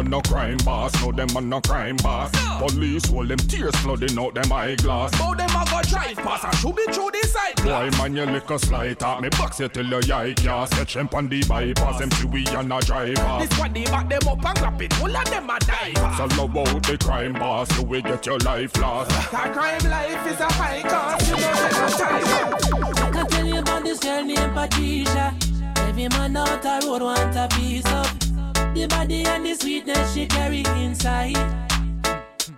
[0.01, 2.31] Them no crime boss, no them are no crime boss.
[2.57, 5.13] Police hold them tears flooding out them eyeglass.
[5.13, 8.25] How them a go drive past and shoot me through the side Boy man you
[8.25, 11.43] lick a slide at me box you till your eye can't Sketch them on the
[11.43, 13.45] bypass, them see we and a driver.
[13.45, 16.25] This one they back them up and grab it, all of them a die So
[16.35, 19.11] love out the crime boss, you will get your life lost.
[19.31, 23.59] That crime life is a high cost, you know that's a time I tell you
[23.59, 25.35] about this girl named Patricia.
[25.75, 28.31] Every man out the road want a piece of
[28.73, 31.35] the body and the sweetness she carry inside.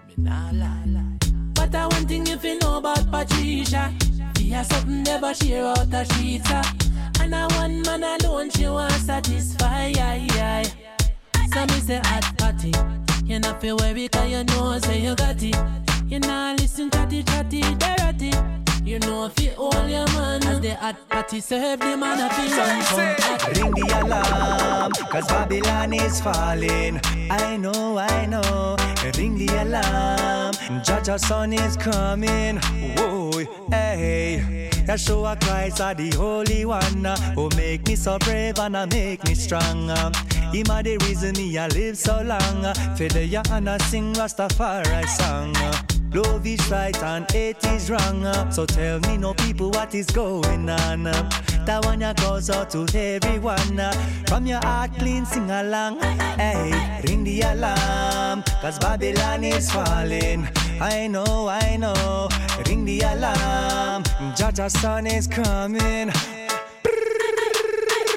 [0.08, 1.18] Me nah lie, lie.
[1.54, 3.94] But I one thing if you know about Patricia,
[4.38, 6.48] she has something never share out the streets.
[6.50, 6.76] ah.
[7.20, 9.92] And a one man alone she want satisfy.
[11.54, 12.72] So me say hot party.
[13.26, 15.56] You not feel worry cause you know say you got it.
[16.08, 18.63] You not listen chatty chatty dirty.
[18.86, 22.30] You know if you hold your man As the hot party serve the man a
[22.34, 27.00] feel Ring the alarm, cause Babylon is falling.
[27.30, 28.76] I know, I know.
[29.18, 30.54] Ring the alarm,
[30.84, 32.58] Jaja son is coming.
[32.98, 33.32] Whoa,
[33.70, 34.70] hey.
[34.88, 39.24] Yeshua Christ are the Holy One uh, who make me so brave and uh, make
[39.24, 39.90] me strong.
[39.90, 40.12] uh.
[40.52, 42.66] Him are the reason me I live so long.
[42.66, 42.74] uh.
[42.98, 45.56] The ya and I sing Rastafari song.
[45.58, 45.93] uh.
[46.14, 48.26] Love is right and hate is wrong.
[48.26, 48.50] uh.
[48.52, 51.08] So tell me, no people, what is going on?
[51.08, 51.30] uh.
[51.66, 53.80] That one ya goes out to everyone.
[53.80, 53.92] uh.
[54.28, 56.00] From your heart clean, sing along.
[56.38, 56.72] Hey,
[57.08, 60.48] ring the alarm, cause Babylon is falling.
[60.82, 62.30] I know, I know.
[62.68, 64.04] Ring the alarm,
[64.38, 66.12] Jaja son is coming.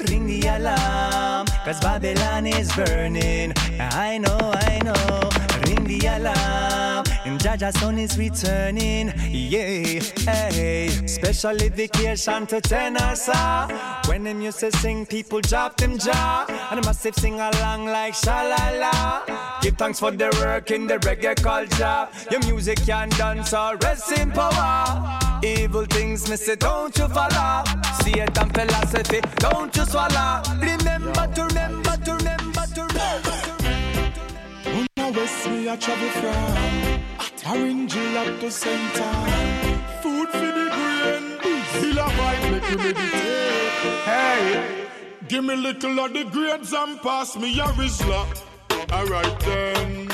[0.08, 3.52] Ring the alarm, cause Babylon is burning.
[3.78, 5.30] I know, I know.
[5.66, 6.85] Ring the alarm,
[7.26, 9.12] and Jaja son is returning.
[9.28, 10.00] Yeah,
[10.30, 10.88] hey.
[11.06, 13.32] Special vacation to Tennessee.
[14.06, 16.46] When them used to sing, people drop them jaw.
[16.70, 19.60] And a massive sing along like shalala.
[19.60, 22.08] Give thanks for the work in the reggae culture.
[22.30, 25.18] Your music can dance or rest in power.
[25.42, 27.64] Evil things, me say, don't you follow.
[28.02, 30.42] See it and philosophy, don't you swallow.
[30.60, 33.36] Remember to remember to remember to remember.
[34.94, 36.85] The west me I travel from
[37.48, 39.12] Orange up to center
[40.02, 41.24] Food for the brain
[41.70, 44.86] Still a vibe make you meditate Hey
[45.28, 48.26] Give me little of the grades and pass me a Rizla
[48.92, 50.06] Alright then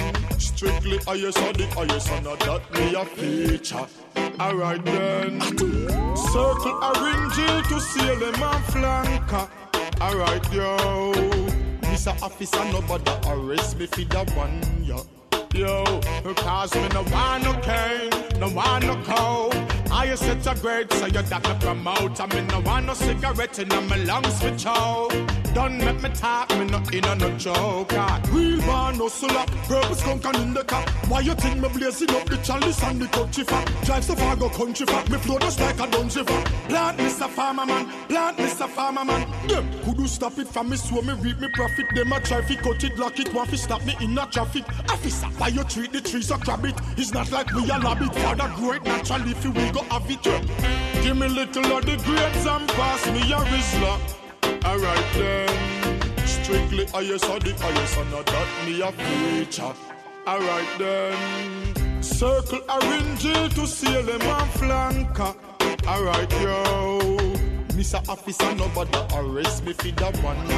[0.62, 3.86] Strictly highest or the highest, and not that me a feature.
[4.40, 5.40] Alright then.
[6.16, 7.30] Circle a ring
[7.68, 9.48] to seal them and flanker.
[10.00, 11.12] Alright yo.
[11.82, 12.22] Mr.
[12.22, 15.04] Officer, nobody arrest me for that one, yo.
[15.54, 15.84] Yo,
[16.34, 18.10] cause me no want no cane,
[18.40, 19.81] no want no coke.
[19.94, 22.18] I set a grade, so you that me promote.
[22.18, 25.12] I mean, no want no cigarette in my lungs for choke.
[25.54, 27.92] Don't make me talk, me no in a no joke.
[28.32, 30.82] Real man, no solar, purpose and in the car.
[31.08, 33.70] Why you think me blazing up the chalice and the country fat?
[33.84, 35.10] Drive so far, go country fat.
[35.10, 36.46] Me flow just like a dungeon fat.
[36.68, 37.28] Plant, Mr.
[37.28, 38.66] Farmer Man, plant, Mr.
[38.68, 39.28] Farmer Man.
[39.46, 41.86] Them, could you stop it from me so me reap me profit?
[41.94, 44.64] Them a try fi cut it, lock it, want fi stop me in a traffic.
[44.88, 46.74] Officer, why you treat the trees so crab it?
[46.96, 48.14] It's not like we a rabbit.
[48.14, 50.24] Father grow it naturally, if we go have it.
[50.26, 51.02] yeah.
[51.02, 53.98] Give me little of the grapes and pass me a Rizla.
[54.64, 56.26] Alright then.
[56.26, 59.74] Strictly highest or the highest, and not that me a feature.
[60.26, 62.02] Alright then.
[62.02, 62.60] Circle
[63.18, 65.34] Jill to seal them and flanker.
[65.86, 67.21] Alright yo.
[67.82, 67.98] Mr.
[68.08, 70.38] Officer, nobody arrest me for that one.
[70.46, 70.54] Me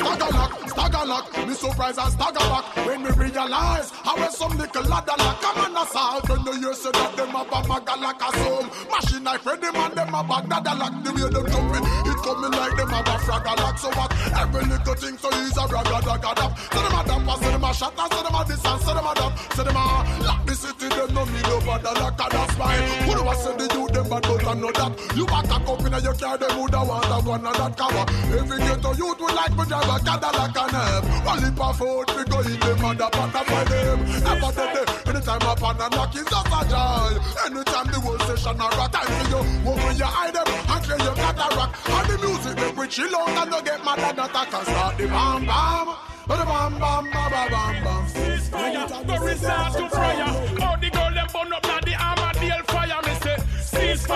[0.00, 1.46] stagger lock, stagger lock.
[1.46, 5.76] Me surprise and stagger back when me realize how when some little ladder lock come
[5.76, 6.26] on assault.
[6.26, 8.64] When the years say that them a bag maga like a soul.
[8.88, 11.04] Machine knife ready man them a bag that lock.
[11.04, 13.76] The way them jumping, it coming like them a bag fragga lock.
[13.76, 14.10] So what?
[14.40, 16.56] Every little thing so easy ragga ragga dap.
[16.56, 17.92] Say them a damp, say them a and say
[18.24, 19.32] them a this and say them a that.
[19.52, 19.84] Say them a
[20.24, 22.88] lock the city, them no need no bother like a that's fine.
[23.04, 25.09] Who do I say the youth them bad but I know that.
[25.16, 28.04] You back a up in your car, them woulda want a one of that cover.
[28.38, 32.06] Every ghetto youth would like to drive a Cadillac and have one lip of food,
[32.14, 33.98] we go in them and the pot for them.
[34.22, 37.12] Never did they, anytime I pan and knock, it's just a joy.
[37.46, 41.14] Anytime the whole session a time for you, open your eye them and clear your
[41.14, 41.72] cataract.
[41.90, 44.96] And the music make we chill out and you get mad and attack and start
[44.96, 45.86] the bam bam.
[46.28, 48.06] Bam bam bam bam bam bam.
[48.50, 50.30] Fire, the resort to fire.
[50.62, 53.00] All the girl them burn up now the Armadale fire.
[53.06, 54.06] Me say, cease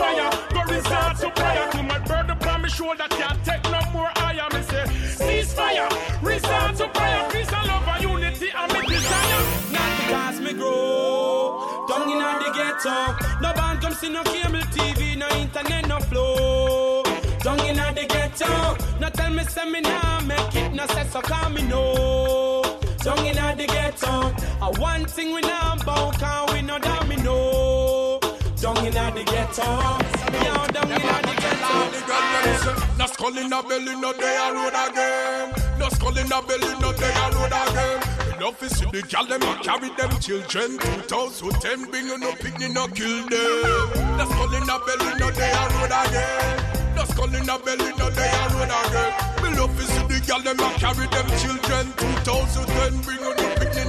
[0.00, 1.70] fire, the resort to fire.
[1.72, 4.48] Too much burden upon me shoulder, can't take no more higher.
[4.54, 4.84] Me say,
[5.18, 5.88] cease fire,
[6.22, 7.22] resort to fire.
[7.30, 9.42] Peace and love and unity and me desire.
[9.76, 12.96] Not because me grow down in the ghetto.
[13.42, 17.02] No band come see no cable TV, no internet, no flow.
[17.44, 18.52] Down in the ghetto.
[19.00, 22.62] No tell me say me nah make it, no say so call me no.
[23.04, 24.12] Down in the ghetto.
[24.66, 27.89] A one thing we nah bout, can we no domino.
[28.60, 29.64] Down in the ghetto.
[30.44, 32.96] Yo, down in the ghetto.
[32.98, 35.78] No skull in the belly, no day a road again.
[35.78, 38.36] No skull in the belly, no day a road again.
[38.36, 40.76] Enough is the gal them a carry them children.
[41.08, 44.20] 2010 bring you no picnic, no kill them.
[44.20, 46.94] No skull in the belly, no day a road again.
[46.96, 49.12] No skull in the belly, no day a road again.
[49.40, 51.88] Me love is the gal them a carry them children.
[51.96, 53.79] 2010 bring you no picnic.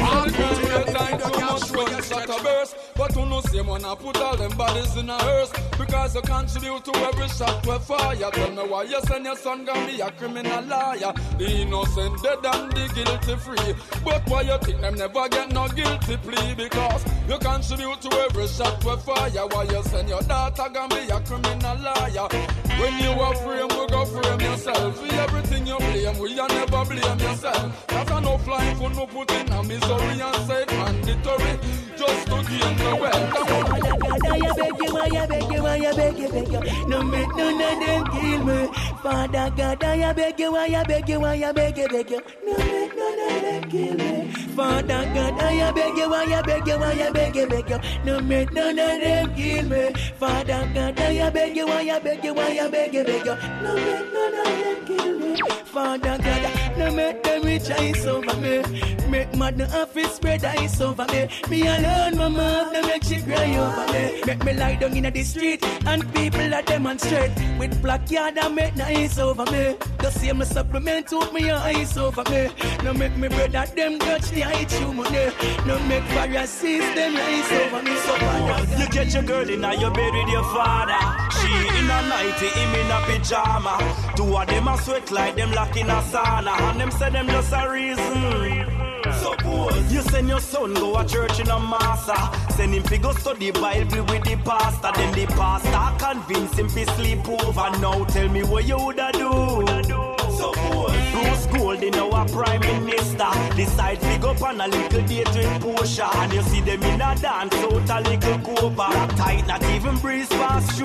[0.00, 1.26] All put your time
[1.56, 4.56] much when you shot a burst But who know same one I put all them
[4.56, 5.50] bodies in a hearse?
[5.78, 8.30] Because you contribute to every shot we fire.
[8.32, 11.12] Tell me why you send your son gonna be a criminal liar.
[11.38, 13.74] The innocent dead and the guilty free.
[14.04, 16.54] But why you think them never get no guilty plea?
[16.54, 19.46] Because you contribute to every shot we fire.
[19.46, 22.28] Why you send your daughter gonna be a criminal liar?
[22.80, 24.96] When you are frame we go frame yourself.
[24.96, 27.86] For everything you blame we you never blame yourself.
[27.88, 31.58] That's enough life for no put in misery and say mandatory
[31.96, 33.36] Just to gain the wealth
[34.98, 36.88] I beg you, I beg you, I beg you, beg you.
[36.88, 38.68] No make none of them kill me.
[39.06, 42.20] Father God, I beg you, I beg you, I beg you, beg you.
[42.44, 44.32] No make none of them kill me.
[44.32, 47.80] Father God, I beg you, I beg you, I beg you, beg you.
[48.04, 49.92] No make none of them kill me.
[50.18, 53.36] Father God, I beg you, I beg you, I beg you, beg you.
[53.62, 55.36] No make none them kill me.
[55.66, 58.62] Father God, no make them rejoice over me.
[59.08, 61.28] Make mad no office spread ice over me.
[61.48, 64.22] Me alone, my mom, no make she cry over me.
[64.26, 68.54] Make me lie down in the street and people that demonstrate with black yard and
[68.54, 69.76] make nice over me.
[69.98, 72.48] The same supplement to me ice over me.
[72.84, 75.26] No make me brother them touch the high chew money.
[75.66, 77.94] No make Pharisees them rise over me.
[78.04, 81.02] So Father You get your girl in your bed with your father.
[81.36, 83.74] She in a nightie, him in a pajama.
[84.16, 86.54] Two of them a sweat like them lock in a sauna.
[86.70, 88.85] And them say them just a reason.
[89.90, 92.16] You send your son go a church in a massa.
[92.54, 94.90] Send him fi go study Bible with the pastor.
[94.94, 97.70] Then the pastor convince him fi sleep over.
[97.80, 99.85] Now tell me what you woulda do.
[100.54, 106.08] Suppose Bruce Golding, our prime minister, decide to go on a little date with Portia,
[106.16, 108.88] and you see them in a dance out a little copa.
[109.16, 110.84] Tight, not even breeze past you.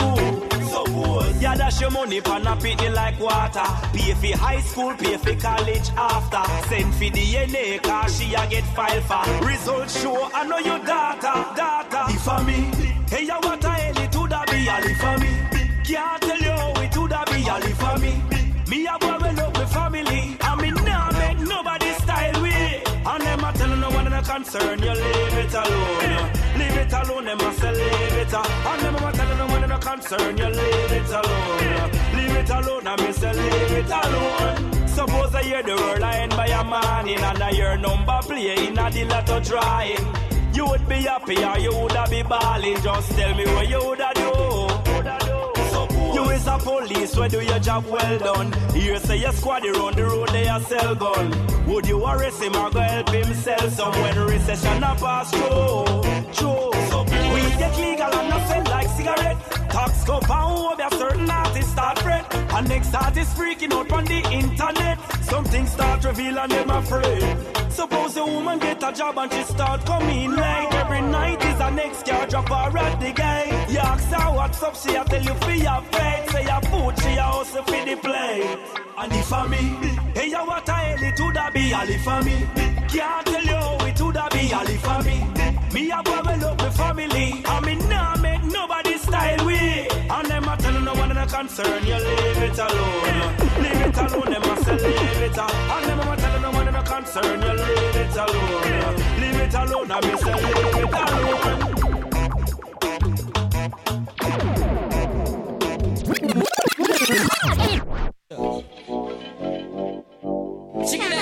[0.67, 3.65] Suppose yeah, dash your money pan a pitney like water.
[3.93, 6.67] Pay for high school, pay for college after.
[6.69, 9.45] Send for DNA, cause she a get file for.
[9.45, 12.05] Results show, I know your data, data.
[12.09, 12.71] If for me,
[13.09, 15.61] hey, what it would a be all for me.
[15.83, 16.40] Can't tell
[24.51, 26.31] concern, you leave it alone.
[26.57, 28.33] Leave it alone, them say leave it.
[28.33, 31.91] And them a tell no one in a concern, you leave it alone.
[32.15, 34.87] Leave it alone, me say leave it alone.
[34.87, 38.67] Suppose I hear the world I end by a morning and I hear number play
[38.67, 40.05] in a the lotto drawing.
[40.53, 42.81] You would be happy or you woulda be balling.
[42.81, 44.50] Just tell me what you woulda do.
[46.41, 48.51] Is a police, where do your job well done?
[48.73, 51.29] Here say your squad around the road, they a sell gun.
[51.67, 56.60] Would you arrest him or go help him sell some when recession a pass through?
[57.61, 59.37] Get legal and not sell like cigarette.
[59.69, 62.25] Tax go pound over certain artist start fret.
[62.55, 64.97] And next artist freaking out on the internet.
[65.21, 67.23] Something start reveal and them afraid.
[67.69, 70.73] Suppose a woman get a job and she start coming late.
[70.73, 73.69] Every night is a next car drop her at the gate.
[73.69, 76.31] You ask her what's up, she a tell you for your faith.
[76.31, 78.57] Say your food, she a hustle for the play.
[78.97, 79.63] And if for me,
[80.15, 82.37] hey, what a hell it woulda be all for me.
[82.89, 85.40] Can't tell you how it woulda be all for me.
[85.73, 89.87] Me a boy up with family, and me nah make nobody style we.
[90.09, 93.37] And them a tell no one in a concern, you leave it alone.
[93.63, 95.37] Leave it alone, them a say leave it.
[95.37, 95.51] alone.
[95.71, 98.95] And them a tell no one in a concern, you leave it alone.
[99.21, 101.81] Leave it alone, and me say leave it alone.
[110.85, 111.20] Check it out.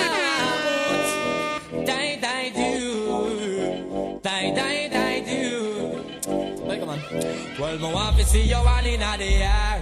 [7.79, 9.81] My want to see you all in the air.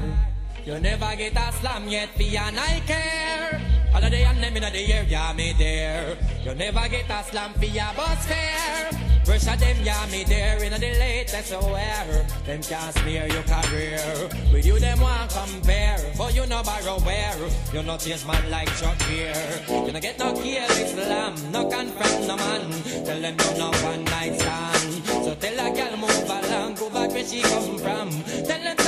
[0.63, 3.61] You never get a slam yet, be an I care.
[3.91, 6.15] All of the them in the air, yeah, me there.
[6.45, 8.91] You never get a slam for your bus fare.
[9.25, 12.27] Pressure them, yeah, me there in the latest aware.
[12.45, 14.29] Them can't smear your career.
[14.53, 15.97] With you, them want compare.
[16.17, 17.49] But you know borrow where.
[17.73, 19.33] You not chase man like Chuck here.
[19.67, 21.33] You no get no kill Islam.
[21.51, 22.71] No confront no man.
[23.05, 24.86] Tell them you no one night stand.
[25.27, 26.75] So tell a gal move along.
[26.75, 28.09] Go back where she come from.
[28.45, 28.86] Tell them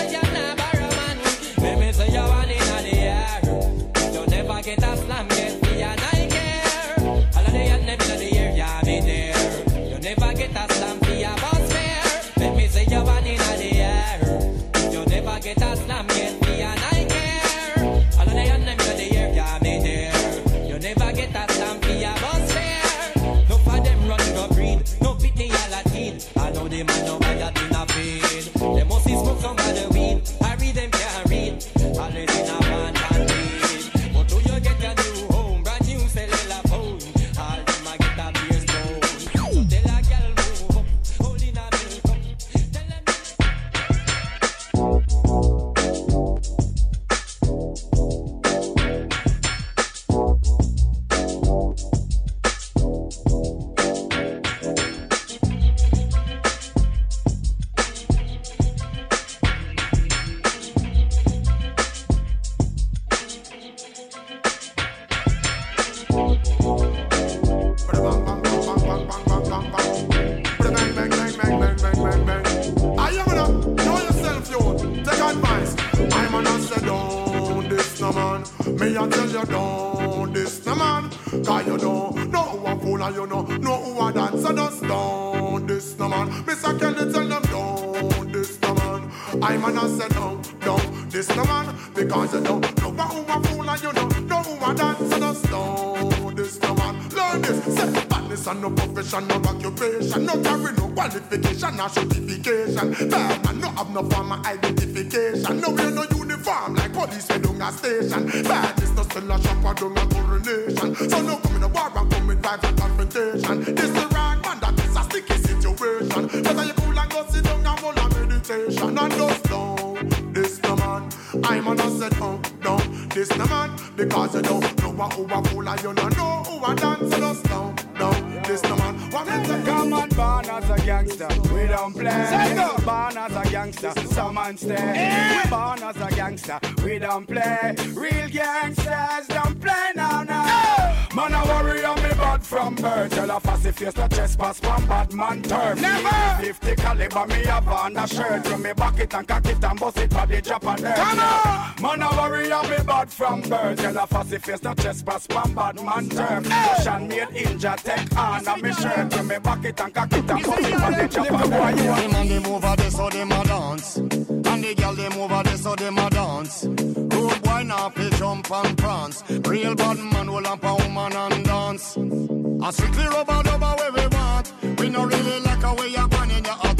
[147.10, 148.48] 50 caliber me have on a shirt.
[148.48, 150.96] From me back it and cock it and bust it for the drop and dirt.
[150.96, 151.82] Come on.
[151.82, 153.80] Man, I worry on me bad from birth.
[153.80, 156.44] Tell a fussy face no trespass from bad man turf.
[156.44, 159.14] Cushion made inja take on a me shirt.
[159.14, 161.96] From me back it and cock it and bust it for the drop and dirt.
[162.00, 165.58] Them and them over there so them a dance And the girl them over there
[165.58, 170.48] so them a dance Road boy now play jump and prance Real bad man will
[170.48, 175.40] up a woman and dance A strictly rubber dubber where we want We no really
[175.42, 176.79] like a way you going in your at all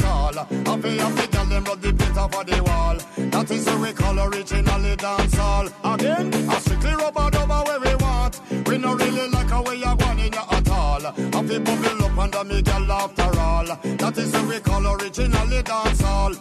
[0.50, 2.96] Happy happy girl them rub the paint off of the wall.
[3.30, 7.94] That is what we call originally dance hall Again A strictly rubber dubber where we
[7.94, 8.40] want.
[8.66, 11.00] We no really like a way you going in your at all.
[11.00, 13.66] Happy bubble up under me girl after all.
[13.66, 16.34] That is what we call originally dance hall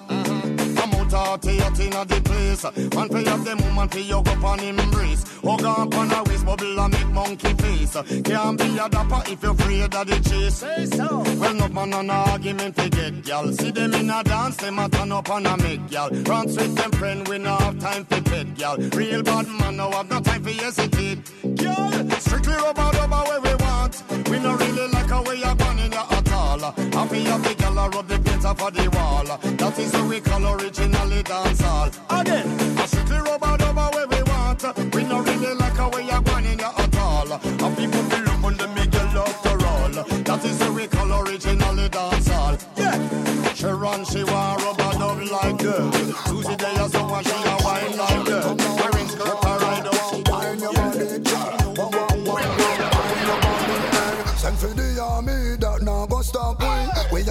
[1.62, 2.64] out of theatre in the place.
[2.96, 6.46] Man pay up the woman pay you go on embrace Hug up on a waist
[6.46, 7.98] bubble and make monkey face.
[8.24, 10.56] Can't be a dapper if you're afraid of the chase.
[10.56, 11.24] Say so.
[11.40, 14.90] Well no man on argument to get gal See them in a dance them a
[14.90, 18.22] turn up and a make gal Run with them friend we no have time for
[18.22, 21.20] pet gal Real bad man no have no time for hesitate.
[21.56, 24.04] Gal Strictly rubber rubber where we want.
[24.30, 26.19] We no really like a way you gone in your
[26.64, 29.26] all Happy happy gal rub the paint off of the wall.
[29.26, 31.90] That is what we call originally dance hall.
[32.10, 32.48] Again
[32.80, 34.64] A strictly rubber rubber where we want.
[34.94, 37.28] We no really like a way you gone in at all.
[37.28, 39.90] Happy people look on the middle after all.
[40.24, 42.58] That is what we call originally dance hall.
[42.78, 43.54] Yeah.
[43.54, 44.59] She run she want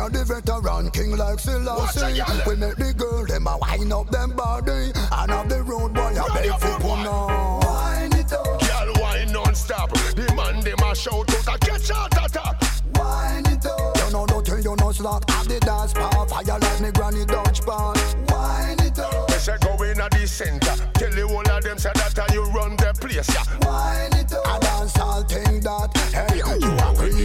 [0.08, 2.22] are the veteran king like Selassie.
[2.46, 6.14] We make the girl them a wind up them body, and have the road boy
[6.16, 7.60] a beg for puna.
[7.62, 9.90] Wind it up, Girl, wine non-stop.
[9.92, 12.56] The man them a shout out a catch out a top.
[12.96, 13.96] wind it up.
[13.98, 15.28] You know nothing, you know slack.
[15.30, 17.94] Have the dance part, fire like me granny Dutch pan.
[18.28, 20.74] Wind it up, They say go in at the center.
[20.94, 23.44] Tell the whole of them say that and you run the place, yeah.
[23.66, 24.46] wind it up.
[24.46, 25.92] I dance all thing that.
[26.12, 27.17] Hey, you a queen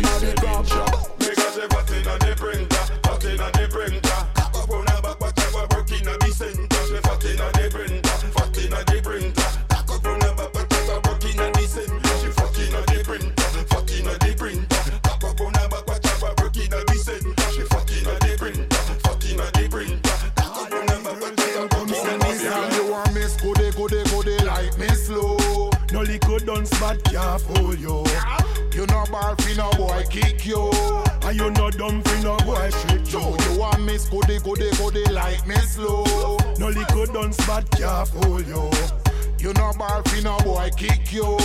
[37.33, 38.69] done spot can't fool you.
[39.39, 41.37] You no bar fi no boy kick you.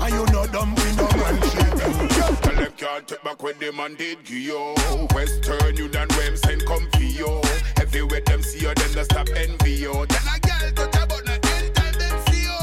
[0.00, 2.08] And you no dumb fi no man trick you.
[2.08, 4.74] Tell them can't take back when the man did give you.
[5.14, 7.40] Western you done when send come for you.
[7.80, 9.92] Everywhere them see you, them just stop envy you.
[9.92, 12.58] Then a girl touch a button anytime them see you.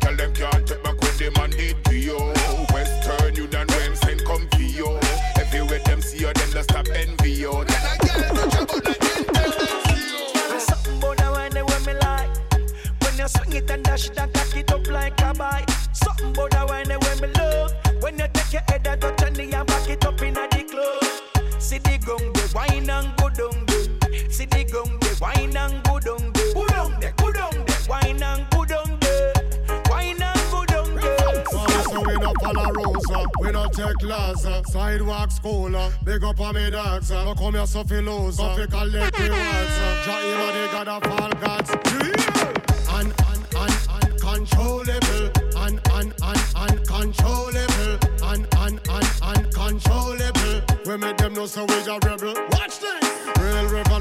[0.00, 2.39] Tell them can't take back when the man did give you.
[33.80, 34.44] Take.
[34.44, 37.10] Uh, sidewalk school, big up on me dogs.
[37.10, 39.32] No come here so fi lose, uh, fi collect the.
[39.32, 40.20] Uh, Jah
[40.52, 41.70] the God of all gods.
[42.90, 50.62] Un, un, un, uncontrollable, un, un, un, uncontrollable, un, un, un, uncontrollable.
[50.86, 52.34] We make them know so we a rebel.
[52.34, 52.59] Real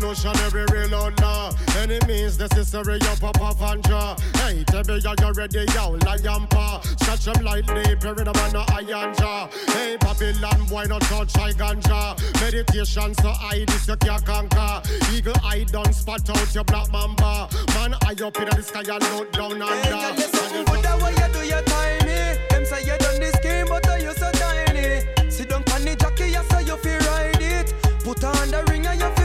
[0.10, 1.52] revolutionary, real outlaw.
[1.77, 4.15] Enemies necessary, you pop off and draw.
[4.36, 6.81] Hey, tell me are you ready, yo, lion paw.
[6.81, 9.48] Stretch them lightly, period of man, no iron jaw.
[9.68, 12.18] Hey, Babylon, boy, no touch, I ganja.
[12.41, 14.81] Meditation, so I this you can't conquer.
[15.14, 17.49] Eagle eye done spot out your black mamba.
[17.76, 19.65] Man, I up in the sky and look down under.
[19.65, 23.68] Hey, listen, but the way you do your timey Them say you done this game,
[23.69, 27.73] but you so tiny Sit down on the jockey, you say you feel ride it
[28.03, 29.18] Put on the ring and you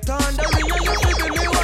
[0.00, 0.70] put on the ring
[1.26, 1.57] and you me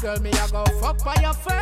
[0.00, 1.52] girl, me I go fuck by your first.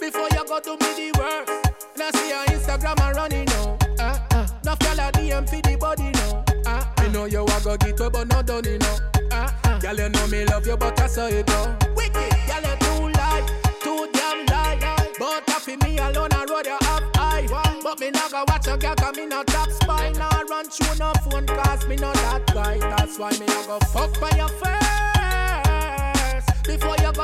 [0.00, 1.50] Before you go do me the worst.
[1.96, 3.78] Now see your Instagram and running now.
[3.98, 4.46] Uh, uh.
[4.64, 6.44] Now follow DM for the body now.
[6.66, 7.02] Uh, uh.
[7.02, 9.00] Me know you a go get up, but not done enough.
[9.30, 9.78] Uh, uh.
[9.78, 11.76] Girl, you know me love you, but I saw it go.
[11.96, 13.46] Wicked, girl, you too lie,
[13.80, 14.78] too damn lie.
[15.18, 17.46] But after me alone, I road you up high.
[17.82, 20.10] But me not go watch a girl, cause me not top spy.
[20.12, 22.78] Now run through no phone, cause me not that guy.
[22.78, 25.03] That's why me a go fuck by your first.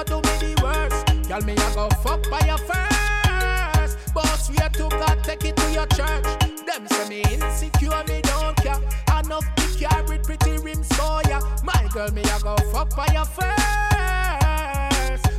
[0.00, 1.28] Go do me the worst.
[1.28, 4.14] Girl, me a go fuck by your first.
[4.14, 6.24] Boss, we are to God, take it to your church.
[6.64, 8.80] Them say me insecure, me don't care.
[9.18, 11.40] Enough to carry pretty rims for ya.
[11.62, 13.44] My girl, me a go fuck by your first.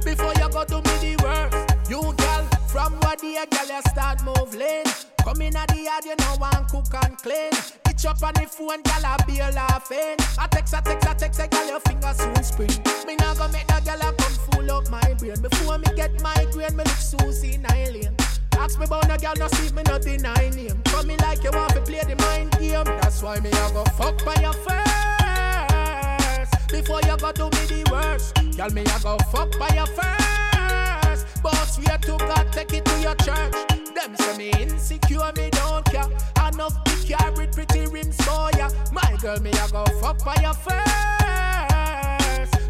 [0.06, 1.90] Before you go do me the worst.
[1.90, 4.86] You girl, from what the girl you start move lane.
[5.24, 7.52] Come in at the yard, you know one cook and clean.
[8.02, 10.18] Itch up on the phone, girl, I be a laughing.
[10.40, 12.72] I text, I text, I text, I girl, your fingers soon spring.
[13.06, 15.40] Me not gonna make that a come full up my brain.
[15.40, 18.10] Before me get my grain, me look Susie Nylane.
[18.58, 20.82] Ask me about a girl, no see me not deny name.
[20.86, 22.86] Come me like you want to play the mind game.
[22.86, 24.90] That's why me a go fuck by your first.
[26.70, 28.34] Before you go do me the worst.
[28.58, 30.41] Girl, me a go fuck by your first.
[31.42, 33.54] Boss, we are to God, take it to your church.
[33.96, 36.08] Them say me insecure, me don't care.
[36.48, 38.70] Enough to carry pretty rims for ya.
[38.92, 40.88] My girl, me a go fuck by your first.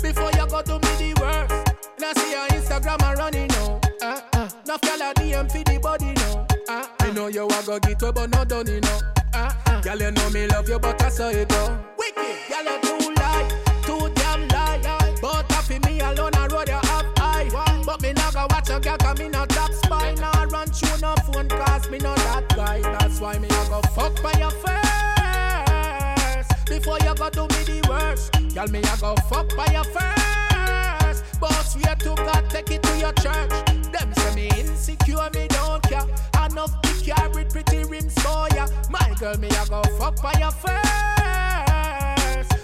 [0.02, 1.54] Before you go do me the worst.
[2.00, 3.80] Now see your Instagram a running now.
[4.02, 4.50] Uh, uh.
[4.66, 6.46] Now follow DM for the body now.
[6.70, 7.12] Uh, uh.
[7.14, 9.02] Know you a go get up, but not done enough.
[9.34, 9.82] Uh, uh.
[9.82, 11.78] Girl, you know me love you, but I saw it go.
[11.98, 13.11] Wicked, girl, you too
[24.02, 24.82] fuck by your first.
[26.66, 28.32] Before you go do me the worst.
[28.56, 31.40] Girl, me a go fuck by your first.
[31.40, 33.52] Boss, we are to God, take it to your church.
[33.92, 36.08] Them say me insecure, me don't care.
[36.46, 38.66] Enough to carry pretty rims for ya.
[38.90, 40.90] My girl, me a go fuck by your first.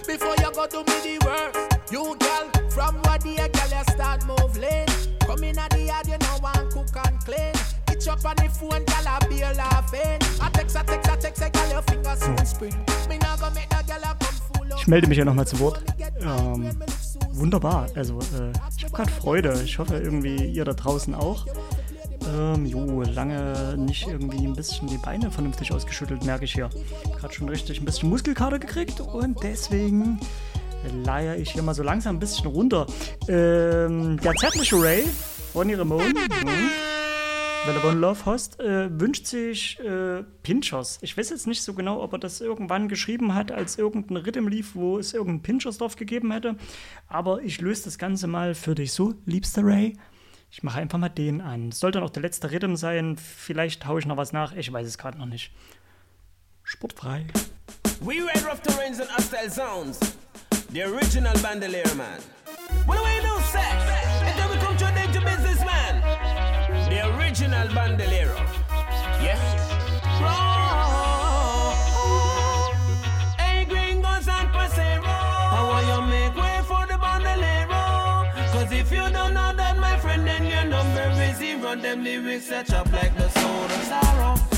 [0.06, 1.92] Before you go do me the worst.
[1.92, 4.88] You girl, from what the girl you start move lane.
[5.20, 7.54] Come in at the yard, you know one cook and clean.
[7.92, 10.27] Itch up on the phone, girl, I be laughing.
[14.76, 15.82] Ich melde mich ja nochmal zu Wort.
[16.20, 16.70] Ähm,
[17.32, 17.88] wunderbar.
[17.94, 19.60] Also, äh, ich habe gerade Freude.
[19.64, 21.46] Ich hoffe irgendwie ihr da draußen auch.
[22.26, 26.70] Ähm, jo, lange nicht irgendwie ein bisschen die Beine vernünftig ausgeschüttelt, merke ich hier.
[27.18, 30.20] Gerade schon richtig ein bisschen Muskelkater gekriegt und deswegen
[31.04, 32.86] leier ich hier mal so langsam ein bisschen runter.
[33.28, 35.04] Ähm, der zärtliche Ray,
[35.54, 36.70] Ronnie Ramone, mhm.
[37.64, 40.98] Wenn du One Love hast, äh, wünscht sich äh, Pinchers.
[41.02, 44.48] Ich weiß jetzt nicht so genau, ob er das irgendwann geschrieben hat, als irgendein Rhythm
[44.48, 46.56] lief, wo es irgendeinen Pinchers drauf gegeben hätte.
[47.08, 49.96] Aber ich löse das Ganze mal für dich so, liebster Ray.
[50.50, 51.72] Ich mache einfach mal den an.
[51.72, 53.16] Sollte noch der letzte Rhythm sein.
[53.18, 54.54] Vielleicht haue ich noch was nach.
[54.54, 55.52] Ich weiß es gerade noch nicht.
[56.64, 57.26] Sportfrei.
[58.00, 59.98] We ride rough terrains and hostile zones.
[60.72, 62.20] The original bandolier man.
[62.86, 64.57] What do we do, sir?
[67.28, 68.36] Original bandolero.
[69.22, 69.38] Yeah.
[70.22, 71.74] Roll.
[73.36, 75.04] Hey, gringos and pasero.
[75.52, 78.32] How will you make way for the bandolero?
[78.52, 81.76] Cause if you don't know that, my friend, then your number is zero.
[81.76, 84.57] Them lyrics set up like the soul of sorrow.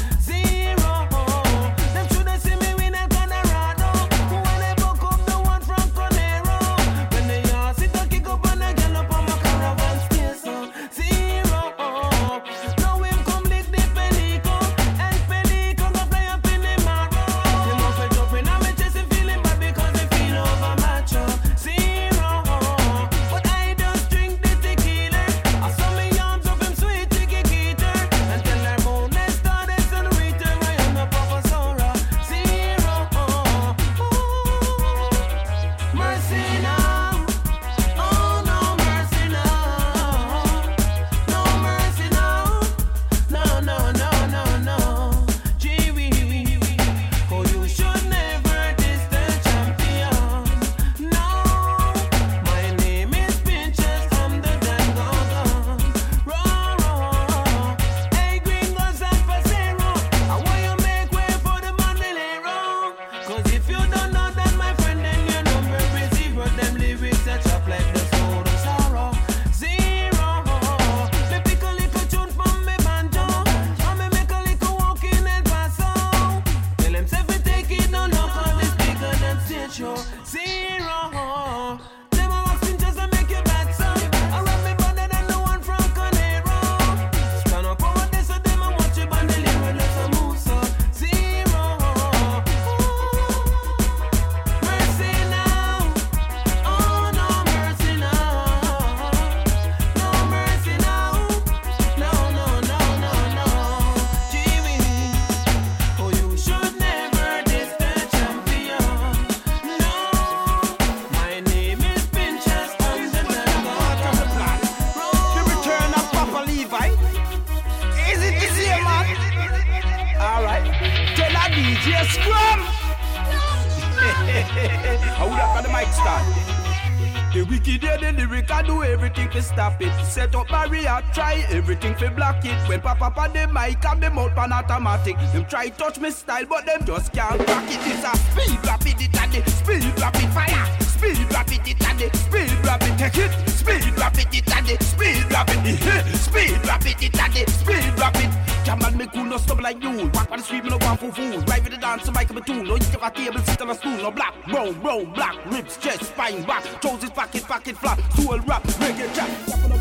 [133.61, 135.17] Mic and the mouth pan automatic.
[135.33, 137.81] Them try touch me style, but them just can't crack it.
[137.93, 140.67] It's a speed rapid, it and the speed rapid fire.
[140.81, 143.33] Speed rapid, it and the speed rapid take it.
[143.49, 146.05] Speed rapid, it and the speed rapid hit.
[146.17, 148.31] Speed rapid, it and the speed rapid.
[148.65, 150.11] Jamal me cool, no stop like you.
[150.15, 151.41] Walk on the street, me no want for fool.
[151.49, 152.67] Right with the dance, so Michael Batoon.
[152.67, 153.97] No eat a table, sit on a stool.
[153.97, 156.65] No black, brown, brown, black, ribs, chest, spine, back.
[156.81, 157.99] Trousers, pocket, pocket, flat.
[158.15, 159.80] Soul rap, reggae, jack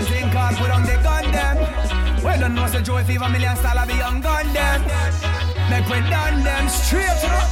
[0.00, 1.56] and drink and put on the gun them.
[2.24, 4.82] We don't know say joy fever million style of the young gun them.
[5.70, 7.24] Make we done them straight.
[7.24, 7.50] Up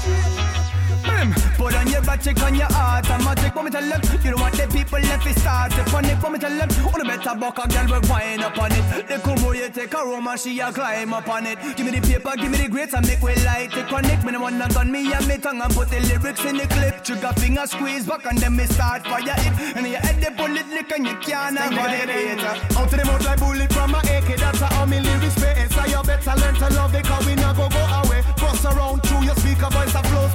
[1.24, 1.54] the.
[1.56, 3.10] Put on your back, check on your heart.
[3.10, 4.02] I'm magic, me tell them.
[4.22, 5.72] You don't want the people left to start.
[5.72, 6.68] If on it, me tell them.
[6.86, 9.08] On the better buck, a girl will wind up on it.
[9.08, 11.58] The como you take a room and she a climb up on it.
[11.76, 13.88] Give me the paper, give me the grades and make we light it.
[13.88, 16.56] Connect me, the one that gun me and me tongue and put the lyrics in
[16.56, 17.04] the clip.
[17.04, 19.76] Trigger finger squeeze back and then me start fire it.
[19.76, 22.40] And your head the bullet lick and you can't avoid it.
[22.76, 24.38] Out to the mouth like bullet from my AK.
[24.38, 25.72] That's how me lyrics spit.
[25.72, 28.22] So you better learn to love it, cause we not go go away.
[28.38, 30.27] Bust around through your speaker voice that flows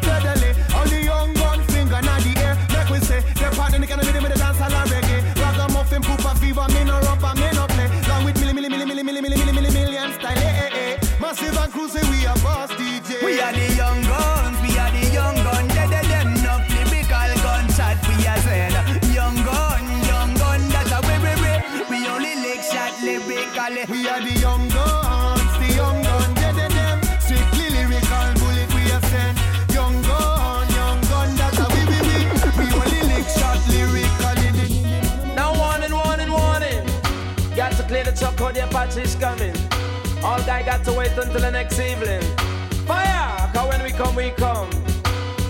[38.74, 39.56] Apache's coming.
[40.24, 42.24] All guy got to wait until the next evening.
[42.88, 43.52] Fire!
[43.54, 44.68] Cause when we come, we come.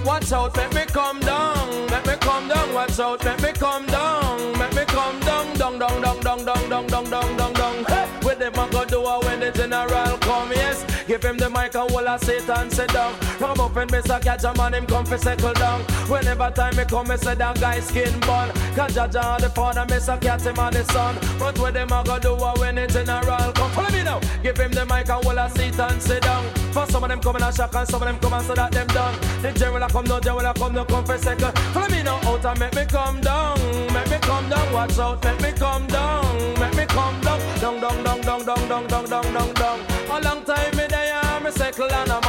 [0.03, 1.69] Watch out, make me come down.
[1.89, 2.73] Make me come down.
[2.73, 4.59] Watch out, make me come down.
[4.59, 5.57] Make me come down.
[5.57, 7.85] Down, down, down, down, down, down, down, down, down, down.
[7.85, 10.83] Hey, With them I go do when the general come, yes.
[11.07, 13.15] Give him the mic and wall of Satan sit down.
[13.43, 15.81] Ram up and a catch a man, him come for settle down.
[16.07, 18.49] Whenever time me come, me say that guy skin bun.
[18.73, 21.17] Cause Jaja the father, miss a cat him and the son.
[21.37, 23.71] But what them I go do it when the general come.
[23.71, 24.21] Follow me now.
[24.41, 26.45] Give him the mic and wall of Satan sit down.
[26.71, 28.53] For some of them come in a shock and some of them come and say
[28.53, 29.19] that them done.
[29.41, 31.57] The general come, no general come, no come for second.
[31.75, 33.59] Follow me now out and make me come down.
[33.93, 36.59] Make me come down, watch out, make me come down.
[36.59, 39.79] Make me come down, down, down, down, down, down, down, down, down, down.
[40.11, 42.22] A long time me there, me settle and a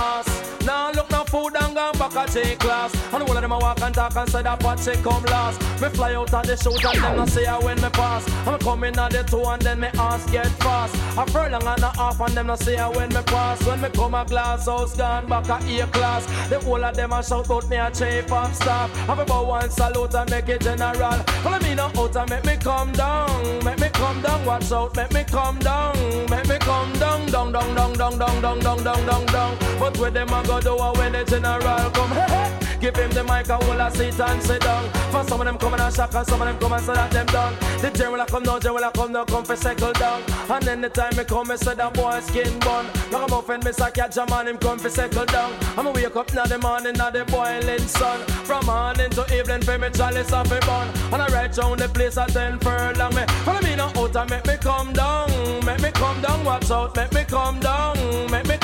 [1.35, 2.95] food and back a take class.
[3.13, 5.61] And all of them a walk and talk and say that what come last.
[5.81, 8.29] Me fly out of the shoot and them no say I when me pass.
[8.47, 10.95] I'm coming at the two and then me ass get fast.
[11.19, 13.65] A furlong and a half and them no say I when me pass.
[13.67, 16.27] When me come a glass house gone back a A class.
[16.49, 18.91] The whole of them a shout out me a chief of staff.
[19.07, 21.19] Have about one salute and make it general.
[21.43, 23.65] Follow me now out and make me come down.
[23.65, 25.97] Make me come down, watch out, make me come down.
[26.31, 29.59] Make me come down, down, down, down, down, down, down, down, down, down.
[29.79, 32.61] But with them a go do when the general come.
[32.85, 34.91] Give him the mic and hold a seat and sit down.
[35.11, 37.11] For some of them come and shock and some of them come and say that
[37.11, 37.55] them done.
[37.81, 40.23] The general come now, a come now, come for settle down.
[40.51, 42.85] And then the time me come, me say that boy skin bun.
[43.11, 45.55] Like a muffin, me say catch a man, him come for settle down.
[45.79, 48.21] I'ma wake up now the morning, now the boiling sun.
[48.45, 50.87] From morning to evening, for me chalice off a bun.
[51.11, 53.15] And I ride round the place at ten furlong.
[53.15, 55.31] Me follow me now out and make me come down.
[55.65, 57.97] Make me come down, watch out, make me come down.
[58.31, 58.59] Make me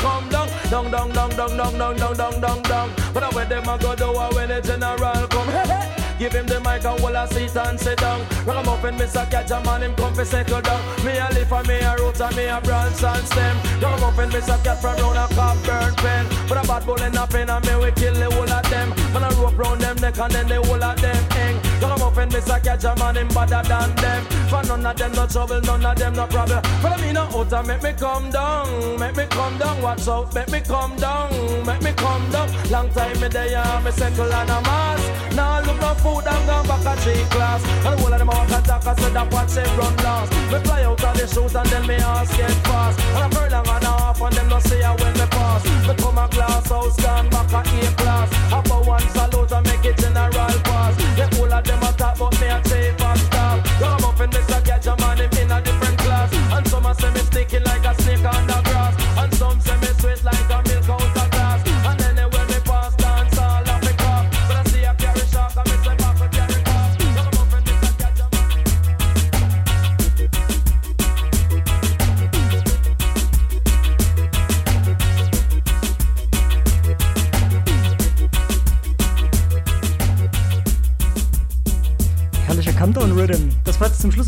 [0.71, 2.91] down, down, down, down, down, down, down, down, down.
[3.13, 5.70] But I where them a go do when the general come.
[6.21, 8.21] Give him the mic and hold a seat and sit down.
[8.45, 9.25] Ragamuffin, Mr.
[9.31, 10.85] Catch a man, him come fi settle down.
[11.03, 13.57] Me a leaf and me a root and me a branch and stem.
[13.81, 14.63] Ragamuffin, Mr.
[14.63, 16.27] Cat from round a cop burn pen.
[16.47, 18.91] But a bad bull in a pen and me we kill the whole of them.
[19.17, 21.57] Man a rope round them neck and then the whole of them hang.
[21.81, 22.63] Ragamuffin, Mr.
[22.63, 24.23] Catch a man, him better than them.
[24.53, 26.63] For none of them no trouble, none of them no problem.
[26.85, 29.81] Follow me now out and make me come down, make me come down.
[29.81, 31.33] Watch out, make me come down,
[31.65, 32.53] make me come down.
[32.69, 35.30] Long time me there, me settle and a mass.
[35.41, 37.65] Now look no food and gone back a three class.
[37.65, 40.31] And the whole of them out attack, I said that what they run last.
[40.53, 43.01] Me fly out of the shoot and then me ass get fast.
[43.01, 45.65] And I furlong and a and them no see I when me pass.
[45.89, 48.29] Me come a glass house, gone back a A class.
[48.53, 49.70] Up a one salute and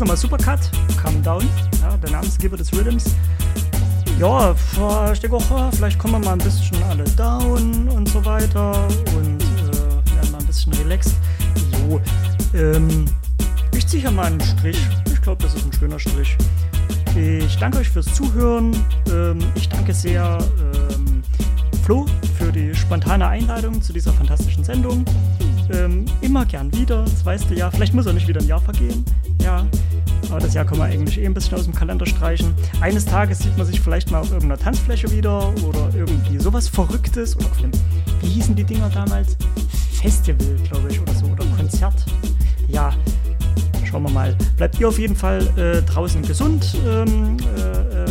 [0.03, 0.59] nochmal Supercut.
[1.01, 1.47] Calm Down.
[1.81, 3.15] Ja, der Namensgeber des Rhythms.
[4.19, 4.53] Ja,
[5.13, 8.85] ich denke auch, vielleicht kommen wir mal ein bisschen alle down und so weiter
[9.15, 11.15] und äh, werden mal ein bisschen relaxed.
[11.71, 12.01] Jo,
[12.53, 13.05] ähm,
[13.73, 14.77] ich ziehe hier mal einen Strich.
[15.11, 16.35] Ich glaube, das ist ein schöner Strich.
[17.15, 18.75] Ich danke euch fürs Zuhören.
[19.09, 20.37] Ähm, ich danke sehr
[20.91, 21.23] ähm,
[21.85, 22.05] Flo
[22.37, 25.05] für die spontane Einladung zu dieser fantastischen Sendung.
[25.71, 27.71] Ähm, immer gern wieder, das weißt du ja.
[27.71, 29.05] Vielleicht muss er nicht wieder ein Jahr vergehen.
[29.43, 29.67] Ja,
[30.29, 32.53] aber das Jahr kann man eigentlich eh ein bisschen aus dem Kalender streichen.
[32.79, 37.35] Eines Tages sieht man sich vielleicht mal auf irgendeiner Tanzfläche wieder oder irgendwie sowas Verrücktes.
[37.35, 37.71] Oder auf einem,
[38.21, 39.37] wie hießen die Dinger damals?
[40.01, 41.25] Festival, glaube ich, oder so.
[41.25, 42.05] Oder Konzert.
[42.67, 42.93] Ja,
[43.85, 44.35] schauen wir mal.
[44.57, 46.75] Bleibt ihr auf jeden Fall äh, draußen gesund.
[46.87, 48.05] Ähm, äh, äh,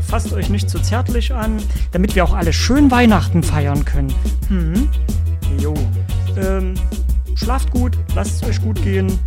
[0.00, 1.58] fasst euch nicht zu zärtlich an,
[1.92, 4.14] damit wir auch alle schön Weihnachten feiern können.
[4.48, 4.88] Hm.
[5.60, 5.74] Jo.
[6.40, 6.74] Ähm,
[7.34, 9.18] schlaft gut, lasst es euch gut gehen.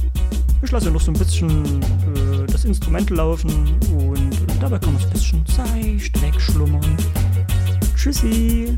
[0.64, 5.08] Ich lasse noch so ein bisschen äh, das Instrument laufen und dabei kann man so
[5.08, 6.98] ein bisschen seicht wegschlummern.
[7.96, 8.78] Tschüssi.